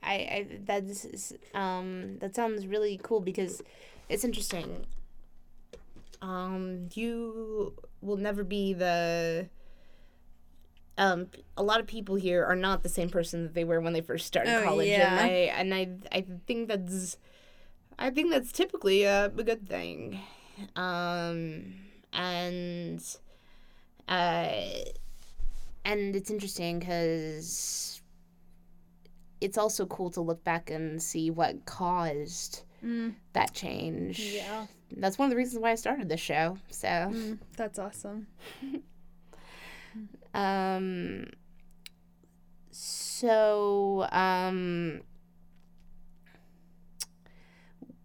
I, 0.03 0.15
I 0.15 0.47
that's 0.65 1.33
um 1.55 2.19
that 2.19 2.35
sounds 2.35 2.67
really 2.67 3.01
cool 3.03 3.21
because 3.21 3.63
it's 4.09 4.25
interesting. 4.25 4.85
Um, 6.21 6.89
you 6.95 7.75
will 8.01 8.17
never 8.17 8.45
be 8.45 8.73
the. 8.73 9.49
Um, 10.97 11.27
a 11.57 11.63
lot 11.63 11.81
of 11.81 11.87
people 11.87 12.15
here 12.15 12.45
are 12.45 12.55
not 12.55 12.83
the 12.83 12.89
same 12.89 13.11
person 13.11 13.43
that 13.43 13.55
they 13.55 13.65
were 13.65 13.81
when 13.81 13.93
they 13.93 14.01
first 14.01 14.27
started 14.27 14.55
oh, 14.55 14.65
college, 14.65 14.89
yeah. 14.89 15.11
and 15.11 15.21
I 15.21 15.29
and 15.29 15.75
I 15.75 16.19
I 16.19 16.25
think 16.47 16.69
that's, 16.69 17.17
I 17.99 18.11
think 18.11 18.31
that's 18.31 18.53
typically 18.53 19.03
a, 19.03 19.27
a 19.27 19.43
good 19.43 19.69
thing, 19.69 20.21
um, 20.77 21.75
and, 22.13 23.05
uh, 24.09 24.53
and 25.85 26.15
it's 26.15 26.31
interesting 26.31 26.79
because 26.79 28.01
it's 29.41 29.59
also 29.59 29.85
cool 29.87 30.11
to 30.11 30.21
look 30.21 30.43
back 30.45 30.71
and 30.71 31.03
see 31.03 31.31
what 31.31 31.67
caused 31.67 32.63
mm. 32.85 33.15
that 33.33 33.53
change. 33.53 34.21
Yeah. 34.21 34.67
That's 34.97 35.19
one 35.19 35.27
of 35.27 35.31
the 35.31 35.37
reasons 35.37 35.61
why 35.61 35.73
I 35.73 35.75
started 35.75 36.09
this 36.09 36.21
show. 36.21 36.57
So 36.71 36.87
mm, 36.87 37.39
that's 37.57 37.79
awesome. 37.79 38.29
um 40.35 41.27
so 42.71 44.07
um 44.11 45.01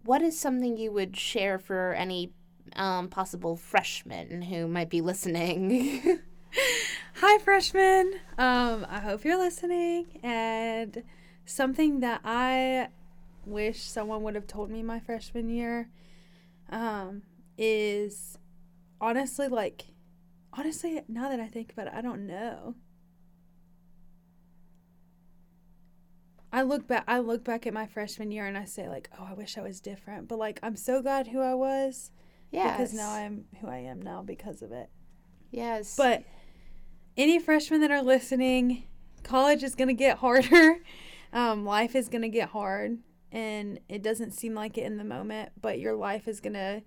what 0.04 0.22
is 0.22 0.38
something 0.38 0.76
you 0.76 0.90
would 0.92 1.16
share 1.16 1.58
for 1.58 1.92
any 1.94 2.32
um, 2.76 3.08
possible 3.08 3.56
freshmen 3.56 4.42
who 4.42 4.66
might 4.66 4.90
be 4.90 5.00
listening? 5.00 6.20
Hi, 7.14 7.38
freshmen. 7.38 8.14
Um, 8.38 8.86
I 8.88 9.00
hope 9.00 9.24
you're 9.24 9.38
listening. 9.38 10.20
And 10.22 11.02
something 11.44 12.00
that 12.00 12.22
I 12.24 12.88
wish 13.44 13.82
someone 13.82 14.22
would 14.22 14.34
have 14.34 14.46
told 14.46 14.70
me 14.70 14.82
my 14.82 15.00
freshman 15.00 15.48
year 15.48 15.88
um, 16.70 17.22
is 17.58 18.38
honestly 19.00 19.48
like 19.48 19.86
honestly 20.52 21.00
now 21.08 21.28
that 21.28 21.40
I 21.40 21.46
think 21.46 21.72
about 21.72 21.88
it, 21.88 21.92
I 21.94 22.00
don't 22.00 22.26
know. 22.26 22.74
I 26.52 26.62
look 26.62 26.88
back 26.88 27.04
I 27.06 27.20
look 27.20 27.44
back 27.44 27.66
at 27.66 27.72
my 27.72 27.86
freshman 27.86 28.30
year 28.30 28.46
and 28.46 28.58
I 28.58 28.64
say 28.64 28.88
like, 28.88 29.08
"Oh, 29.18 29.26
I 29.30 29.34
wish 29.34 29.56
I 29.56 29.62
was 29.62 29.80
different." 29.80 30.28
But 30.28 30.38
like 30.38 30.58
I'm 30.62 30.76
so 30.76 31.00
glad 31.00 31.28
who 31.28 31.40
I 31.40 31.54
was. 31.54 32.10
Yeah. 32.50 32.72
Because 32.72 32.92
now 32.92 33.10
I'm 33.10 33.44
who 33.60 33.68
I 33.68 33.78
am 33.78 34.02
now 34.02 34.22
because 34.22 34.62
of 34.62 34.72
it. 34.72 34.90
Yes. 35.52 35.96
But 35.96 36.24
any 37.16 37.38
freshmen 37.38 37.80
that 37.82 37.90
are 37.90 38.02
listening, 38.02 38.84
college 39.22 39.62
is 39.62 39.74
going 39.74 39.88
to 39.88 39.94
get 39.94 40.18
harder. 40.18 40.78
Um, 41.32 41.64
life 41.64 41.94
is 41.94 42.08
going 42.08 42.22
to 42.22 42.28
get 42.28 42.48
hard 42.48 42.98
and 43.32 43.78
it 43.88 44.02
doesn't 44.02 44.32
seem 44.32 44.54
like 44.54 44.76
it 44.76 44.82
in 44.82 44.96
the 44.96 45.04
moment, 45.04 45.52
but 45.60 45.78
your 45.78 45.94
life 45.94 46.26
is 46.26 46.40
going 46.40 46.54
to 46.54 46.82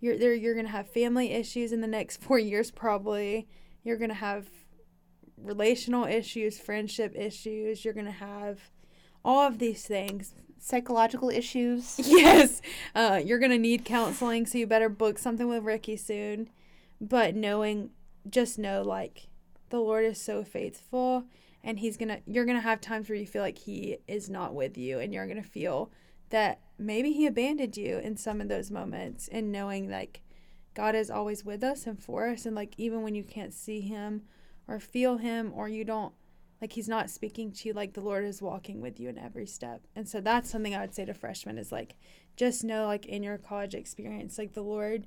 you're 0.00 0.18
there 0.18 0.34
you're 0.34 0.54
going 0.54 0.66
to 0.66 0.72
have 0.72 0.88
family 0.88 1.32
issues 1.32 1.72
in 1.72 1.80
the 1.80 1.86
next 1.86 2.16
4 2.22 2.38
years 2.38 2.70
probably. 2.70 3.48
You're 3.84 3.96
going 3.96 4.10
to 4.10 4.14
have 4.14 4.46
relational 5.36 6.04
issues, 6.04 6.58
friendship 6.58 7.14
issues, 7.16 7.84
you're 7.84 7.94
going 7.94 8.06
to 8.06 8.12
have 8.12 8.70
all 9.24 9.46
of 9.46 9.58
these 9.58 9.84
things 9.84 10.34
psychological 10.60 11.30
issues. 11.30 12.00
Yes. 12.04 12.60
Uh, 12.94 13.20
you're 13.24 13.38
going 13.38 13.52
to 13.52 13.58
need 13.58 13.84
counseling, 13.84 14.44
so 14.44 14.58
you 14.58 14.66
better 14.66 14.88
book 14.88 15.18
something 15.18 15.46
with 15.46 15.62
Ricky 15.62 15.96
soon. 15.96 16.50
But 17.00 17.36
knowing, 17.36 17.90
just 18.28 18.58
know, 18.58 18.82
like, 18.82 19.28
the 19.70 19.78
Lord 19.78 20.04
is 20.04 20.20
so 20.20 20.42
faithful 20.42 21.24
and 21.62 21.78
he's 21.78 21.96
gonna 21.96 22.20
you're 22.26 22.44
gonna 22.44 22.60
have 22.60 22.80
times 22.80 23.08
where 23.08 23.18
you 23.18 23.26
feel 23.26 23.42
like 23.42 23.58
he 23.58 23.98
is 24.06 24.30
not 24.30 24.54
with 24.54 24.78
you 24.78 24.98
and 24.98 25.12
you're 25.12 25.26
gonna 25.26 25.42
feel 25.42 25.90
that 26.30 26.60
maybe 26.78 27.12
he 27.12 27.26
abandoned 27.26 27.76
you 27.76 27.98
in 27.98 28.16
some 28.16 28.40
of 28.40 28.48
those 28.48 28.70
moments 28.70 29.28
and 29.28 29.52
knowing 29.52 29.90
like 29.90 30.22
god 30.74 30.94
is 30.94 31.10
always 31.10 31.44
with 31.44 31.62
us 31.62 31.86
and 31.86 32.02
for 32.02 32.28
us 32.28 32.46
and 32.46 32.54
like 32.54 32.74
even 32.78 33.02
when 33.02 33.14
you 33.14 33.24
can't 33.24 33.52
see 33.52 33.80
him 33.80 34.22
or 34.66 34.78
feel 34.78 35.16
him 35.16 35.52
or 35.54 35.68
you 35.68 35.84
don't 35.84 36.14
like 36.60 36.72
he's 36.72 36.88
not 36.88 37.10
speaking 37.10 37.52
to 37.52 37.68
you 37.68 37.74
like 37.74 37.94
the 37.94 38.00
lord 38.00 38.24
is 38.24 38.42
walking 38.42 38.80
with 38.80 38.98
you 38.98 39.08
in 39.08 39.16
every 39.16 39.46
step. 39.46 39.82
And 39.94 40.08
so 40.08 40.20
that's 40.20 40.50
something 40.50 40.74
i 40.74 40.80
would 40.80 40.94
say 40.94 41.04
to 41.04 41.14
freshmen 41.14 41.58
is 41.58 41.72
like 41.72 41.94
just 42.36 42.64
know 42.64 42.86
like 42.86 43.06
in 43.06 43.22
your 43.22 43.38
college 43.38 43.74
experience 43.74 44.38
like 44.38 44.54
the 44.54 44.62
lord 44.62 45.06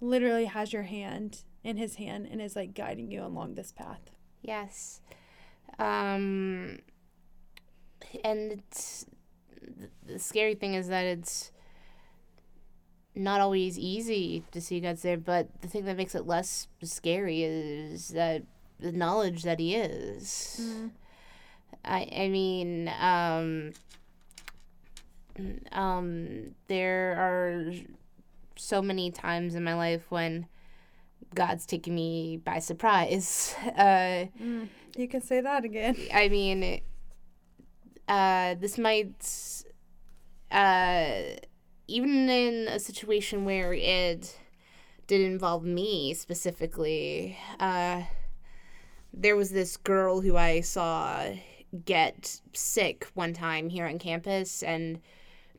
literally 0.00 0.44
has 0.44 0.72
your 0.72 0.82
hand 0.82 1.44
in 1.62 1.76
his 1.76 1.96
hand 1.96 2.28
and 2.30 2.40
is 2.40 2.54
like 2.54 2.74
guiding 2.74 3.10
you 3.10 3.24
along 3.24 3.54
this 3.54 3.72
path. 3.72 4.10
Yes. 4.42 5.00
Um, 5.78 6.78
and 8.22 8.52
it's 8.52 9.06
the 10.06 10.18
scary 10.18 10.54
thing 10.54 10.74
is 10.74 10.88
that 10.88 11.04
it's 11.04 11.50
not 13.14 13.40
always 13.40 13.78
easy 13.78 14.44
to 14.52 14.60
see 14.60 14.80
God's 14.80 15.02
there, 15.02 15.16
but 15.16 15.48
the 15.60 15.68
thing 15.68 15.84
that 15.84 15.96
makes 15.96 16.14
it 16.14 16.26
less 16.26 16.66
scary 16.82 17.42
is 17.42 18.08
that 18.08 18.42
the 18.80 18.92
knowledge 18.92 19.42
that 19.44 19.60
He 19.60 19.74
is. 19.74 20.60
Mm. 20.60 20.90
I 21.84 22.08
I 22.16 22.28
mean, 22.28 22.92
um, 23.00 23.72
um, 25.72 26.54
there 26.68 27.16
are 27.18 27.72
so 28.56 28.82
many 28.82 29.10
times 29.10 29.54
in 29.54 29.64
my 29.64 29.74
life 29.74 30.10
when 30.10 30.46
God's 31.34 31.66
taken 31.66 31.94
me 31.94 32.40
by 32.44 32.58
surprise. 32.58 33.54
Uh, 33.76 34.26
mm. 34.40 34.68
You 34.96 35.08
can 35.08 35.20
say 35.20 35.40
that 35.40 35.64
again. 35.64 35.96
I 36.12 36.28
mean, 36.28 36.80
uh, 38.08 38.54
this 38.54 38.78
might, 38.78 39.64
uh, 40.50 41.14
even 41.86 42.28
in 42.28 42.68
a 42.68 42.78
situation 42.78 43.44
where 43.44 43.72
it 43.72 44.38
did 45.06 45.20
involve 45.20 45.64
me 45.64 46.14
specifically, 46.14 47.36
uh, 47.60 48.02
there 49.12 49.36
was 49.36 49.50
this 49.50 49.76
girl 49.76 50.20
who 50.20 50.36
I 50.36 50.60
saw 50.60 51.24
get 51.84 52.40
sick 52.52 53.06
one 53.14 53.32
time 53.32 53.68
here 53.68 53.86
on 53.86 53.98
campus, 53.98 54.62
and 54.62 55.00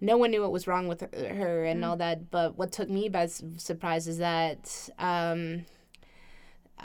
no 0.01 0.17
one 0.17 0.31
knew 0.31 0.41
what 0.41 0.51
was 0.51 0.67
wrong 0.67 0.87
with 0.87 1.01
her 1.01 1.65
and 1.65 1.83
all 1.83 1.97
that. 1.97 2.29
But 2.31 2.57
what 2.57 2.71
took 2.71 2.89
me 2.89 3.09
by 3.09 3.27
surprise 3.27 4.07
is 4.07 4.17
that 4.17 4.89
um, 4.99 5.65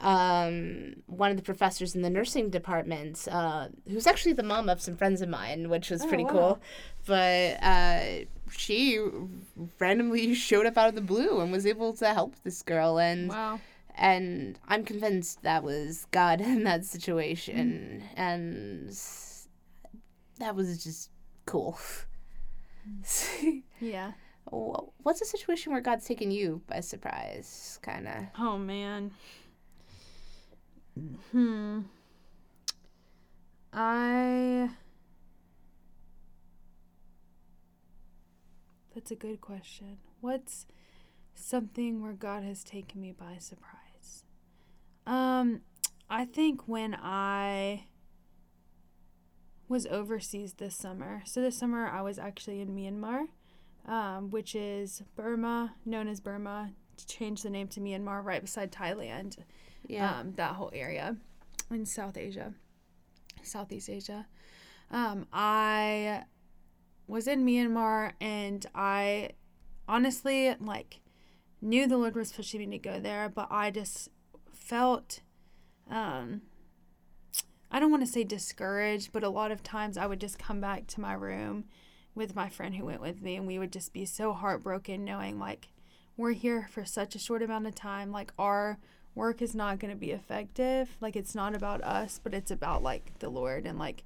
um, 0.00 0.94
one 1.06 1.30
of 1.30 1.36
the 1.36 1.42
professors 1.42 1.94
in 1.94 2.02
the 2.02 2.10
nursing 2.10 2.48
department, 2.50 3.26
uh, 3.30 3.68
who's 3.88 4.06
actually 4.06 4.32
the 4.34 4.42
mom 4.42 4.68
of 4.68 4.80
some 4.80 4.96
friends 4.96 5.20
of 5.20 5.28
mine, 5.28 5.68
which 5.68 5.90
was 5.90 6.02
Oh, 6.02 6.08
pretty 6.08 6.24
wow. 6.24 6.30
cool, 6.30 6.60
but 7.06 7.62
uh, 7.62 8.00
she 8.50 8.98
randomly 9.78 10.34
showed 10.48 10.66
up 10.66 10.78
out 10.78 10.88
of 10.88 10.94
the 10.94 11.00
blue 11.00 11.40
and 11.40 11.50
was 11.52 11.66
able 11.66 11.92
to 11.94 12.06
help 12.14 12.34
this 12.44 12.62
girl 12.62 12.98
and 12.98 13.28
Wow. 13.28 13.60
and 13.96 14.58
I'm 14.68 14.84
convinced 14.84 15.42
that 15.42 15.62
was 15.64 16.06
God 16.12 16.40
in 16.52 16.64
that 16.64 16.84
situation, 16.84 18.02
and 18.16 18.88
that 20.38 20.54
was 20.54 20.82
just 20.82 21.10
cool. 21.46 21.78
Yeah. 23.80 24.12
What's 24.50 25.20
a 25.20 25.24
situation 25.26 25.70
where 25.72 25.80
God's 25.80 26.06
taken 26.06 26.30
you 26.30 26.62
by 26.66 26.80
surprise, 26.80 27.78
kind 27.82 28.08
of? 28.08 28.24
Oh 28.38 28.58
man. 28.58 29.12
Hmm. 31.32 31.80
I. 33.72 34.70
That's 38.94 39.10
a 39.10 39.16
good 39.16 39.40
question. 39.40 39.98
What's 40.20 40.66
something 41.34 42.02
where 42.02 42.12
God 42.12 42.42
has 42.42 42.64
taken 42.64 43.00
me 43.00 43.12
by 43.12 43.38
surprise? 43.38 44.24
Um, 45.06 45.62
I 46.08 46.24
think 46.24 46.66
when 46.66 46.94
I 46.94 47.86
was 49.68 49.86
overseas 49.86 50.54
this 50.54 50.74
summer. 50.74 51.22
So 51.24 51.40
this 51.40 51.56
summer 51.56 51.86
I 51.86 52.02
was 52.02 52.18
actually 52.18 52.60
in 52.60 52.74
Myanmar, 52.74 53.26
um, 53.86 54.30
which 54.30 54.56
is 54.56 55.02
Burma, 55.14 55.76
known 55.86 56.08
as 56.08 56.20
Burma, 56.20 56.72
changed 57.06 57.44
the 57.44 57.50
name 57.50 57.68
to 57.68 57.80
Myanmar, 57.80 58.24
right 58.24 58.42
beside 58.42 58.72
Thailand 58.72 59.36
Yeah. 59.86 60.20
um, 60.20 60.32
that 60.36 60.54
whole 60.54 60.70
area 60.72 61.16
in 61.70 61.86
South 61.86 62.16
Asia, 62.16 62.54
Southeast 63.42 63.88
Asia. 63.88 64.26
Um, 64.90 65.26
I 65.32 66.24
was 67.06 67.26
in 67.26 67.44
Myanmar 67.44 68.12
and 68.20 68.64
I 68.74 69.30
honestly 69.88 70.54
like 70.60 71.00
knew 71.60 71.86
the 71.86 71.96
Lord 71.96 72.14
was 72.14 72.32
pushing 72.32 72.60
me 72.60 72.66
to 72.66 72.78
go 72.78 73.00
there, 73.00 73.28
but 73.28 73.48
I 73.50 73.70
just 73.70 74.08
felt 74.52 75.20
um 75.90 76.42
I 77.72 77.78
don't 77.78 77.90
want 77.90 78.04
to 78.04 78.10
say 78.10 78.24
discouraged, 78.24 79.12
but 79.12 79.22
a 79.22 79.28
lot 79.28 79.52
of 79.52 79.62
times 79.62 79.96
I 79.96 80.06
would 80.06 80.20
just 80.20 80.38
come 80.40 80.60
back 80.60 80.88
to 80.88 81.00
my 81.00 81.12
room 81.12 81.64
with 82.14 82.34
my 82.34 82.48
friend 82.48 82.74
who 82.74 82.84
went 82.84 83.00
with 83.00 83.22
me 83.22 83.36
and 83.36 83.46
we 83.46 83.58
would 83.58 83.72
just 83.72 83.92
be 83.92 84.04
so 84.04 84.32
heartbroken 84.32 85.04
knowing 85.04 85.38
like 85.38 85.68
we're 86.16 86.32
here 86.32 86.66
for 86.70 86.84
such 86.84 87.14
a 87.14 87.18
short 87.18 87.42
amount 87.42 87.66
of 87.66 87.74
time 87.74 88.10
like 88.10 88.32
our 88.38 88.78
work 89.14 89.42
is 89.42 89.54
not 89.54 89.78
going 89.78 89.92
to 89.92 89.98
be 89.98 90.12
effective. 90.12 90.96
Like 91.00 91.16
it's 91.16 91.34
not 91.34 91.54
about 91.54 91.82
us 91.82 92.20
but 92.22 92.34
it's 92.34 92.50
about 92.50 92.82
like 92.82 93.18
the 93.18 93.28
lord 93.28 93.66
and 93.66 93.78
like 93.78 94.04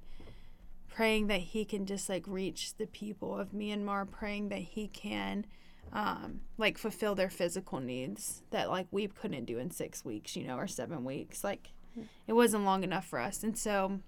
praying 0.87 1.27
that 1.27 1.41
he 1.41 1.65
can 1.65 1.85
just 1.85 2.07
like 2.07 2.23
reach 2.27 2.75
the 2.77 2.87
people 2.87 3.37
of 3.37 3.51
myanmar 3.51 4.09
praying 4.09 4.47
that 4.49 4.59
he 4.59 4.87
can 4.87 5.45
um 5.91 6.39
like 6.57 6.77
fulfill 6.77 7.15
their 7.15 7.29
physical 7.29 7.79
needs 7.81 8.43
that 8.51 8.69
like 8.69 8.87
we 8.91 9.07
couldn't 9.07 9.45
do 9.45 9.59
in 9.59 9.69
six 9.69 10.05
weeks 10.05 10.35
you 10.35 10.45
know 10.47 10.55
or 10.57 10.67
seven 10.67 11.03
weeks. 11.03 11.43
Like 11.43 11.71
it 12.27 12.33
wasn't 12.33 12.65
long 12.65 12.83
enough 12.83 13.05
for 13.05 13.19
us. 13.19 13.43
And 13.43 13.57
so 13.57 13.99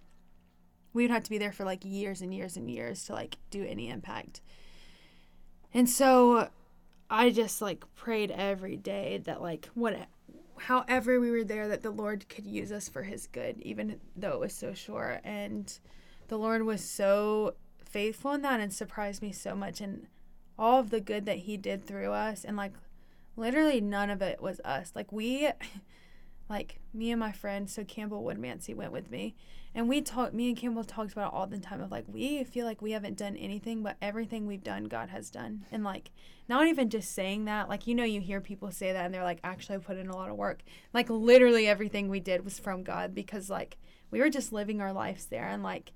we 0.94 1.04
would 1.04 1.12
have 1.12 1.24
to 1.24 1.30
be 1.30 1.38
there 1.38 1.52
for 1.52 1.64
like 1.64 1.86
years 1.86 2.22
and 2.22 2.34
years 2.34 2.58
and 2.58 2.70
years 2.70 3.06
to 3.06 3.14
like 3.14 3.38
do 3.50 3.64
any 3.64 3.90
impact. 3.90 4.42
And 5.74 5.90
so 5.90 6.50
i 7.10 7.30
just 7.30 7.62
like 7.62 7.86
prayed 7.96 8.32
every 8.32 8.76
day 8.76 9.22
that 9.24 9.42
like 9.42 9.70
what 9.76 9.96
however 10.60 11.20
we 11.20 11.32
were 11.32 11.44
there 11.44 11.68
that 11.68 11.84
the 11.84 11.92
lord 11.92 12.28
could 12.30 12.46
use 12.46 12.72
us 12.72 12.90
for 12.90 13.04
his 13.04 13.28
good 13.28 13.60
even 13.62 14.00
though 14.16 14.32
it 14.32 14.40
was 14.40 14.54
so 14.54 14.74
short. 14.74 15.22
And 15.24 15.72
the 16.28 16.38
lord 16.38 16.64
was 16.64 16.84
so 16.84 17.56
faithful 17.86 18.34
in 18.34 18.42
that 18.42 18.60
and 18.60 18.74
surprised 18.74 19.22
me 19.22 19.32
so 19.32 19.56
much 19.56 19.82
and 19.82 20.08
all 20.60 20.80
of 20.80 20.90
the 20.90 21.00
good 21.00 21.26
that 21.26 21.40
he 21.40 21.58
did 21.58 21.86
through 21.86 22.12
us. 22.12 22.44
And 22.44 22.58
like 22.58 22.74
literally 23.36 23.80
none 23.80 24.10
of 24.10 24.22
it 24.22 24.42
was 24.42 24.60
us. 24.66 24.92
Like 24.96 25.12
we 25.12 25.50
like 26.50 26.80
me 26.94 27.12
and 27.12 27.20
my 27.20 27.32
friend 27.32 27.70
so 27.70 27.84
campbell 27.84 28.24
woodmancy 28.24 28.76
went 28.76 28.92
with 28.92 29.12
me. 29.12 29.36
And 29.76 29.88
we 29.88 30.02
talked 30.02 30.34
me 30.34 30.48
and 30.48 30.58
campbell 30.58 30.84
talked 30.84 31.12
about 31.12 31.28
it 31.28 31.34
all 31.36 31.46
the 31.46 31.60
time 31.60 31.82
of 31.82 31.92
like 31.92 32.06
we 32.08 32.44
feel 32.46 32.66
like 32.66 32.82
we 32.82 32.92
haven't 32.92 33.18
done 33.18 33.36
anything 33.36 33.84
but 33.84 33.98
everything 34.02 34.48
we've 34.48 34.64
done 34.64 34.86
god 34.86 35.10
has 35.10 35.30
done. 35.30 35.66
And 35.72 35.84
like 35.84 36.12
not 36.48 36.68
even 36.68 36.90
just 36.90 37.14
saying 37.14 37.46
that 37.46 37.70
like 37.70 37.86
you 37.86 37.94
know 37.94 38.04
you 38.04 38.22
hear 38.22 38.42
people 38.42 38.72
say 38.72 38.94
that 38.94 39.06
and 39.06 39.14
they're 39.14 39.24
like 39.24 39.40
actually 39.44 39.76
I 39.76 39.80
put 39.80 39.98
in 39.98 40.10
a 40.10 40.16
lot 40.16 40.30
of 40.30 40.38
work. 40.38 40.62
Like 40.94 41.10
literally 41.10 41.68
everything 41.68 42.10
we 42.10 42.20
did 42.20 42.44
was 42.44 42.60
from 42.60 42.84
god 42.84 43.14
because 43.14 43.50
like 43.50 43.78
we 44.10 44.20
were 44.20 44.30
just 44.30 44.54
living 44.54 44.82
our 44.82 44.94
lives 44.94 45.26
there. 45.26 45.48
And 45.48 45.64
like 45.64 45.92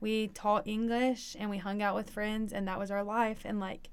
we 0.00 0.26
taught 0.28 0.66
english 0.66 1.36
and 1.38 1.48
we 1.48 1.58
hung 1.58 1.80
out 1.80 1.94
with 1.94 2.10
friends 2.10 2.52
and 2.52 2.66
that 2.66 2.78
was 2.78 2.90
our 2.90 3.04
life. 3.04 3.42
And 3.44 3.60
like 3.60 3.88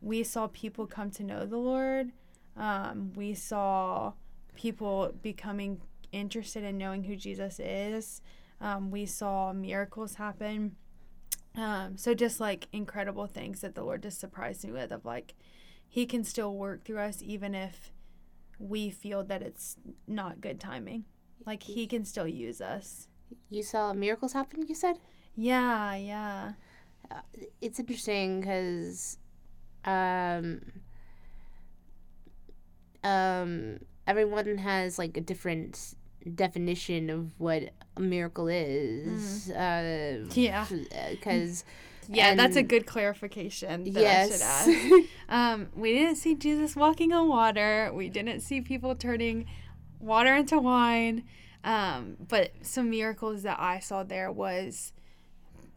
we 0.00 0.22
saw 0.22 0.48
people 0.48 0.86
come 0.86 1.10
to 1.12 1.24
know 1.24 1.46
the 1.46 1.56
lord. 1.56 2.12
Um, 2.56 3.12
we 3.14 3.34
saw 3.34 4.12
people 4.58 5.12
becoming 5.22 5.80
interested 6.12 6.64
in 6.64 6.76
knowing 6.76 7.04
who 7.04 7.16
jesus 7.16 7.58
is 7.58 8.20
um, 8.60 8.90
we 8.90 9.06
saw 9.06 9.52
miracles 9.52 10.16
happen 10.16 10.76
um, 11.58 11.96
so 11.96 12.14
just 12.14 12.38
like 12.38 12.68
incredible 12.72 13.26
things 13.26 13.62
that 13.62 13.74
the 13.74 13.82
Lord 13.82 14.02
just 14.04 14.20
surprised 14.20 14.64
me 14.64 14.70
with 14.70 14.92
of 14.92 15.04
like 15.04 15.34
he 15.88 16.06
can 16.06 16.22
still 16.22 16.54
work 16.54 16.84
through 16.84 17.00
us 17.00 17.20
even 17.20 17.54
if 17.54 17.92
we 18.60 18.90
feel 18.90 19.24
that 19.24 19.42
it's 19.42 19.76
not 20.06 20.40
good 20.40 20.60
timing. 20.60 21.04
Like 21.44 21.64
he 21.64 21.86
can 21.86 22.04
still 22.04 22.28
use 22.28 22.60
us. 22.60 23.08
You 23.50 23.62
saw 23.62 23.92
miracles 23.92 24.32
happen, 24.32 24.66
you 24.68 24.74
said? 24.74 24.98
Yeah, 25.34 25.96
yeah. 25.96 26.52
It's 27.60 27.80
interesting 27.80 28.40
because 28.40 29.18
um, 29.84 30.60
um, 33.02 33.78
everyone 34.08 34.58
has 34.58 34.98
like 34.98 35.16
a 35.16 35.20
different 35.20 35.94
definition 36.34 37.10
of 37.10 37.30
what 37.38 37.70
a 37.96 38.00
miracle 38.00 38.48
is. 38.48 39.50
Uh, 39.50 40.24
Yeah. 40.32 40.66
Because 41.10 41.64
Yeah, 42.08 42.34
that's 42.34 42.56
a 42.56 42.62
good 42.62 42.86
clarification 42.86 43.84
that 43.84 44.00
yes, 44.00 44.42
I 44.42 44.72
should 44.72 45.04
add. 45.04 45.04
Um, 45.28 45.68
we 45.76 45.92
didn't 45.92 46.16
see 46.16 46.34
Jesus 46.34 46.74
walking 46.74 47.12
on 47.12 47.28
water. 47.28 47.90
We 47.92 48.08
didn't 48.08 48.40
see 48.40 48.62
people 48.62 48.94
turning 48.94 49.46
water 50.00 50.34
into 50.34 50.58
wine. 50.58 51.24
Um, 51.64 52.16
but 52.26 52.52
some 52.62 52.88
miracles 52.88 53.42
that 53.42 53.60
I 53.60 53.78
saw 53.80 54.04
there 54.04 54.32
was 54.32 54.92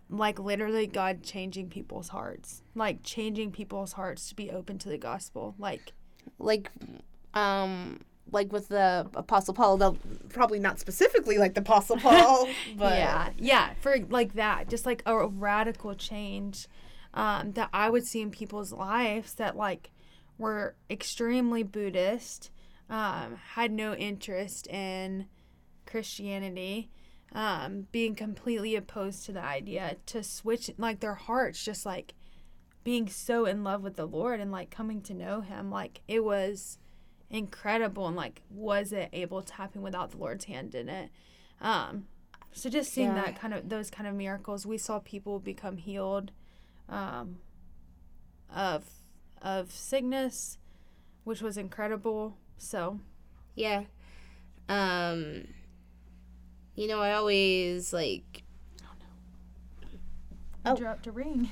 like 0.09 0.39
literally 0.39 0.87
God 0.87 1.21
changing 1.23 1.69
people's 1.69 2.09
hearts, 2.09 2.61
like 2.75 3.03
changing 3.03 3.51
people's 3.51 3.93
hearts 3.93 4.29
to 4.29 4.35
be 4.35 4.49
open 4.51 4.77
to 4.79 4.89
the 4.89 4.97
gospel. 4.97 5.55
Like, 5.57 5.91
like, 6.39 6.71
um, 7.33 7.99
like 8.31 8.51
with 8.51 8.69
the 8.69 9.07
Apostle 9.13 9.53
Paul, 9.53 9.77
though 9.77 9.97
probably 10.29 10.59
not 10.59 10.79
specifically 10.79 11.37
like 11.37 11.53
the 11.53 11.61
Apostle 11.61 11.97
Paul, 11.97 12.47
but 12.77 12.97
yeah, 12.97 13.29
yeah, 13.37 13.73
for 13.81 13.97
like 14.09 14.33
that, 14.33 14.69
just 14.69 14.85
like 14.85 15.03
a 15.05 15.27
radical 15.27 15.93
change 15.95 16.67
um, 17.13 17.51
that 17.53 17.69
I 17.73 17.89
would 17.89 18.05
see 18.05 18.21
in 18.21 18.31
people's 18.31 18.71
lives 18.71 19.33
that 19.35 19.55
like 19.55 19.91
were 20.37 20.75
extremely 20.89 21.63
Buddhist, 21.63 22.51
um, 22.89 23.37
had 23.53 23.71
no 23.71 23.93
interest 23.93 24.67
in 24.67 25.27
Christianity, 25.85 26.89
um, 27.33 27.87
being 27.91 28.15
completely 28.15 28.75
opposed 28.75 29.25
to 29.25 29.31
the 29.31 29.43
idea 29.43 29.97
to 30.07 30.23
switch 30.23 30.71
like 30.77 30.99
their 30.99 31.15
hearts, 31.15 31.63
just 31.63 31.85
like 31.85 32.13
being 32.83 33.07
so 33.07 33.45
in 33.45 33.63
love 33.63 33.83
with 33.83 33.95
the 33.95 34.07
Lord 34.07 34.39
and 34.39 34.51
like 34.51 34.71
coming 34.71 35.01
to 35.01 35.13
know 35.13 35.41
Him. 35.41 35.69
Like 35.69 36.01
it 36.07 36.23
was 36.23 36.77
incredible 37.31 38.07
and 38.07 38.15
like 38.15 38.41
was 38.49 38.91
it 38.91 39.09
able 39.13 39.41
to 39.41 39.53
happen 39.55 39.81
without 39.81 40.11
the 40.11 40.17
Lord's 40.17 40.45
hand 40.45 40.75
in 40.75 40.89
it? 40.89 41.09
Um, 41.59 42.07
so 42.51 42.69
just 42.69 42.91
seeing 42.91 43.09
Yeah. 43.15 43.23
that 43.25 43.39
kind 43.39 43.53
of 43.53 43.69
those 43.69 43.89
kind 43.89 44.07
of 44.07 44.13
miracles, 44.15 44.65
we 44.65 44.77
saw 44.77 44.99
people 44.99 45.39
become 45.39 45.77
healed 45.77 46.31
um, 46.89 47.37
of 48.53 48.85
of 49.41 49.71
sickness, 49.71 50.57
which 51.23 51.41
was 51.41 51.57
incredible. 51.57 52.37
So 52.57 52.99
yeah. 53.55 53.83
Um, 54.69 55.47
you 56.75 56.87
know, 56.87 56.99
I 57.01 57.13
always 57.13 57.91
like 57.93 58.43
I 60.63 60.71
Oh. 60.71 60.75
dropped 60.75 61.07
a 61.07 61.11
ring. 61.11 61.49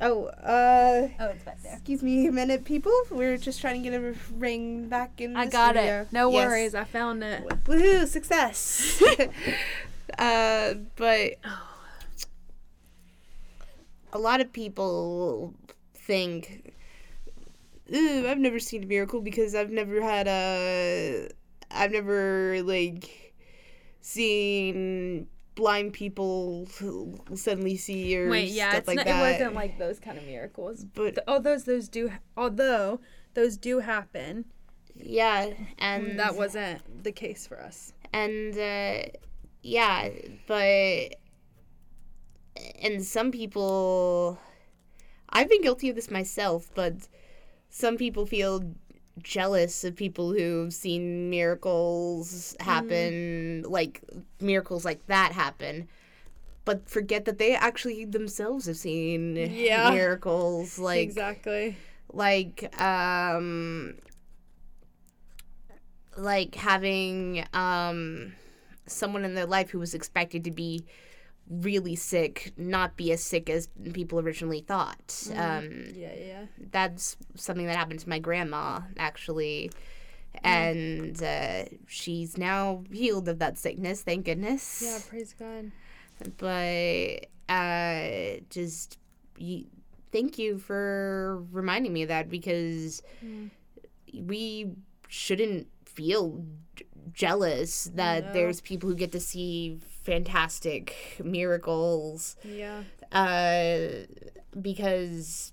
Oh, 0.00 0.26
uh, 0.26 1.08
Oh, 1.20 1.26
it's 1.26 1.44
back 1.44 1.62
there. 1.62 1.74
excuse 1.74 2.02
me 2.02 2.26
a 2.26 2.32
minute, 2.32 2.64
people. 2.64 2.92
We're 3.10 3.36
just 3.36 3.60
trying 3.60 3.82
to 3.82 3.90
get 3.90 4.00
a 4.00 4.14
ring 4.36 4.88
back 4.88 5.20
in. 5.20 5.36
I 5.36 5.44
the 5.46 5.50
got 5.50 5.74
studio. 5.76 6.02
it. 6.02 6.12
No 6.12 6.30
Yes. 6.30 6.48
worries. 6.48 6.74
I 6.74 6.84
found 6.84 7.22
it. 7.22 7.42
Woohoo! 7.64 8.06
Success. 8.06 9.02
uh, 10.18 10.74
but 10.96 11.32
a 14.12 14.18
lot 14.18 14.40
of 14.40 14.52
people 14.52 15.54
think, 15.94 16.72
Ooh, 17.94 18.26
I've 18.28 18.38
never 18.38 18.58
seen 18.58 18.82
a 18.84 18.86
miracle 18.86 19.20
because 19.20 19.54
I've 19.54 19.70
never 19.70 20.00
had 20.02 20.26
a, 20.28 21.28
I've 21.70 21.92
never 21.92 22.62
like 22.62 23.34
seen 24.00 25.26
blind 25.54 25.92
people 25.92 26.66
suddenly 27.34 27.76
see 27.76 28.16
or 28.18 28.28
Wait, 28.30 28.50
yeah, 28.50 28.70
stuff 28.70 28.78
it's 28.80 28.88
like 28.88 28.96
not, 28.96 29.06
that. 29.06 29.18
it 29.28 29.32
wasn't 29.32 29.54
like 29.54 29.78
those 29.78 29.98
kind 30.00 30.16
of 30.18 30.24
miracles. 30.24 30.84
but 30.84 31.14
Th- 31.16 31.18
Although 31.28 31.58
those 31.58 31.88
do, 31.88 32.10
although 32.36 33.00
those 33.34 33.56
do 33.56 33.80
happen, 33.80 34.46
yeah, 34.94 35.50
and 35.78 36.18
that 36.18 36.36
wasn't 36.36 37.04
the 37.04 37.12
case 37.12 37.46
for 37.46 37.60
us. 37.60 37.92
and 38.12 38.56
uh, 38.58 39.02
yeah, 39.62 40.08
but 40.46 41.14
and 42.82 43.02
some 43.04 43.30
people, 43.30 44.38
I've 45.30 45.48
been 45.48 45.62
guilty 45.62 45.88
of 45.88 45.96
this 45.96 46.10
myself, 46.10 46.70
but 46.74 46.94
some 47.70 47.96
people 47.96 48.26
feel 48.26 48.74
jealous 49.22 49.84
of 49.84 49.96
people 49.96 50.32
who've 50.32 50.72
seen 50.72 51.30
miracles 51.30 52.56
happen, 52.60 53.64
like 53.68 54.02
miracles 54.40 54.84
like 54.84 55.06
that 55.06 55.32
happen. 55.32 55.88
But 56.64 56.88
forget 56.88 57.24
that 57.24 57.38
they 57.38 57.54
actually 57.56 58.04
themselves 58.04 58.66
have 58.66 58.76
seen 58.76 59.36
Yeah. 59.36 59.90
miracles, 59.90 60.78
like 60.90 61.08
exactly. 61.08 61.76
like 62.12 62.80
um 62.80 63.94
like 66.16 66.54
having 66.54 67.44
um 67.54 68.32
someone 68.86 69.24
in 69.24 69.34
their 69.34 69.46
life 69.46 69.70
who 69.70 69.78
was 69.78 69.94
expected 69.94 70.44
to 70.44 70.50
be 70.50 70.84
really 71.48 71.94
sick 71.96 72.52
not 72.56 72.96
be 72.96 73.12
as 73.12 73.22
sick 73.22 73.50
as 73.50 73.68
people 73.92 74.18
originally 74.20 74.60
thought 74.60 75.26
um 75.36 75.92
Yeah, 75.94 76.14
yeah. 76.14 76.44
that's 76.70 77.16
something 77.34 77.66
that 77.66 77.76
happened 77.76 78.00
to 78.00 78.08
my 78.08 78.18
grandma 78.18 78.80
actually 78.98 79.70
and 80.44 81.22
uh, 81.22 81.64
she's 81.86 82.38
now 82.38 82.82
healed 82.90 83.28
of 83.28 83.38
that 83.40 83.58
sickness 83.58 84.02
thank 84.02 84.24
goodness 84.24 84.82
Yeah, 84.82 84.98
praise 85.08 85.34
God. 85.38 85.70
but 86.38 87.26
uh 87.52 88.40
just 88.48 88.98
you, 89.36 89.66
thank 90.12 90.38
you 90.38 90.58
for 90.58 91.42
reminding 91.50 91.92
me 91.92 92.02
of 92.02 92.08
that 92.08 92.28
because 92.30 93.02
Mm. 93.24 93.50
we 94.14 94.70
shouldn't 95.08 95.66
feel 95.84 96.44
jealous 97.12 97.90
that 97.94 98.26
No. 98.26 98.32
there's 98.32 98.60
people 98.60 98.88
who 98.88 98.94
get 98.94 99.12
to 99.12 99.20
see 99.20 99.78
fantastic 100.02 100.94
miracles 101.22 102.36
Yeah. 102.44 102.82
uh 103.12 104.04
because 104.60 105.52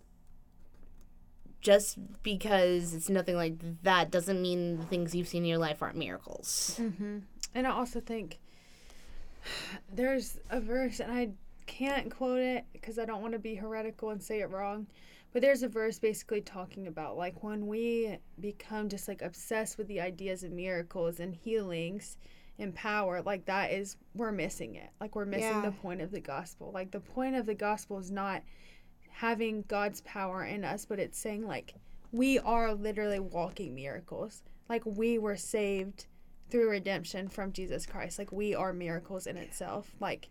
just 1.61 1.97
because 2.23 2.93
it's 2.93 3.09
nothing 3.09 3.35
like 3.35 3.55
that 3.83 4.11
doesn't 4.11 4.41
mean 4.41 4.77
the 4.77 4.85
things 4.85 5.13
you've 5.13 5.27
seen 5.27 5.43
in 5.43 5.49
your 5.49 5.57
life 5.57 5.81
aren't 5.81 5.97
miracles 5.97 6.77
Mm-hmm. 6.81 7.19
And 7.55 7.65
I 7.67 7.71
also 7.71 7.99
think 7.99 8.39
there's 9.91 10.37
a 10.49 10.59
verse, 10.59 10.99
and 10.99 11.11
I 11.11 11.29
can't 11.65 12.15
quote 12.15 12.39
it 12.41 12.65
because 12.73 12.99
I 12.99 13.05
don't 13.05 13.21
want 13.21 13.33
to 13.33 13.39
be 13.39 13.55
heretical 13.55 14.11
and 14.11 14.21
say 14.21 14.41
it 14.41 14.49
wrong. 14.51 14.85
But 15.33 15.41
there's 15.41 15.63
a 15.63 15.67
verse 15.67 15.97
basically 15.99 16.41
talking 16.41 16.87
about 16.87 17.17
like 17.17 17.43
when 17.43 17.65
we 17.67 18.17
become 18.39 18.89
just 18.89 19.07
like 19.07 19.21
obsessed 19.21 19.77
with 19.77 19.87
the 19.87 19.99
ideas 20.01 20.43
of 20.43 20.51
miracles 20.51 21.19
and 21.19 21.33
healings 21.35 22.17
and 22.59 22.73
power, 22.75 23.21
like 23.21 23.45
that 23.45 23.71
is, 23.71 23.97
we're 24.13 24.31
missing 24.31 24.75
it. 24.75 24.89
Like 24.99 25.15
we're 25.15 25.25
missing 25.25 25.47
Yeah. 25.49 25.61
the 25.61 25.71
point 25.71 26.01
of 26.01 26.11
the 26.11 26.19
gospel. 26.19 26.71
Like 26.73 26.91
the 26.91 26.99
point 26.99 27.35
of 27.35 27.45
the 27.45 27.55
gospel 27.55 27.97
is 27.99 28.11
not 28.11 28.43
having 29.09 29.63
God's 29.67 30.01
power 30.01 30.43
in 30.45 30.63
us, 30.63 30.85
but 30.85 30.99
it's 30.99 31.17
saying 31.17 31.45
like 31.45 31.73
we 32.11 32.39
are 32.39 32.73
literally 32.73 33.19
walking 33.19 33.75
miracles. 33.75 34.43
Like 34.67 34.83
we 34.85 35.17
were 35.17 35.35
saved 35.35 36.07
through 36.49 36.69
redemption 36.69 37.27
from 37.27 37.51
Jesus 37.51 37.85
Christ. 37.85 38.17
Like 38.19 38.31
we 38.31 38.55
are 38.55 38.73
miracles 38.73 39.27
in 39.27 39.37
itself. 39.37 39.95
Like 39.99 40.29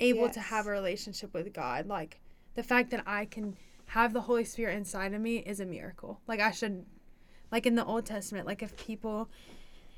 able 0.00 0.30
to 0.30 0.40
have 0.40 0.66
a 0.66 0.70
relationship 0.70 1.34
with 1.34 1.52
God. 1.52 1.86
Like 1.86 2.20
the 2.54 2.62
fact 2.62 2.90
that 2.90 3.02
I 3.06 3.24
can 3.24 3.56
have 3.86 4.12
the 4.12 4.22
Holy 4.22 4.44
Spirit 4.44 4.76
inside 4.76 5.14
of 5.14 5.20
me 5.20 5.38
is 5.38 5.60
a 5.60 5.66
miracle. 5.66 6.20
Like 6.26 6.40
I 6.40 6.50
should 6.50 6.84
like 7.50 7.66
in 7.66 7.74
the 7.74 7.84
Old 7.84 8.04
Testament, 8.06 8.46
like 8.46 8.62
if 8.62 8.76
people 8.76 9.28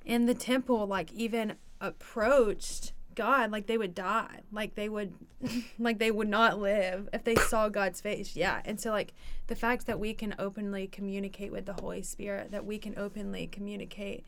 in 0.04 0.26
the 0.26 0.34
temple 0.34 0.86
like 0.86 1.12
even 1.12 1.54
approached 1.80 2.92
God, 3.14 3.50
like 3.50 3.66
they 3.66 3.76
would 3.76 3.94
die. 3.94 4.40
Like 4.52 4.76
they 4.76 4.88
would 4.88 5.14
like 5.78 5.98
they 5.98 6.10
would 6.10 6.28
not 6.28 6.58
live 6.58 7.08
if 7.12 7.24
they 7.24 7.34
saw 7.34 7.68
God's 7.68 8.00
face. 8.00 8.36
Yeah. 8.36 8.62
And 8.64 8.80
so 8.80 8.90
like 8.90 9.12
the 9.48 9.54
fact 9.56 9.86
that 9.86 9.98
we 9.98 10.14
can 10.14 10.34
openly 10.38 10.86
communicate 10.86 11.52
with 11.52 11.66
the 11.66 11.74
Holy 11.74 12.02
Spirit, 12.02 12.50
that 12.52 12.64
we 12.64 12.78
can 12.78 12.96
openly 12.96 13.46
communicate 13.46 14.24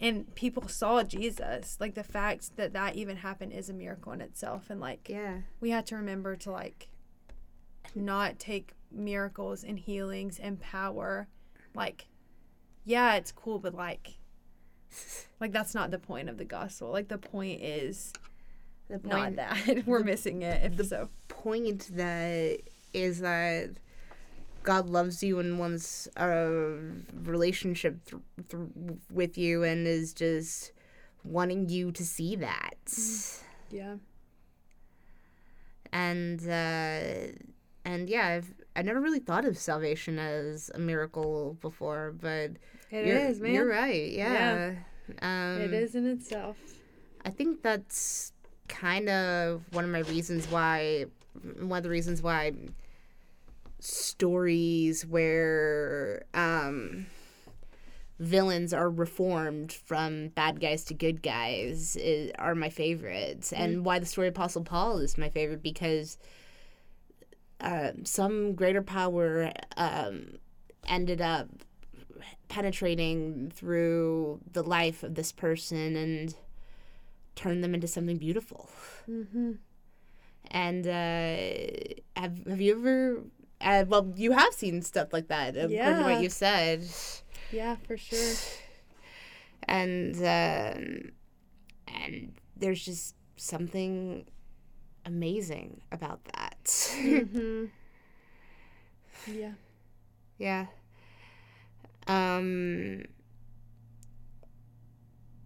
and 0.00 0.32
people 0.34 0.68
saw 0.68 1.02
Jesus. 1.02 1.76
Like 1.80 1.94
the 1.94 2.04
fact 2.04 2.56
that 2.56 2.72
that 2.72 2.96
even 2.96 3.16
happened 3.16 3.52
is 3.52 3.68
a 3.68 3.74
miracle 3.74 4.12
in 4.12 4.20
itself 4.20 4.70
and 4.70 4.80
like 4.80 5.08
yeah 5.08 5.38
we 5.60 5.70
have 5.70 5.84
to 5.86 5.96
remember 5.96 6.36
to 6.36 6.50
like 6.50 6.88
not 7.94 8.38
take 8.38 8.72
miracles 8.90 9.64
and 9.64 9.78
healings 9.78 10.38
and 10.38 10.60
power 10.60 11.28
like 11.74 12.06
yeah 12.84 13.14
it's 13.14 13.32
cool 13.32 13.58
but 13.58 13.74
like 13.74 14.17
like 15.40 15.52
that's 15.52 15.74
not 15.74 15.90
the 15.90 15.98
point 15.98 16.28
of 16.28 16.38
the 16.38 16.44
gospel. 16.44 16.90
Like 16.90 17.08
the 17.08 17.18
point 17.18 17.60
is 17.62 18.12
the 18.88 19.00
not 19.06 19.36
that 19.36 19.82
we're 19.86 20.02
missing 20.02 20.42
it 20.42 20.72
if 20.78 20.86
so. 20.88 21.08
point 21.28 21.94
that 21.96 22.58
is 22.94 23.20
that 23.20 23.70
God 24.62 24.88
loves 24.88 25.22
you 25.22 25.38
and 25.38 25.58
wants 25.58 26.08
a 26.16 26.78
relationship 27.22 28.04
th- 28.04 28.22
th- 28.50 28.62
with 29.10 29.38
you 29.38 29.62
and 29.62 29.86
is 29.86 30.12
just 30.12 30.72
wanting 31.24 31.68
you 31.68 31.92
to 31.92 32.04
see 32.04 32.36
that. 32.36 32.74
yeah. 33.70 33.96
And 35.92 36.40
uh, 36.46 37.32
and 37.84 38.08
yeah, 38.10 38.26
I've 38.26 38.52
I 38.76 38.82
never 38.82 39.00
really 39.00 39.20
thought 39.20 39.44
of 39.44 39.56
salvation 39.56 40.18
as 40.18 40.70
a 40.74 40.78
miracle 40.78 41.56
before, 41.60 42.14
but 42.20 42.52
it 42.90 43.06
you're, 43.06 43.16
is, 43.16 43.40
man 43.40 43.54
You're 43.54 43.68
right. 43.68 44.10
Yeah. 44.10 44.74
Um, 45.22 45.60
it 45.60 45.72
is 45.72 45.94
in 45.94 46.06
itself 46.06 46.56
I 47.24 47.30
think 47.30 47.62
that's 47.62 48.32
kind 48.68 49.08
of 49.08 49.62
one 49.72 49.84
of 49.84 49.90
my 49.90 50.00
reasons 50.00 50.46
why 50.50 51.06
one 51.60 51.78
of 51.78 51.82
the 51.82 51.90
reasons 51.90 52.22
why 52.22 52.52
stories 53.80 55.06
where 55.06 56.24
um 56.34 57.06
villains 58.18 58.72
are 58.72 58.90
reformed 58.90 59.72
from 59.72 60.28
bad 60.28 60.60
guys 60.60 60.84
to 60.84 60.94
good 60.94 61.22
guys 61.22 61.96
is, 61.96 62.32
are 62.38 62.54
my 62.54 62.68
favorites 62.68 63.52
and 63.52 63.84
why 63.84 63.98
the 63.98 64.06
story 64.06 64.26
of 64.26 64.34
apostle 64.34 64.64
paul 64.64 64.98
is 64.98 65.16
my 65.16 65.28
favorite 65.30 65.62
because 65.62 66.18
uh, 67.60 67.90
some 68.04 68.54
greater 68.54 68.82
power 68.82 69.52
um, 69.76 70.38
ended 70.86 71.20
up 71.20 71.48
penetrating 72.48 73.50
through 73.54 74.40
the 74.52 74.62
life 74.62 75.02
of 75.02 75.14
this 75.14 75.32
person 75.32 75.96
and 75.96 76.34
turn 77.34 77.60
them 77.60 77.74
into 77.74 77.86
something 77.86 78.16
beautiful 78.16 78.68
mm-hmm. 79.08 79.52
and 80.50 80.86
uh, 80.86 81.36
have 82.16 82.46
have 82.46 82.60
you 82.60 82.76
ever? 82.78 83.22
Uh, 83.60 83.84
well, 83.88 84.12
you 84.16 84.32
have 84.32 84.52
seen 84.54 84.82
stuff 84.82 85.12
like 85.12 85.26
that, 85.28 85.50
according 85.56 85.68
to 85.70 85.74
Yeah. 85.74 86.02
what 86.02 86.22
you 86.22 86.28
said, 86.30 86.84
yeah 87.50 87.76
for 87.86 87.96
sure 87.96 88.34
and 89.68 90.14
um, 90.16 91.12
and 91.88 92.32
there's 92.56 92.84
just 92.84 93.14
something 93.36 94.26
amazing 95.04 95.80
about 95.92 96.24
that. 96.26 96.64
mm-hmm. 96.64 97.64
yeah 99.26 99.52
yeah. 100.38 100.66
Um. 102.08 103.02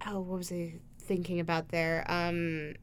Oh, 0.06 0.20
what 0.20 0.38
was 0.38 0.52
I 0.52 0.74
thinking 1.00 1.40
about 1.40 1.68
there? 1.68 2.04
Um. 2.08 2.74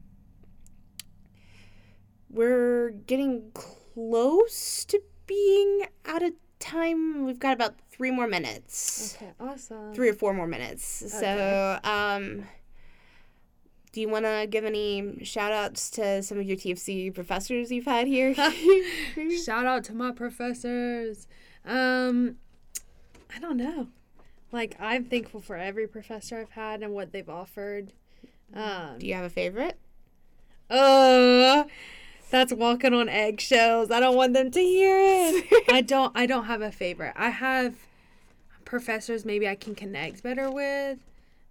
We're 2.28 2.90
getting 2.90 3.50
close 3.54 4.84
to 4.84 5.00
being 5.26 5.82
out 6.06 6.22
of 6.22 6.32
time. 6.60 7.24
We've 7.24 7.38
got 7.38 7.54
about 7.54 7.74
three 7.90 8.10
more 8.10 8.28
minutes. 8.28 9.16
okay 9.16 9.32
awesome 9.40 9.92
Three 9.94 10.10
or 10.10 10.14
four 10.14 10.32
more 10.32 10.46
minutes. 10.46 10.84
So, 10.84 11.80
um, 11.82 12.44
do 13.92 14.00
you 14.00 14.08
want 14.08 14.24
to 14.24 14.46
give 14.48 14.64
any 14.64 15.24
shout 15.24 15.52
outs 15.52 15.90
to 15.90 16.22
some 16.22 16.38
of 16.38 16.46
your 16.46 16.56
TFC 16.56 17.12
professors 17.12 17.72
you've 17.72 17.86
had 17.86 18.06
here? 18.06 18.34
Shout 19.44 19.66
out 19.66 19.82
to 19.84 19.94
my 19.94 20.12
professors. 20.12 21.26
Um, 21.64 22.36
I 23.34 23.38
don't 23.38 23.56
know. 23.56 23.88
Like 24.52 24.76
I'm 24.80 25.04
thankful 25.04 25.40
for 25.40 25.56
every 25.56 25.86
professor 25.86 26.38
I've 26.38 26.50
had 26.50 26.82
and 26.82 26.92
what 26.92 27.12
they've 27.12 27.28
offered. 27.28 27.92
Um, 28.54 28.98
do 28.98 29.06
you 29.06 29.14
have 29.14 29.24
a 29.24 29.30
favorite? 29.30 29.78
Oh, 30.68 31.66
that's 32.30 32.52
walking 32.52 32.94
on 32.94 33.08
eggshells. 33.08 33.90
I 33.90 34.00
don't 34.00 34.16
want 34.16 34.34
them 34.34 34.50
to 34.50 34.60
hear 34.60 34.98
it. 35.00 35.64
I 35.68 35.80
don't. 35.80 36.12
I 36.16 36.26
don't 36.26 36.44
have 36.44 36.62
a 36.62 36.72
favorite. 36.72 37.12
I 37.16 37.30
have 37.30 37.74
professors 38.64 39.24
maybe 39.24 39.48
I 39.48 39.56
can 39.56 39.74
connect 39.74 40.22
better 40.22 40.50
with. 40.50 40.98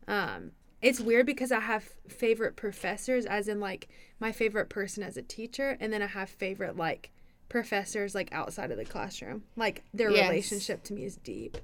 Um, 0.07 0.51
it's 0.81 0.99
weird 1.01 1.25
because 1.25 1.51
I 1.51 1.59
have 1.59 1.83
favorite 2.07 2.55
professors, 2.55 3.25
as 3.25 3.47
in 3.47 3.59
like 3.59 3.89
my 4.19 4.31
favorite 4.31 4.69
person 4.69 5.03
as 5.03 5.17
a 5.17 5.21
teacher, 5.21 5.77
and 5.79 5.91
then 5.91 6.01
I 6.01 6.07
have 6.07 6.29
favorite 6.29 6.77
like 6.77 7.11
professors 7.49 8.15
like 8.15 8.29
outside 8.31 8.71
of 8.71 8.77
the 8.77 8.85
classroom. 8.85 9.43
Like 9.55 9.83
their 9.93 10.11
Yes. 10.11 10.29
relationship 10.29 10.83
to 10.83 10.93
me 10.93 11.03
is 11.03 11.17
deep. 11.17 11.57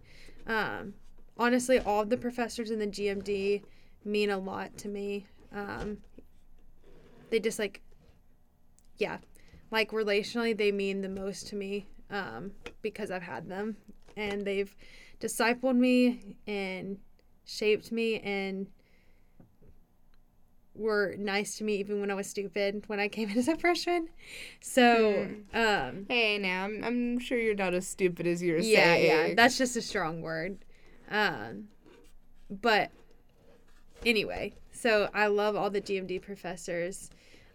Um, 0.48 0.96
honestly, 1.38 1.80
all 1.80 2.02
of 2.02 2.10
the 2.10 2.18
professors 2.18 2.72
in 2.72 2.80
the 2.80 2.88
GMD 2.88 3.64
mean 4.04 4.30
a 4.30 4.38
lot 4.38 4.78
to 4.80 4.88
me. 4.88 5.28
Um, 5.54 6.00
they 7.30 7.40
just 7.40 7.60
like, 7.60 7.82
yeah, 8.98 9.18
like 9.72 9.92
relationally, 9.92 10.58
they 10.58 10.72
mean 10.72 11.02
the 11.02 11.10
most 11.10 11.48
to 11.48 11.56
me 11.56 11.88
um, 12.10 12.52
because 12.82 13.12
I've 13.12 13.24
had 13.24 13.48
them 13.50 13.78
and 14.18 14.46
they've 14.46 14.76
discipled 15.20 15.76
me 15.76 16.36
and 16.48 16.98
shaped 17.46 17.92
me 17.92 18.20
and 18.20 18.68
were 20.76 21.16
nice 21.18 21.58
to 21.58 21.64
me 21.64 21.76
even 21.78 22.02
when 22.02 22.12
I 22.12 22.14
was 22.16 22.28
stupid 22.28 22.84
when 22.88 23.00
I 23.00 23.08
came 23.08 23.30
in 23.30 23.38
as 23.40 23.48
a 23.48 23.58
freshman. 23.58 24.10
So, 24.62 25.28
um, 25.54 26.06
Hey, 26.10 26.38
now 26.38 26.66
I'm, 26.66 26.84
I'm 26.84 27.20
sure 27.20 27.38
you're 27.38 27.56
not 27.56 27.74
as 27.74 27.88
stupid 27.88 28.28
as 28.28 28.42
you're 28.44 28.60
yeah, 28.60 28.84
saying. 28.84 29.30
yeah, 29.30 29.34
that's 29.36 29.58
just 29.58 29.76
a 29.76 29.82
strong 29.82 30.22
word. 30.22 30.58
Um, 31.10 31.66
but 32.50 32.92
anyway, 34.06 34.54
so 34.72 35.10
I 35.14 35.28
love 35.28 35.56
all 35.56 35.70
the 35.70 35.82
GMD 35.82 36.22
professors. 36.22 37.10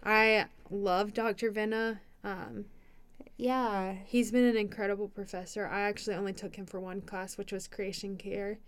I 0.05 0.47
love 0.71 1.13
Dr. 1.13 1.51
Venna. 1.53 1.99
Um, 2.25 2.67
yeah. 3.37 3.95
he's 4.05 4.31
been 4.31 4.45
an 4.45 4.57
incredible 4.57 5.09
professor. 5.09 5.67
I 5.67 5.81
actually 5.83 6.17
only 6.17 6.33
took 6.33 6.57
him 6.57 6.67
for 6.67 6.81
one 6.81 7.01
class, 7.01 7.37
which 7.39 7.53
was 7.53 7.67
creation 7.69 8.17
care. 8.17 8.59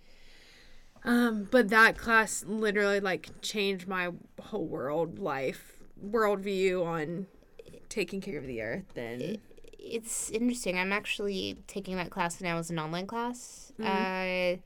Um, 1.04 1.48
but 1.50 1.68
that 1.70 1.98
class 1.98 2.44
literally 2.46 3.00
like 3.00 3.28
changed 3.42 3.88
my 3.88 4.10
whole 4.40 4.66
world 4.66 5.18
life 5.18 5.76
worldview 6.04 6.84
on 6.84 7.26
taking 7.88 8.20
care 8.20 8.38
of 8.38 8.46
the 8.46 8.62
earth 8.62 8.96
and 8.96 9.38
It's 9.78 10.30
interesting. 10.30 10.78
I'm 10.78 10.92
actually 10.92 11.58
taking 11.66 11.96
that 11.96 12.10
class 12.10 12.40
now 12.40 12.58
as 12.58 12.70
an 12.70 12.78
online 12.78 13.06
class. 13.06 13.72
Mm-hmm. 13.80 14.58
Uh, 14.58 14.60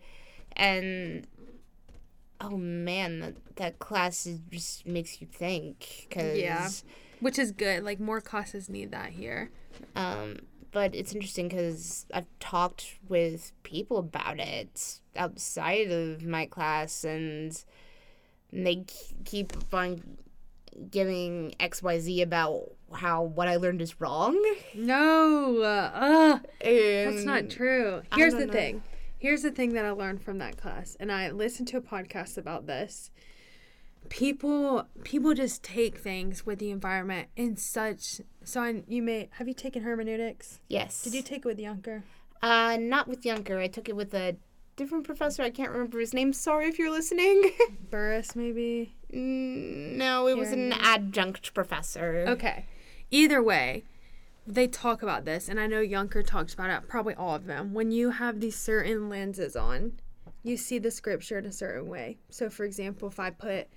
and 0.53 1.26
oh 2.41 2.57
man, 2.57 3.20
that, 3.20 3.34
that 3.57 3.78
class 3.78 4.26
is, 4.26 4.41
just 4.51 4.87
makes 4.87 5.20
you 5.20 5.26
think. 5.26 6.07
Cause, 6.11 6.37
Yeah. 6.37 6.68
which 7.20 7.39
is 7.39 7.51
good. 7.53 7.82
Like 7.82 7.99
more 7.99 8.20
classes 8.20 8.68
need 8.68 8.91
that 8.93 9.11
here. 9.11 9.51
Um, 9.95 10.37
but 10.77 10.95
it's 10.95 11.14
interesting 11.14 11.49
because 11.49 12.05
I've 12.12 12.27
talked 12.39 12.99
with 13.09 13.53
people 13.62 13.97
about 13.97 14.39
it 14.39 15.01
outside 15.16 15.91
of 15.91 16.22
my 16.22 16.45
class, 16.45 17.03
and 17.03 17.64
they 18.53 18.85
keep 19.24 19.55
on 19.72 20.18
giving 20.91 21.55
X 21.59 21.83
Y 21.83 21.99
Z 21.99 22.20
about 22.20 22.72
how 22.93 23.22
what 23.22 23.49
I 23.49 23.57
learned 23.57 23.81
is 23.81 24.03
wrong. 24.03 24.39
No, 24.74 25.62
uh, 25.62 25.91
uh, 25.95 26.39
that's 26.61 27.24
not 27.24 27.49
true. 27.49 28.03
Here's 28.14 28.35
the 28.35 28.45
know. 28.45 28.53
thing. 28.53 28.83
Here's 29.16 29.41
the 29.41 29.53
thing 29.53 29.72
that 29.72 29.87
I 29.87 29.93
learned 29.93 30.20
from 30.20 30.37
that 30.41 30.59
class, 30.59 30.95
and 31.01 31.11
I 31.11 31.31
listened 31.31 31.68
to 31.68 31.79
a 31.79 31.81
podcast 31.81 32.37
about 32.37 32.66
this. 32.66 33.11
People, 34.09 34.86
people 35.04 35.34
just 35.34 35.62
take 35.62 35.98
things 35.98 36.46
with 36.46 36.59
the 36.59 36.70
environment 36.70 37.28
in 37.36 37.57
such. 37.57 38.20
So 38.44 38.62
I, 38.62 38.82
you 38.86 39.02
may 39.02 39.28
have 39.32 39.48
you 39.48 39.54
taken 39.54 39.82
hermeneutics? 39.82 40.61
Yes. 40.68 41.02
Did 41.02 41.14
you 41.14 41.22
take 41.22 41.38
it 41.38 41.44
with 41.44 41.59
Yunker? 41.59 42.02
Uh, 42.42 42.76
not 42.78 43.09
with 43.09 43.22
Yunker. 43.22 43.59
I 43.59 43.66
took 43.66 43.88
it 43.88 43.96
with 43.96 44.14
a 44.14 44.36
different 44.76 45.04
professor. 45.04 45.42
I 45.42 45.50
can't 45.50 45.70
remember 45.70 45.98
his 45.98 46.14
name. 46.14 46.32
Sorry 46.32 46.68
if 46.68 46.78
you're 46.78 46.90
listening. 46.90 47.52
Burris, 47.90 48.36
maybe. 48.36 48.94
Mm, 49.12 49.96
no, 49.96 50.28
it 50.28 50.36
was 50.36 50.52
an 50.52 50.72
adjunct 50.72 51.54
professor. 51.54 52.24
Okay. 52.28 52.66
Either 53.11 53.42
way, 53.42 53.84
they 54.46 54.66
talk 54.68 55.02
about 55.02 55.24
this, 55.24 55.48
and 55.48 55.59
I 55.59 55.66
know 55.66 55.80
Yunker 55.80 56.24
talks 56.24 56.54
about 56.54 56.70
it, 56.70 56.88
probably 56.88 57.14
all 57.14 57.34
of 57.34 57.46
them. 57.46 57.74
When 57.74 57.90
you 57.90 58.11
have 58.11 58.40
these 58.40 58.57
certain 58.57 59.09
lenses 59.09 59.57
on, 59.57 59.92
you 60.42 60.57
see 60.57 60.78
the 60.78 60.90
scripture 60.90 61.38
in 61.38 61.46
a 61.46 61.52
certain 61.52 61.88
way. 61.88 62.18
So, 62.30 62.48
for 62.48 62.64
example, 62.64 63.09
if 63.09 63.18
I 63.18 63.30
put 63.30 63.68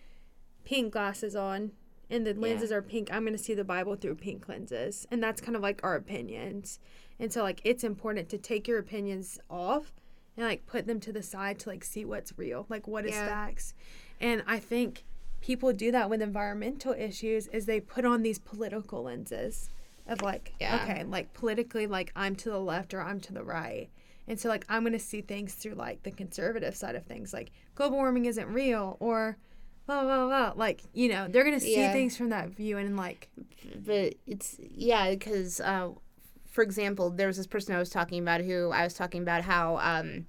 pink 0.70 0.94
glasses 0.94 1.36
on 1.36 1.72
and 2.12 2.28
the 2.28 2.34
lenses 2.36 2.72
are 2.72 2.82
pink, 2.84 3.10
I'm 3.12 3.24
going 3.24 3.36
to 3.36 3.44
see 3.44 3.56
the 3.56 3.64
Bible 3.64 3.96
through 3.96 4.16
pink 4.16 4.48
lenses. 4.48 5.08
And 5.10 5.22
that's 5.22 5.42
kind 5.42 5.56
of 5.56 5.64
like 5.64 5.80
our 5.84 5.96
opinions. 5.96 6.80
And 7.20 7.34
so, 7.34 7.42
like, 7.42 7.60
it's 7.64 7.84
important 7.84 8.30
to 8.30 8.38
take 8.38 8.68
your 8.68 8.78
opinions 8.78 9.40
off 9.50 9.92
and, 10.38 10.46
like, 10.46 10.66
put 10.68 10.86
them 10.86 11.00
to 11.02 11.12
the 11.12 11.24
side 11.24 11.58
to, 11.60 11.70
like, 11.70 11.84
see 11.84 12.06
what's 12.06 12.38
real, 12.38 12.68
like, 12.70 12.88
what 12.88 13.06
is 13.06 13.12
Yeah. 13.12 13.26
facts. 13.28 13.74
And 14.22 14.44
I 14.46 14.60
think 14.60 15.04
people 15.42 15.74
do 15.74 15.92
that 15.92 16.10
with 16.10 16.22
environmental 16.22 16.94
issues 16.94 17.48
is 17.48 17.66
they 17.66 17.80
put 17.80 18.06
on 18.06 18.22
these 18.22 18.38
political 18.38 19.04
lenses 19.04 19.70
of 20.08 20.22
like 20.22 20.54
Yeah. 20.60 20.76
okay 20.84 21.04
like 21.06 21.34
politically 21.34 21.88
like 21.88 22.12
i'm 22.16 22.36
to 22.38 22.50
the 22.50 22.60
left 22.60 22.94
or 22.94 23.02
i'm 23.02 23.22
to 23.22 23.32
the 23.32 23.44
right 23.44 23.90
and 24.28 24.38
so 24.38 24.50
like 24.50 24.66
i'm 24.68 24.82
going 24.84 24.92
to 24.92 25.00
see 25.00 25.22
things 25.22 25.54
through 25.54 25.76
like 25.76 26.04
the 26.04 26.12
conservative 26.12 26.76
side 26.76 26.96
of 26.96 27.06
things 27.06 27.32
like 27.32 27.52
global 27.76 27.96
warming 27.98 28.26
isn't 28.26 28.48
real 28.52 28.98
or 29.00 29.38
blah 29.90 30.04
blah 30.04 30.28
blah 30.28 30.54
like 30.56 30.84
you 30.94 31.10
know 31.10 31.28
they're 31.28 31.44
going 31.44 31.60
to 31.60 31.66
see 31.66 31.82
Yeah. 31.82 31.92
things 31.92 32.16
from 32.16 32.30
that 32.30 32.50
view 32.50 32.78
and 32.78 32.96
like 32.96 33.30
but 33.86 34.14
it's 34.28 34.58
yeah 34.60 35.10
because 35.10 35.60
uh, 35.60 35.90
for 36.48 36.62
example 36.64 37.10
there 37.10 37.28
was 37.28 37.38
this 37.38 37.48
person 37.48 37.76
i 37.76 37.80
was 37.80 37.90
talking 37.90 38.22
about 38.22 38.42
who 38.42 38.70
i 38.72 38.84
was 38.84 38.94
talking 38.94 39.22
about 39.22 39.42
how 39.44 39.78
um, 39.78 40.26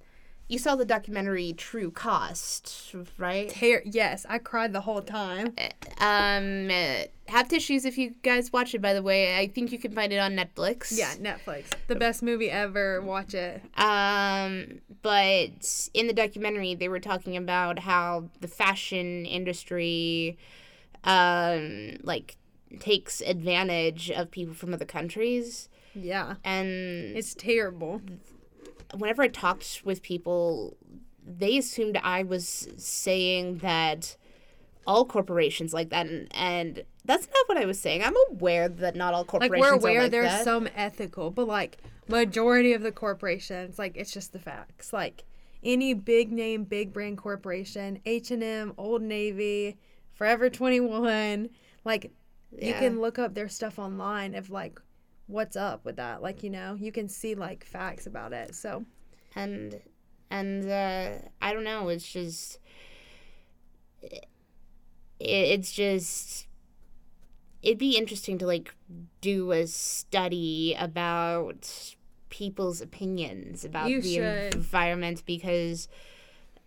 you 0.51 0.59
saw 0.59 0.75
the 0.75 0.85
documentary 0.85 1.53
true 1.53 1.89
cost 1.89 2.93
right? 3.17 3.49
Tear 3.49 3.81
yes 3.85 4.25
i 4.29 4.37
cried 4.37 4.73
the 4.73 4.81
whole 4.81 5.01
time. 5.01 5.55
Um, 5.99 6.69
uh, 6.69 7.03
have 7.27 7.47
tissues 7.47 7.85
if 7.85 7.97
you 7.97 8.13
guys 8.21 8.51
watch 8.51 8.75
it 8.75 8.81
by 8.81 8.93
the 8.93 9.01
way 9.01 9.37
i 9.37 9.47
think 9.47 9.71
you 9.71 9.79
can 9.79 9.93
find 9.93 10.11
it 10.11 10.17
on 10.17 10.33
netflix. 10.33 10.95
Yeah 10.95 11.13
netflix. 11.15 11.65
The 11.87 11.95
best 11.95 12.21
movie 12.21 12.51
ever. 12.51 13.01
Watch 13.01 13.33
it. 13.33 13.61
Um, 13.77 14.81
but 15.01 15.89
in 15.93 16.07
the 16.07 16.13
documentary, 16.13 16.75
they 16.75 16.89
were 16.89 16.99
talking 16.99 17.37
about 17.37 17.79
how 17.79 18.29
the 18.41 18.47
fashion 18.47 19.25
industry, 19.25 20.37
um, 21.03 21.97
like 22.03 22.37
takes 22.79 23.21
advantage 23.21 24.11
of 24.11 24.29
people 24.31 24.53
from 24.53 24.73
other 24.73 24.85
countries, 24.85 25.69
yeah. 25.93 26.35
And 26.43 27.17
it's 27.17 27.33
terrible 27.33 28.01
whenever 28.97 29.23
I 29.23 29.27
talked 29.27 29.81
with 29.83 30.01
people, 30.01 30.77
they 31.25 31.57
assumed 31.57 31.97
I 32.03 32.23
was 32.23 32.67
saying 32.77 33.59
that 33.59 34.17
all 34.87 35.05
corporations 35.05 35.73
like 35.73 35.89
that, 35.89 36.07
and, 36.07 36.27
and 36.31 36.83
that's 37.05 37.27
not 37.27 37.47
what 37.47 37.57
I 37.57 37.65
was 37.65 37.79
saying. 37.79 38.03
I'm 38.03 38.15
aware 38.31 38.67
that 38.67 38.95
not 38.95 39.13
all 39.13 39.25
corporations 39.25 39.61
like 39.61 39.61
we're 39.61 39.75
are 39.75 39.79
aware 39.79 40.01
like 40.03 40.11
there's 40.11 40.31
that. 40.31 40.43
some 40.43 40.67
ethical 40.75 41.31
but 41.31 41.47
like 41.47 41.77
majority 42.07 42.73
of 42.73 42.81
the 42.81 42.91
corporations 42.91 43.79
like 43.79 43.95
it's 43.95 44.11
just 44.11 44.33
the 44.33 44.39
facts 44.39 44.91
like 44.91 45.23
any 45.63 45.93
big 45.93 46.31
name 46.31 46.63
big 46.63 46.91
brand 46.91 47.17
corporation 47.17 47.99
h&m 48.05 48.73
old 48.77 49.01
navy 49.01 49.77
forever 50.13 50.49
21 50.49 51.49
like 51.85 52.11
you 52.59 52.73
can 52.73 52.99
look 52.99 53.17
up 53.17 53.33
their 53.33 53.47
stuff 53.47 53.79
online 53.79 54.35
of 54.35 54.49
like 54.49 54.79
what's 55.27 55.55
up 55.55 55.85
with 55.85 55.95
that 55.95 56.21
like 56.21 56.43
you 56.43 56.49
know 56.49 56.75
you 56.79 56.91
can 56.91 57.07
see 57.07 57.35
like 57.35 57.63
facts 57.63 58.05
about 58.05 58.33
it 58.33 58.53
so 58.53 58.83
and 59.35 59.79
and 60.31 60.69
uh, 60.69 61.09
I 61.41 61.53
don't 61.53 61.65
know. 61.65 61.89
It's 61.89 62.09
just 62.09 62.57
it, 64.01 64.25
it's 65.19 65.71
just 65.71 66.47
it'd 67.61 67.77
be 67.77 67.97
interesting 67.97 68.37
to 68.39 68.47
like 68.47 68.73
do 69.19 69.51
a 69.51 69.67
study 69.67 70.75
about 70.79 71.95
people's 72.29 72.81
opinions 72.81 73.65
about 73.65 73.89
You 73.89 74.01
the 74.01 74.13
should. 74.15 74.55
environment 74.55 75.23
because 75.25 75.87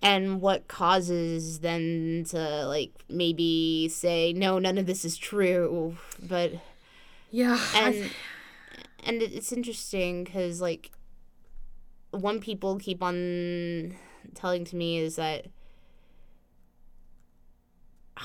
and 0.02 0.40
what 0.42 0.68
causes 0.68 1.60
them 1.60 2.24
to 2.24 2.66
like 2.66 2.92
maybe 3.08 3.88
say 3.88 4.34
no 4.34 4.58
none 4.58 4.76
of 4.76 4.84
this 4.84 5.06
is 5.06 5.16
true 5.16 5.96
but 6.22 6.52
yeah 7.30 7.58
and 7.76 8.10
and 9.04 9.22
it's 9.22 9.52
interesting 9.52 10.24
because 10.24 10.60
like 10.60 10.90
one 12.10 12.40
people 12.40 12.76
keep 12.78 13.02
on 13.02 13.94
telling 14.34 14.64
to 14.64 14.76
me 14.76 14.98
is 14.98 15.16
that 15.16 15.46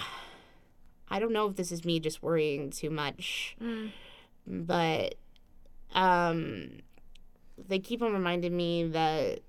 I 1.09 1.19
don't 1.19 1.33
know 1.33 1.47
if 1.47 1.55
this 1.55 1.71
is 1.71 1.83
me 1.85 1.99
just 1.99 2.21
worrying 2.21 2.69
too 2.69 2.89
much, 2.89 3.55
Mm. 3.61 3.91
but 4.45 5.15
um, 5.93 6.81
they 7.67 7.79
keep 7.79 8.01
on 8.01 8.13
reminding 8.13 8.55
me 8.55 8.83
that 8.85 9.39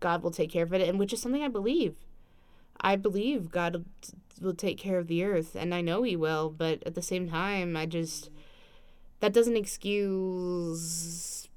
God 0.00 0.22
will 0.22 0.32
take 0.32 0.50
care 0.50 0.64
of 0.64 0.72
it, 0.74 0.86
and 0.88 0.98
which 0.98 1.12
is 1.12 1.22
something 1.22 1.42
I 1.42 1.48
believe. 1.48 1.94
I 2.80 2.96
believe 2.96 3.50
God 3.50 3.84
will 4.40 4.54
take 4.54 4.76
care 4.76 4.98
of 4.98 5.06
the 5.06 5.22
earth, 5.24 5.54
and 5.54 5.72
I 5.72 5.80
know 5.80 6.02
He 6.02 6.16
will. 6.16 6.50
But 6.50 6.82
at 6.84 6.94
the 6.96 7.02
same 7.02 7.28
time, 7.28 7.76
I 7.76 7.86
just 7.86 8.28
that 9.20 9.32
doesn't 9.32 9.56
excuse 9.56 11.48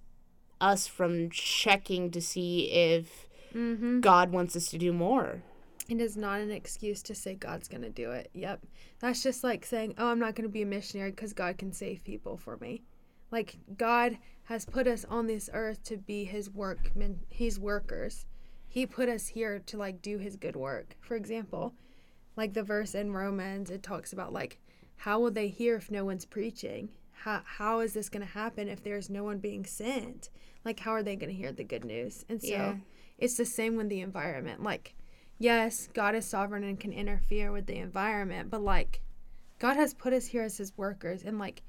us 0.61 0.87
from 0.87 1.29
checking 1.29 2.11
to 2.11 2.21
see 2.21 2.69
if 2.71 3.29
Mm-hmm. 3.53 4.01
God 4.01 4.31
wants 4.31 4.55
us 4.55 4.67
to 4.69 4.77
do 4.77 4.93
more. 4.93 5.41
It 5.87 5.99
is 5.99 6.15
not 6.15 6.39
an 6.39 6.51
excuse 6.51 7.01
to 7.03 7.15
say 7.15 7.33
God's 7.33 7.67
going 7.67 7.81
to 7.81 7.89
do 7.89 8.11
it. 8.11 8.29
Yep. 8.33 8.65
That's 8.99 9.23
just 9.23 9.43
like 9.43 9.65
saying, 9.65 9.95
oh, 9.97 10.09
I'm 10.09 10.19
not 10.19 10.35
going 10.35 10.47
to 10.47 10.53
be 10.53 10.61
a 10.61 10.67
missionary 10.67 11.11
because 11.11 11.33
God 11.33 11.57
can 11.57 11.71
save 11.71 12.03
people 12.03 12.37
for 12.37 12.57
me. 12.57 12.83
Like, 13.31 13.57
God 13.77 14.17
has 14.43 14.65
put 14.65 14.87
us 14.87 15.05
on 15.05 15.27
this 15.27 15.49
earth 15.53 15.83
to 15.85 15.97
be 15.97 16.25
his 16.25 16.49
workmen, 16.49 17.19
his 17.29 17.59
workers. 17.59 18.25
He 18.67 18.85
put 18.85 19.09
us 19.09 19.27
here 19.27 19.59
to, 19.65 19.77
like, 19.77 20.01
do 20.01 20.19
his 20.19 20.35
good 20.35 20.55
work. 20.55 20.95
For 20.99 21.15
example, 21.15 21.73
like 22.35 22.53
the 22.53 22.63
verse 22.63 22.93
in 22.93 23.11
Romans, 23.11 23.71
it 23.71 23.81
talks 23.81 24.13
about, 24.13 24.31
like, 24.31 24.59
how 24.97 25.19
will 25.19 25.31
they 25.31 25.47
hear 25.47 25.75
if 25.75 25.89
no 25.89 26.05
one's 26.05 26.25
preaching? 26.25 26.89
How, 27.23 27.41
how 27.45 27.79
is 27.79 27.93
this 27.93 28.09
going 28.09 28.25
to 28.25 28.33
happen 28.33 28.67
if 28.67 28.83
there's 28.83 29.09
no 29.09 29.23
one 29.23 29.39
being 29.39 29.65
sent? 29.65 30.29
Like, 30.63 30.79
how 30.79 30.91
are 30.91 31.03
they 31.03 31.15
going 31.15 31.29
to 31.29 31.35
hear 31.35 31.51
the 31.51 31.63
good 31.63 31.83
news? 31.85 32.25
And 32.29 32.41
so 32.41 32.47
Yeah. 32.47 32.75
it's 33.17 33.35
the 33.37 33.45
same 33.45 33.75
with 33.75 33.89
the 33.89 34.01
environment. 34.01 34.63
Like, 34.63 34.93
yes, 35.37 35.89
God 35.93 36.15
is 36.15 36.25
sovereign 36.25 36.63
and 36.63 36.79
can 36.79 36.93
interfere 36.93 37.51
with 37.51 37.65
the 37.65 37.77
environment, 37.77 38.49
but 38.49 38.61
like, 38.61 39.01
God 39.59 39.75
has 39.75 39.93
put 39.93 40.13
us 40.13 40.27
here 40.27 40.43
as 40.43 40.57
His 40.57 40.77
workers, 40.77 41.23
and 41.23 41.37
like, 41.37 41.63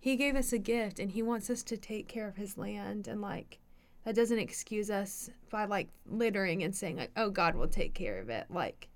He 0.00 0.16
gave 0.16 0.34
us 0.34 0.52
a 0.52 0.58
gift, 0.58 0.98
and 0.98 1.10
He 1.12 1.22
wants 1.22 1.48
us 1.50 1.62
to 1.64 1.76
take 1.76 2.08
care 2.08 2.26
of 2.26 2.36
His 2.36 2.58
land, 2.58 3.06
and 3.06 3.20
like, 3.20 3.58
that 4.04 4.14
doesn't 4.16 4.38
excuse 4.38 4.90
us 4.90 5.30
by 5.50 5.64
like 5.64 5.88
littering 6.08 6.62
and 6.62 6.74
saying 6.74 6.96
like, 6.96 7.10
oh, 7.16 7.30
God 7.30 7.54
will 7.56 7.68
take 7.68 7.94
care 7.94 8.18
of 8.18 8.28
it. 8.28 8.46
Like, 8.50 8.88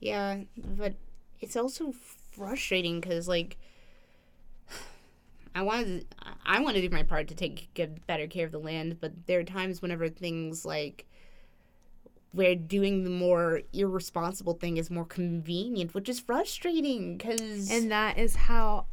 Yeah, 0.00 0.40
but 0.56 0.94
it's 1.40 1.56
also 1.56 1.92
frustrating 2.32 3.00
because 3.00 3.28
like 3.28 3.56
I 5.54 5.62
wanted 5.62 6.06
I 6.44 6.60
want 6.60 6.76
to 6.76 6.82
do 6.82 6.90
my 6.94 7.02
part 7.04 7.28
to 7.28 7.34
take 7.34 7.72
good 7.74 8.06
better 8.06 8.26
care 8.26 8.46
of 8.46 8.52
the 8.52 8.58
land, 8.58 8.98
but 9.00 9.26
there 9.26 9.40
are 9.40 9.44
times 9.44 9.80
whenever 9.80 10.08
things 10.08 10.64
like 10.64 11.06
where 12.32 12.56
doing 12.56 13.04
the 13.04 13.10
more 13.10 13.62
irresponsible 13.72 14.54
thing 14.54 14.76
is 14.76 14.90
more 14.90 15.04
convenient, 15.04 15.94
which 15.94 16.08
is 16.08 16.18
frustrating 16.18 17.16
because 17.16 17.70
and 17.70 17.90
that 17.92 18.18
is 18.18 18.34
how, 18.34 18.86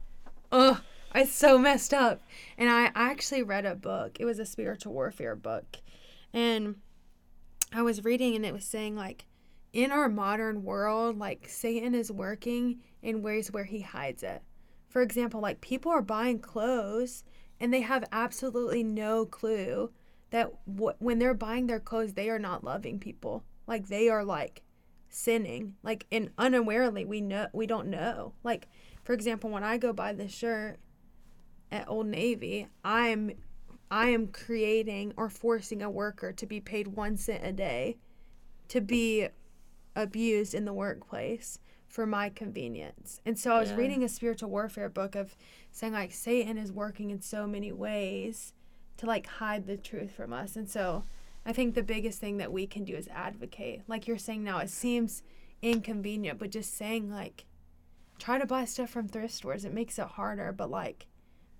ugh, 0.52 0.82
I 1.12 1.26
so 1.26 1.58
messed 1.58 1.94
up. 1.94 2.22
And 2.58 2.70
I 2.70 2.92
actually 2.94 3.42
read 3.42 3.66
a 3.66 3.74
book. 3.74 4.18
It 4.20 4.26
was 4.26 4.38
a 4.38 4.46
spiritual 4.46 4.94
warfare 4.94 5.36
book, 5.36 5.78
and 6.32 6.76
I 7.74 7.82
was 7.82 8.04
reading, 8.04 8.36
and 8.36 8.46
it 8.46 8.54
was 8.54 8.66
saying 8.66 8.96
like, 8.96 9.26
in 9.74 9.92
our 9.92 10.10
modern 10.10 10.64
world, 10.64 11.18
like 11.18 11.48
Satan 11.50 11.96
is 11.96 12.12
working 12.12 12.82
in 13.02 13.24
ways 13.24 13.52
where 13.52 13.64
he 13.64 13.82
hides 13.82 14.22
it. 14.22 14.44
For 14.92 15.02
example, 15.02 15.42
like 15.42 15.62
people 15.62 15.92
are 15.92 16.02
buying 16.02 16.40
clothes, 16.40 17.24
and 17.60 17.74
they 17.74 17.82
have 17.82 18.06
absolutely 18.12 18.84
no 18.84 19.26
clue 19.26 19.92
that 20.30 20.52
wh- 20.66 21.02
when 21.02 21.18
they're 21.18 21.34
buying 21.34 21.68
their 21.68 21.80
clothes, 21.80 22.14
they 22.14 22.30
are 22.30 22.40
not 22.40 22.64
loving 22.64 23.00
people. 23.00 23.44
Like 23.66 23.88
they 23.88 24.10
are 24.10 24.24
like 24.24 24.62
sinning. 25.10 25.76
Like 25.82 26.06
and 26.12 26.30
unawarely 26.38 27.06
we 27.06 27.22
know 27.22 27.48
we 27.54 27.66
don't 27.66 27.88
know. 27.88 28.34
Like 28.44 28.68
for 29.04 29.14
example 29.14 29.50
when 29.50 29.64
i 29.64 29.78
go 29.78 29.94
buy 29.94 30.14
this 30.14 30.32
shirt 30.32 30.80
at 31.72 31.88
old 31.90 32.08
navy 32.08 32.68
i'm 32.84 33.32
i 33.90 34.10
am 34.10 34.28
creating 34.28 35.14
or 35.18 35.30
forcing 35.30 35.82
a 35.82 35.90
worker 35.90 36.32
to 36.32 36.46
be 36.46 36.60
paid 36.60 36.88
one 36.88 37.18
cent 37.18 37.44
a 37.44 37.52
day 37.52 37.98
to 38.68 38.82
be 38.82 39.28
abused 39.96 40.54
in 40.54 40.66
the 40.66 40.74
workplace 40.74 41.60
for 41.92 42.06
my 42.06 42.30
convenience 42.30 43.20
and 43.26 43.38
so 43.38 43.52
i 43.52 43.60
was 43.60 43.70
Yeah. 43.72 43.76
reading 43.76 44.04
a 44.04 44.08
spiritual 44.10 44.50
warfare 44.50 44.88
book 44.90 45.14
of 45.16 45.36
saying 45.72 45.92
like 45.94 46.12
satan 46.14 46.58
is 46.58 46.72
working 46.72 47.12
in 47.12 47.22
so 47.22 47.46
many 47.46 47.72
ways 47.72 48.54
to 48.98 49.06
like 49.06 49.28
hide 49.28 49.68
the 49.68 49.76
truth 49.78 50.12
from 50.12 50.32
us 50.34 50.56
and 50.56 50.70
so 50.70 51.04
I 51.44 51.54
think 51.54 51.74
the 51.74 51.82
biggest 51.82 52.20
thing 52.20 52.38
that 52.38 52.52
we 52.52 52.68
can 52.68 52.84
do 52.84 52.96
is 52.96 53.08
advocate. 53.08 53.82
Like 53.88 54.08
you're 54.08 54.20
saying 54.20 54.44
now, 54.44 54.60
it 54.60 54.70
seems 54.70 55.24
inconvenient, 55.64 56.38
but 56.38 56.52
just 56.52 56.78
saying 56.78 57.10
like, 57.10 57.46
try 58.20 58.38
to 58.38 58.46
buy 58.46 58.64
stuff 58.66 58.92
from 58.92 59.08
thrift 59.08 59.34
stores. 59.34 59.66
It 59.66 59.74
makes 59.74 59.98
it 59.98 60.06
harder, 60.06 60.52
but 60.52 60.70
like, 60.70 61.08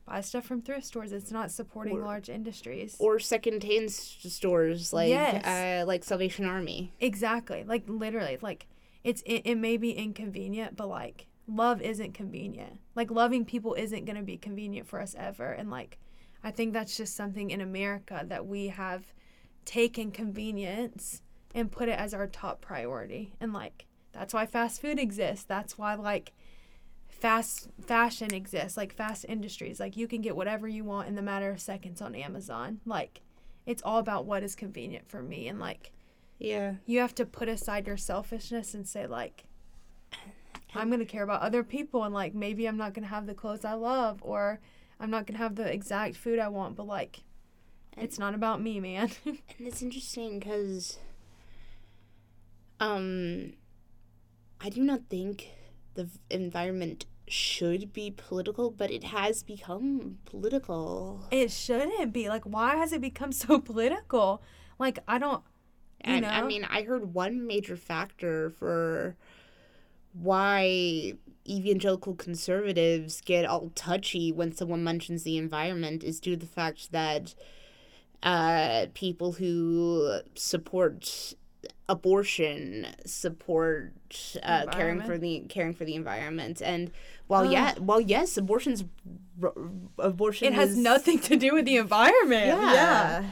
buy 0.06 0.22
stuff 0.22 0.46
from 0.46 0.62
thrift 0.62 0.86
stores. 0.86 1.12
It's 1.12 1.32
not 1.32 1.50
supporting 1.50 1.98
Or- 1.98 2.02
large 2.06 2.30
industries. 2.30 2.96
or 3.00 3.18
second-hand 3.18 3.90
stores 3.92 4.94
like 4.94 5.10
Yes. 5.10 5.44
uh, 5.84 5.88
like 5.88 6.04
Salvation 6.04 6.46
Army. 6.46 6.94
exactly. 7.00 7.64
Like 7.64 7.84
literally, 7.88 8.38
like 8.40 8.68
it's 9.04 9.22
it, 9.26 9.42
it 9.46 9.56
may 9.56 9.78
be 9.78 9.92
inconvenient, 9.92 10.76
but 10.76 10.88
like 10.88 11.28
love 11.48 11.82
isn't 11.82 12.14
convenient. 12.14 12.80
Like 12.96 13.12
loving 13.12 13.46
people 13.46 13.74
isn't 13.74 14.06
gonna 14.06 14.24
be 14.24 14.38
convenient 14.38 14.88
for 14.88 15.00
us 15.00 15.16
ever. 15.18 15.52
And 15.52 15.70
like, 15.70 15.98
I 16.44 16.52
think 16.52 16.74
that's 16.74 16.98
just 16.98 17.16
something 17.16 17.52
in 17.52 17.62
America 17.62 18.24
that 18.28 18.46
we 18.46 18.68
have 18.68 19.14
taken 19.66 20.12
convenience 20.12 21.22
and 21.54 21.72
put 21.72 21.90
it 21.90 22.00
as 22.00 22.14
our 22.14 22.28
top 22.28 22.62
priority. 22.62 23.34
And 23.40 23.54
like 23.54 23.86
that's 24.12 24.34
why 24.34 24.46
fast 24.46 24.82
food 24.82 25.00
exists. 25.00 25.46
That's 25.46 25.78
why 25.78 25.96
like 25.96 26.34
fast 27.10 27.70
fashion 27.86 28.34
exists, 28.34 28.78
like 28.78 28.94
fast 28.94 29.26
industries. 29.28 29.80
Like 29.80 29.98
you 29.98 30.08
can 30.08 30.22
get 30.22 30.36
whatever 30.36 30.68
you 30.68 30.84
want 30.84 31.08
in 31.08 31.16
the 31.16 31.22
matter 31.22 31.52
of 31.52 31.60
seconds 31.60 32.02
on 32.02 32.16
Amazon. 32.16 32.80
Like 32.86 33.22
it's 33.66 33.84
all 33.84 34.00
about 34.00 34.26
what 34.26 34.44
is 34.44 34.56
convenient 34.56 35.08
for 35.08 35.22
me 35.22 35.48
and 35.48 35.60
like 35.60 35.92
Yeah. 36.42 36.76
you 36.86 37.00
have 37.00 37.14
to 37.16 37.26
put 37.26 37.48
aside 37.48 37.86
your 37.88 37.98
selfishness 37.98 38.74
and 38.74 38.88
say 38.88 39.06
like 39.08 39.46
I'm 40.74 40.88
going 40.90 41.00
to 41.00 41.06
care 41.06 41.24
about 41.24 41.42
other 41.42 41.64
people 41.64 42.04
and 42.04 42.14
like 42.14 42.34
maybe 42.34 42.66
I'm 42.66 42.78
not 42.78 42.94
going 42.94 43.04
to 43.04 43.10
have 43.10 43.28
the 43.28 43.34
clothes 43.34 43.64
I 43.66 43.74
love 43.74 44.20
or 44.22 44.60
I'm 45.00 45.10
not 45.10 45.26
going 45.28 45.38
to 45.38 45.44
have 45.44 45.56
the 45.56 45.72
exact 45.72 46.16
food 46.16 46.40
I 46.40 46.48
want, 46.48 46.76
but 46.76 46.88
like 46.88 47.20
it's 47.98 48.18
not 48.18 48.34
about 48.34 48.62
me, 48.62 48.80
man. 48.80 49.12
And 49.26 49.40
it's 49.60 49.82
interesting 49.82 50.40
because, 50.40 50.98
um, 52.80 53.54
I 54.60 54.70
do 54.70 54.82
not 54.82 55.02
think 55.10 55.50
the 55.96 56.08
environment 56.30 57.06
should 57.28 57.94
be 57.94 58.12
political, 58.12 58.72
but 58.72 58.92
it 58.92 59.04
has 59.06 59.44
become 59.44 60.18
political. 60.26 61.26
it 61.32 61.52
shouldn't 61.52 62.14
be. 62.14 62.30
Like 62.30 62.44
why 62.46 62.76
has 62.78 62.94
it 62.94 63.02
become 63.02 63.32
so 63.32 63.60
political? 63.72 64.42
Like 64.80 65.00
I 65.08 65.18
don't 65.20 65.44
you 66.06 66.14
And 66.14 66.26
I 66.26 66.42
mean, 66.44 66.66
I 66.70 66.84
heard 66.84 67.14
one 67.14 67.46
major 67.48 67.76
factor 67.78 68.50
for 68.50 69.16
why 70.14 71.14
evangelical 71.48 72.16
conservatives 72.16 73.22
get 73.22 73.46
all 73.46 73.72
touchy 73.76 74.32
when 74.32 74.52
someone 74.52 74.84
mentions 74.84 75.24
the 75.24 75.38
environment 75.38 76.04
is 76.04 76.20
due 76.20 76.32
to 76.36 76.40
the 76.40 76.46
fact 76.46 76.92
that 76.92 77.34
uh, 78.24 78.88
people 78.94 79.34
who 79.34 80.20
support 80.36 81.34
abortion 81.90 82.88
support 83.06 83.92
uh, 84.44 84.66
caring 84.72 85.02
for 85.02 85.18
the 85.18 85.42
caring 85.50 85.74
for 85.74 85.84
the 85.86 85.96
environment. 85.96 86.62
And 86.64 86.92
while 87.28 87.46
yeah 87.52 87.74
while 87.80 88.00
yes 88.00 88.38
abortion's 88.38 88.84
r- 89.42 89.54
abortion 90.00 90.48
it 90.48 90.54
has 90.54 90.72
is- 90.72 90.78
nothing 90.78 91.20
to 91.20 91.36
do 91.36 91.54
with 91.54 91.66
the 91.66 91.78
environment. 91.78 92.48
yeah. 92.48 93.24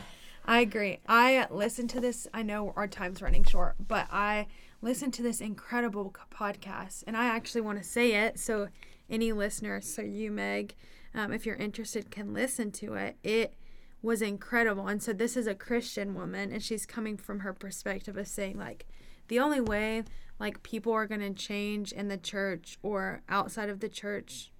I 0.49 0.61
agree. 0.61 0.97
I 1.07 1.45
listened 1.51 1.91
to 1.91 1.99
this. 1.99 2.27
I 2.33 2.41
know 2.41 2.73
our 2.75 2.87
time's 2.87 3.21
running 3.21 3.43
short, 3.43 3.75
but 3.87 4.07
I 4.11 4.47
listened 4.81 5.13
to 5.13 5.21
this 5.21 5.41
incredible 5.41 6.11
podcast, 6.33 7.03
and 7.05 7.15
I 7.15 7.25
actually 7.25 7.61
want 7.61 7.77
to 7.77 7.87
say 7.87 8.15
it 8.15 8.39
so 8.39 8.69
any 9.11 9.31
listeners, 9.31 9.85
so 9.85 10.01
you, 10.01 10.31
Meg, 10.31 10.73
um, 11.13 11.31
if 11.31 11.45
you're 11.45 11.55
interested, 11.55 12.09
can 12.09 12.33
listen 12.33 12.71
to 12.71 12.95
it. 12.95 13.17
It 13.21 13.53
was 14.01 14.23
incredible, 14.23 14.87
and 14.87 15.03
so 15.03 15.13
this 15.13 15.37
is 15.37 15.45
a 15.45 15.53
Christian 15.53 16.15
woman, 16.15 16.51
and 16.51 16.63
she's 16.63 16.87
coming 16.87 17.15
from 17.15 17.41
her 17.41 17.53
perspective 17.53 18.17
of 18.17 18.27
saying 18.27 18.57
like, 18.57 18.87
the 19.27 19.37
only 19.37 19.61
way 19.61 20.03
like 20.39 20.63
people 20.63 20.91
are 20.93 21.05
going 21.05 21.21
to 21.21 21.31
change 21.31 21.91
in 21.91 22.07
the 22.07 22.17
church 22.17 22.79
or 22.81 23.21
outside 23.29 23.69
of 23.69 23.81
the 23.81 23.89
church 23.89 24.51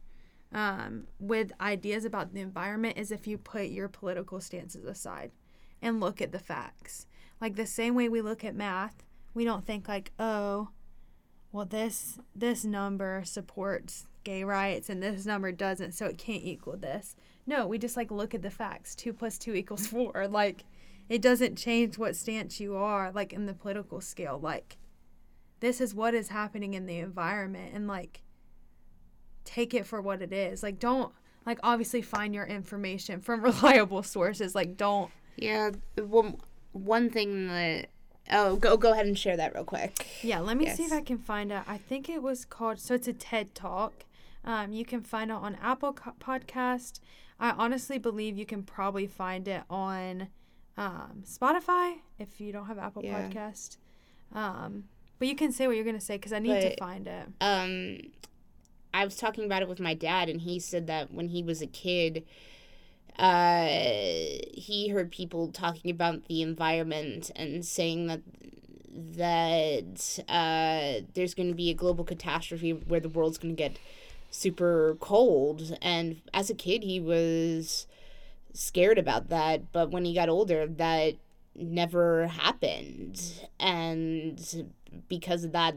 um, 0.53 1.07
with 1.19 1.51
ideas 1.59 2.05
about 2.05 2.35
the 2.35 2.41
environment 2.41 2.95
is 2.99 3.11
if 3.11 3.25
you 3.25 3.39
put 3.39 3.69
your 3.69 3.87
political 3.87 4.39
stances 4.39 4.85
aside 4.85 5.31
and 5.81 5.99
look 5.99 6.21
at 6.21 6.31
the 6.31 6.39
facts. 6.39 7.07
Like 7.41 7.55
the 7.55 7.65
same 7.65 7.95
way 7.95 8.09
we 8.09 8.21
look 8.21 8.43
at 8.43 8.55
math, 8.55 9.03
we 9.33 9.45
don't 9.45 9.65
think 9.65 9.87
like, 9.87 10.11
oh, 10.19 10.69
well 11.51 11.65
this 11.65 12.19
this 12.35 12.63
number 12.63 13.23
supports 13.25 14.05
gay 14.23 14.43
rights 14.43 14.89
and 14.89 15.01
this 15.01 15.25
number 15.25 15.51
doesn't, 15.51 15.93
so 15.93 16.05
it 16.05 16.17
can't 16.17 16.43
equal 16.43 16.77
this. 16.77 17.15
No, 17.45 17.65
we 17.65 17.77
just 17.77 17.97
like 17.97 18.11
look 18.11 18.35
at 18.35 18.41
the 18.41 18.51
facts. 18.51 18.95
Two 18.95 19.13
plus 19.13 19.37
two 19.37 19.53
equals 19.55 19.87
four. 19.87 20.27
Like 20.27 20.65
it 21.07 21.21
doesn't 21.21 21.57
change 21.57 21.97
what 21.97 22.15
stance 22.15 22.59
you 22.59 22.75
are, 22.75 23.11
like 23.11 23.33
in 23.33 23.45
the 23.45 23.53
political 23.53 24.01
scale. 24.01 24.39
Like 24.41 24.77
this 25.59 25.81
is 25.81 25.95
what 25.95 26.13
is 26.13 26.29
happening 26.29 26.73
in 26.73 26.85
the 26.85 26.99
environment 26.99 27.73
and 27.73 27.87
like 27.87 28.21
take 29.45 29.73
it 29.73 29.85
for 29.85 30.01
what 30.01 30.21
it 30.21 30.31
is. 30.31 30.61
Like 30.61 30.79
don't 30.79 31.11
like 31.45 31.59
obviously 31.63 32.01
find 32.01 32.35
your 32.35 32.45
information 32.45 33.21
from 33.21 33.41
reliable 33.43 34.03
sources. 34.03 34.53
Like 34.53 34.77
don't 34.77 35.11
Yeah, 35.41 35.71
one 35.97 36.37
one 36.71 37.09
thing 37.09 37.47
that 37.47 37.87
oh 38.31 38.55
go 38.57 38.77
go 38.77 38.91
ahead 38.93 39.05
and 39.05 39.17
share 39.17 39.37
that 39.37 39.53
real 39.55 39.63
quick. 39.63 40.05
Yeah, 40.21 40.39
let 40.39 40.57
me 40.57 40.69
see 40.69 40.83
if 40.83 40.91
I 40.93 41.01
can 41.01 41.17
find 41.17 41.51
it. 41.51 41.61
I 41.67 41.77
think 41.77 42.09
it 42.09 42.21
was 42.21 42.45
called 42.45 42.79
so 42.79 42.93
it's 42.95 43.07
a 43.07 43.13
TED 43.13 43.55
Talk. 43.55 44.05
Um, 44.45 44.71
you 44.71 44.85
can 44.85 45.01
find 45.01 45.31
it 45.31 45.35
on 45.35 45.57
Apple 45.61 45.93
Co- 45.93 46.13
Podcast. 46.19 46.99
I 47.39 47.51
honestly 47.51 47.97
believe 47.97 48.37
you 48.37 48.45
can 48.45 48.63
probably 48.63 49.07
find 49.07 49.47
it 49.47 49.63
on 49.69 50.27
um, 50.77 51.23
Spotify 51.25 51.95
if 52.17 52.39
you 52.39 52.51
don't 52.51 52.65
have 52.67 52.77
Apple 52.77 53.03
Yeah. 53.03 53.27
Podcast. 53.29 53.77
Um, 54.33 54.85
but 55.17 55.27
you 55.27 55.35
can 55.35 55.51
say 55.51 55.67
what 55.67 55.75
you're 55.75 55.85
gonna 55.85 55.99
say 55.99 56.15
because 56.15 56.33
I 56.33 56.39
need 56.39 56.61
to 56.61 56.75
find 56.77 57.07
it. 57.07 57.27
um 57.41 57.97
I 58.93 59.05
was 59.05 59.15
talking 59.15 59.45
about 59.45 59.61
it 59.61 59.69
with 59.69 59.79
my 59.79 59.93
dad 59.93 60.29
and 60.29 60.41
he 60.41 60.59
said 60.59 60.87
that 60.87 61.13
when 61.13 61.27
he 61.29 61.43
was 61.43 61.61
a 61.61 61.67
kid 61.67 62.25
uh 63.19 63.67
he 64.53 64.89
heard 64.89 65.11
people 65.11 65.49
talking 65.51 65.91
about 65.91 66.25
the 66.27 66.41
environment 66.41 67.31
and 67.35 67.65
saying 67.65 68.07
that 68.07 68.21
that 68.91 70.19
uh 70.29 71.05
there's 71.13 71.33
going 71.33 71.49
to 71.49 71.55
be 71.55 71.69
a 71.69 71.73
global 71.73 72.03
catastrophe 72.03 72.71
where 72.71 72.99
the 72.99 73.09
world's 73.09 73.37
going 73.37 73.55
to 73.55 73.61
get 73.61 73.77
super 74.31 74.95
cold. 74.99 75.77
And 75.81 76.21
as 76.33 76.49
a 76.49 76.55
kid 76.55 76.83
he 76.83 76.99
was 76.99 77.87
scared 78.53 78.97
about 78.97 79.29
that. 79.29 79.71
But 79.71 79.91
when 79.91 80.05
he 80.05 80.13
got 80.13 80.29
older 80.29 80.67
that 80.67 81.15
never 81.55 82.27
happened. 82.27 83.21
And 83.59 84.67
because 85.07 85.43
of 85.43 85.51
that 85.51 85.75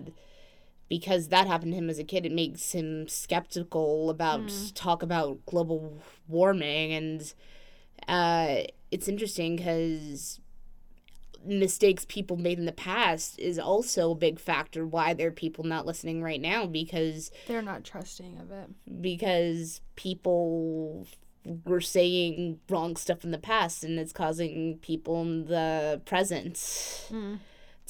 because 0.96 1.28
that 1.28 1.46
happened 1.46 1.72
to 1.72 1.78
him 1.78 1.88
as 1.88 1.98
a 1.98 2.04
kid, 2.04 2.26
it 2.26 2.32
makes 2.32 2.72
him 2.72 3.08
skeptical 3.08 4.10
about 4.10 4.52
talk 4.74 5.02
about 5.02 5.38
global 5.46 6.02
warming, 6.28 6.92
and 6.92 7.32
uh, 8.06 8.56
it's 8.90 9.08
interesting 9.08 9.56
because 9.56 10.38
mistakes 11.46 12.04
people 12.08 12.36
made 12.36 12.58
in 12.58 12.66
the 12.66 12.72
past 12.72 13.38
is 13.38 13.58
also 13.58 14.10
a 14.10 14.14
big 14.14 14.38
factor 14.38 14.86
why 14.86 15.14
there 15.14 15.28
are 15.28 15.32
people 15.32 15.64
not 15.64 15.86
listening 15.86 16.22
right 16.22 16.40
now 16.42 16.66
because 16.66 17.30
They're 17.48 17.62
not 17.62 17.84
trusting 17.84 18.38
of 18.38 18.50
it. 18.50 18.68
because 19.00 19.80
people 19.96 21.06
were 21.64 21.80
saying 21.80 22.60
wrong 22.68 22.96
stuff 22.96 23.24
in 23.24 23.30
the 23.32 23.38
past 23.38 23.82
and 23.82 23.98
it's 23.98 24.12
causing 24.12 24.76
people 24.82 25.22
in 25.22 25.46
the 25.46 26.02
present 26.04 26.54
Mm. 27.10 27.38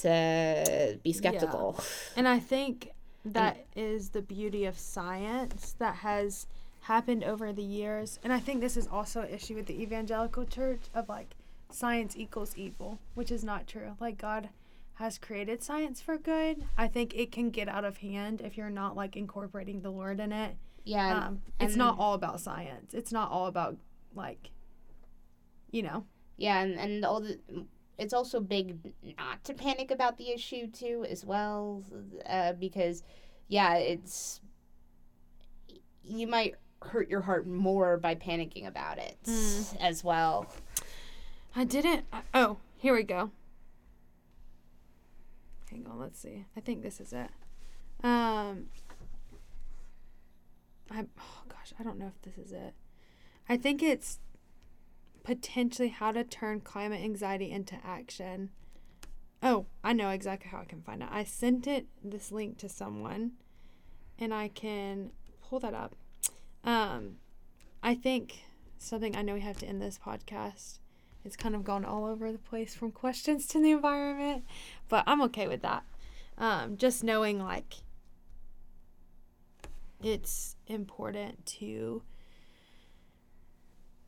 To 0.03 0.99
be 1.03 1.11
skeptical. 1.13 1.79
And 2.15 2.27
I 2.27 2.39
think 2.39 2.91
that 3.25 3.65
is 3.75 4.09
the 4.09 4.21
beauty 4.21 4.65
of 4.65 4.77
science 4.77 5.75
that 5.79 5.95
has 5.95 6.45
happened 6.81 7.23
over 7.23 7.53
the 7.53 7.63
years. 7.63 8.19
And 8.23 8.33
I 8.33 8.39
think 8.39 8.61
this 8.61 8.77
is 8.77 8.87
also 8.87 9.21
an 9.21 9.29
issue 9.29 9.55
with 9.55 9.65
the 9.65 9.81
evangelical 9.81 10.45
church 10.45 10.81
of 10.93 11.09
like 11.09 11.35
science 11.69 12.15
equals 12.17 12.55
evil, 12.57 12.99
which 13.15 13.31
is 13.31 13.43
not 13.43 13.67
true. 13.67 13.95
Like 13.99 14.17
God 14.17 14.49
has 14.95 15.17
created 15.17 15.63
science 15.63 16.01
for 16.01 16.17
good. 16.17 16.65
I 16.77 16.87
think 16.87 17.15
it 17.15 17.31
can 17.31 17.49
get 17.49 17.67
out 17.67 17.85
of 17.85 17.97
hand 17.97 18.41
if 18.41 18.57
you're 18.57 18.69
not 18.69 18.95
like 18.95 19.15
incorporating 19.15 19.81
the 19.81 19.89
Lord 19.89 20.19
in 20.19 20.31
it. 20.31 20.55
Yeah, 20.83 21.27
Um, 21.27 21.41
it's 21.59 21.77
not 21.77 21.97
all 21.97 22.13
about 22.13 22.41
science. 22.41 22.93
It's 22.93 23.11
not 23.11 23.31
all 23.31 23.47
about 23.47 23.77
like, 24.13 24.49
you 25.71 25.81
know. 25.81 26.03
Yeah, 26.37 26.61
and, 26.61 26.77
and 26.77 27.05
all 27.05 27.21
the 27.21 27.39
it's 27.97 28.13
also 28.13 28.39
big 28.39 28.77
not 29.17 29.43
to 29.45 29.53
panic 29.53 29.91
about 29.91 30.17
the 30.17 30.31
issue 30.31 30.67
too 30.67 31.05
as 31.09 31.25
well, 31.25 31.83
uh, 32.27 32.53
because 32.53 33.03
yeah, 33.47 33.75
it's 33.75 34.41
you 36.03 36.27
might 36.27 36.55
hurt 36.81 37.09
your 37.09 37.21
heart 37.21 37.47
more 37.47 37.97
by 37.97 38.13
panicking 38.15 38.67
about 38.67 38.97
it 38.97 39.17
Mm. 39.23 39.77
as 39.79 40.03
well. 40.03 40.47
I 41.55 41.63
didn't. 41.63 42.05
I- 42.11 42.23
Oh, 42.33 42.57
here 42.77 42.93
we 42.93 43.03
go. 43.03 43.31
Hang 45.69 45.87
on, 45.87 45.99
let's 45.99 46.19
see. 46.19 46.45
I 46.55 46.59
think 46.59 46.81
this 46.83 46.99
is 46.99 47.13
it. 47.13 47.29
Um, 48.03 48.69
I 50.91 51.05
oh 51.19 51.43
gosh, 51.49 51.73
I 51.79 51.83
don't 51.83 51.97
know 51.97 52.07
if 52.07 52.21
this 52.21 52.37
is 52.43 52.51
it. 52.51 52.73
I 53.49 53.57
think 53.57 53.81
it's 53.81 54.19
potentially 55.23 55.89
how 55.89 56.11
to 56.11 56.23
turn 56.23 56.59
climate 56.59 57.01
anxiety 57.01 57.51
into 57.51 57.77
action. 57.83 58.49
Oh, 59.41 59.65
I 59.83 59.93
know 59.93 60.09
exactly 60.09 60.49
how 60.49 60.59
I 60.59 60.65
can 60.65 60.81
find 60.81 61.01
it. 61.01 61.09
I 61.11 61.23
sent 61.23 61.67
it 61.67 61.87
this 62.03 62.31
link 62.31 62.57
to 62.59 62.69
someone, 62.69 63.31
and 64.19 64.33
I 64.33 64.47
can 64.47 65.11
pull 65.41 65.59
that 65.59 65.73
up. 65.73 65.95
Um, 66.63 67.17
I 67.81 67.95
think 67.95 68.43
something 68.77 69.15
I 69.15 69.21
know 69.21 69.33
we 69.33 69.41
have 69.41 69.59
to 69.59 69.65
end 69.65 69.81
this 69.81 69.99
podcast. 70.03 70.79
It's 71.25 71.35
kind 71.37 71.55
of 71.55 71.63
gone 71.63 71.85
all 71.85 72.05
over 72.05 72.31
the 72.31 72.37
place 72.37 72.75
from 72.75 72.91
questions 72.91 73.47
to 73.47 73.61
the 73.61 73.71
environment, 73.71 74.43
but 74.89 75.03
I'm 75.07 75.21
okay 75.23 75.47
with 75.47 75.61
that. 75.61 75.83
Um, 76.37 76.77
just 76.77 77.03
knowing 77.03 77.39
like 77.39 77.75
it's 80.01 80.55
important 80.67 81.45
to 81.45 82.01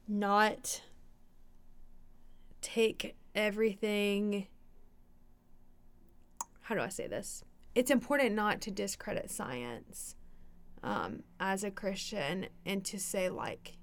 not 0.08 0.82
take 2.66 3.16
everything. 3.36 4.48
How 6.62 6.74
do 6.76 6.82
I 6.82 6.90
say 6.90 7.08
this? 7.08 7.44
It's 7.76 7.92
important 7.92 8.34
not 8.34 8.60
to 8.62 8.72
discredit 8.72 9.30
science 9.30 10.16
um, 10.84 11.24
as 11.40 11.64
a 11.64 11.70
Christian 11.70 12.48
and 12.66 12.84
to 12.86 13.00
say, 13.00 13.30
like, 13.30 13.78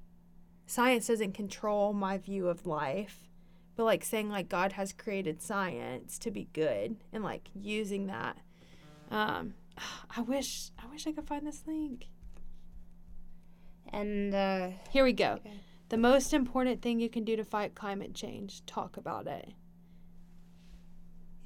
science 0.67 1.07
doesn't 1.07 1.33
control 1.33 1.93
my 1.93 2.19
view 2.19 2.49
of 2.49 2.67
life 2.67 3.29
but 3.77 3.85
like 3.85 4.05
saying 4.05 4.31
like 4.31 4.49
god 4.49 4.73
has 4.73 4.93
created 4.93 5.43
science 5.43 6.19
to 6.19 6.31
be 6.31 6.49
good 6.53 6.97
and 7.13 7.23
like 7.25 7.49
using 7.55 8.07
that 8.07 8.39
um 9.11 9.55
i 10.17 10.21
wish 10.21 10.71
i 10.83 10.87
wish 10.91 11.07
i 11.07 11.13
could 11.13 11.27
find 11.27 11.47
this 11.47 11.65
link 11.67 12.07
And 13.93 14.35
uh, 14.35 14.69
here 14.91 15.05
we 15.05 15.13
go 15.13 15.33
Okay. 15.33 15.61
The 15.93 15.99
most 15.99 16.33
important 16.33 16.81
thing 16.81 16.99
you 16.99 17.11
can 17.11 17.23
do 17.23 17.37
to 17.37 17.45
fight 17.45 17.75
climate 17.75 18.15
change 18.15 18.65
talk 18.65 18.97
about 18.97 19.27
it 19.27 19.51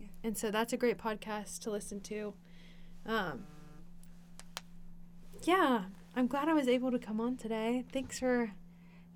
Yeah. 0.01 0.07
and 0.23 0.39
so 0.39 0.51
that's 0.53 0.73
a 0.73 0.77
great 0.77 0.99
podcast 0.99 1.59
to 1.63 1.71
listen 1.73 2.01
to 2.03 2.33
um 3.05 3.45
yeah 5.43 5.85
i'm 6.15 6.27
glad 6.29 6.49
i 6.49 6.55
was 6.55 6.69
able 6.69 6.91
to 6.93 6.99
come 6.99 7.21
on 7.21 7.37
today 7.37 7.85
thanks 7.93 8.19
for 8.21 8.53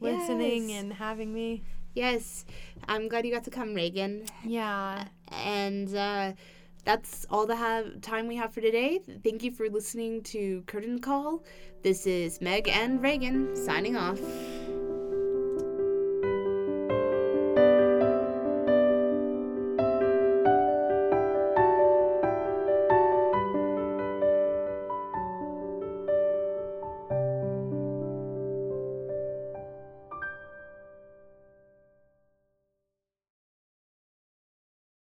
listening 0.00 0.70
Yes. 0.70 0.80
and 0.82 0.92
having 0.94 1.32
me 1.32 1.62
yes, 1.94 2.44
I'm 2.86 3.08
glad 3.08 3.26
you 3.26 3.32
got 3.32 3.42
to 3.44 3.50
come, 3.50 3.74
Reagan. 3.74 4.24
yeah 4.44 5.06
And 5.32 5.92
uh, 5.94 6.32
that's 6.84 7.26
all 7.30 7.46
the 7.46 7.56
have 7.56 8.00
time 8.00 8.28
we 8.28 8.36
have 8.36 8.54
for 8.54 8.60
today. 8.60 9.00
Thank 9.24 9.42
you 9.42 9.50
for 9.50 9.68
listening 9.68 10.22
to 10.34 10.62
Curtain 10.68 11.00
Call. 11.00 11.42
This 11.82 12.06
is 12.06 12.40
Meg 12.40 12.68
and 12.68 13.02
Reagan 13.02 13.56
signing 13.56 13.96
off. 13.96 14.20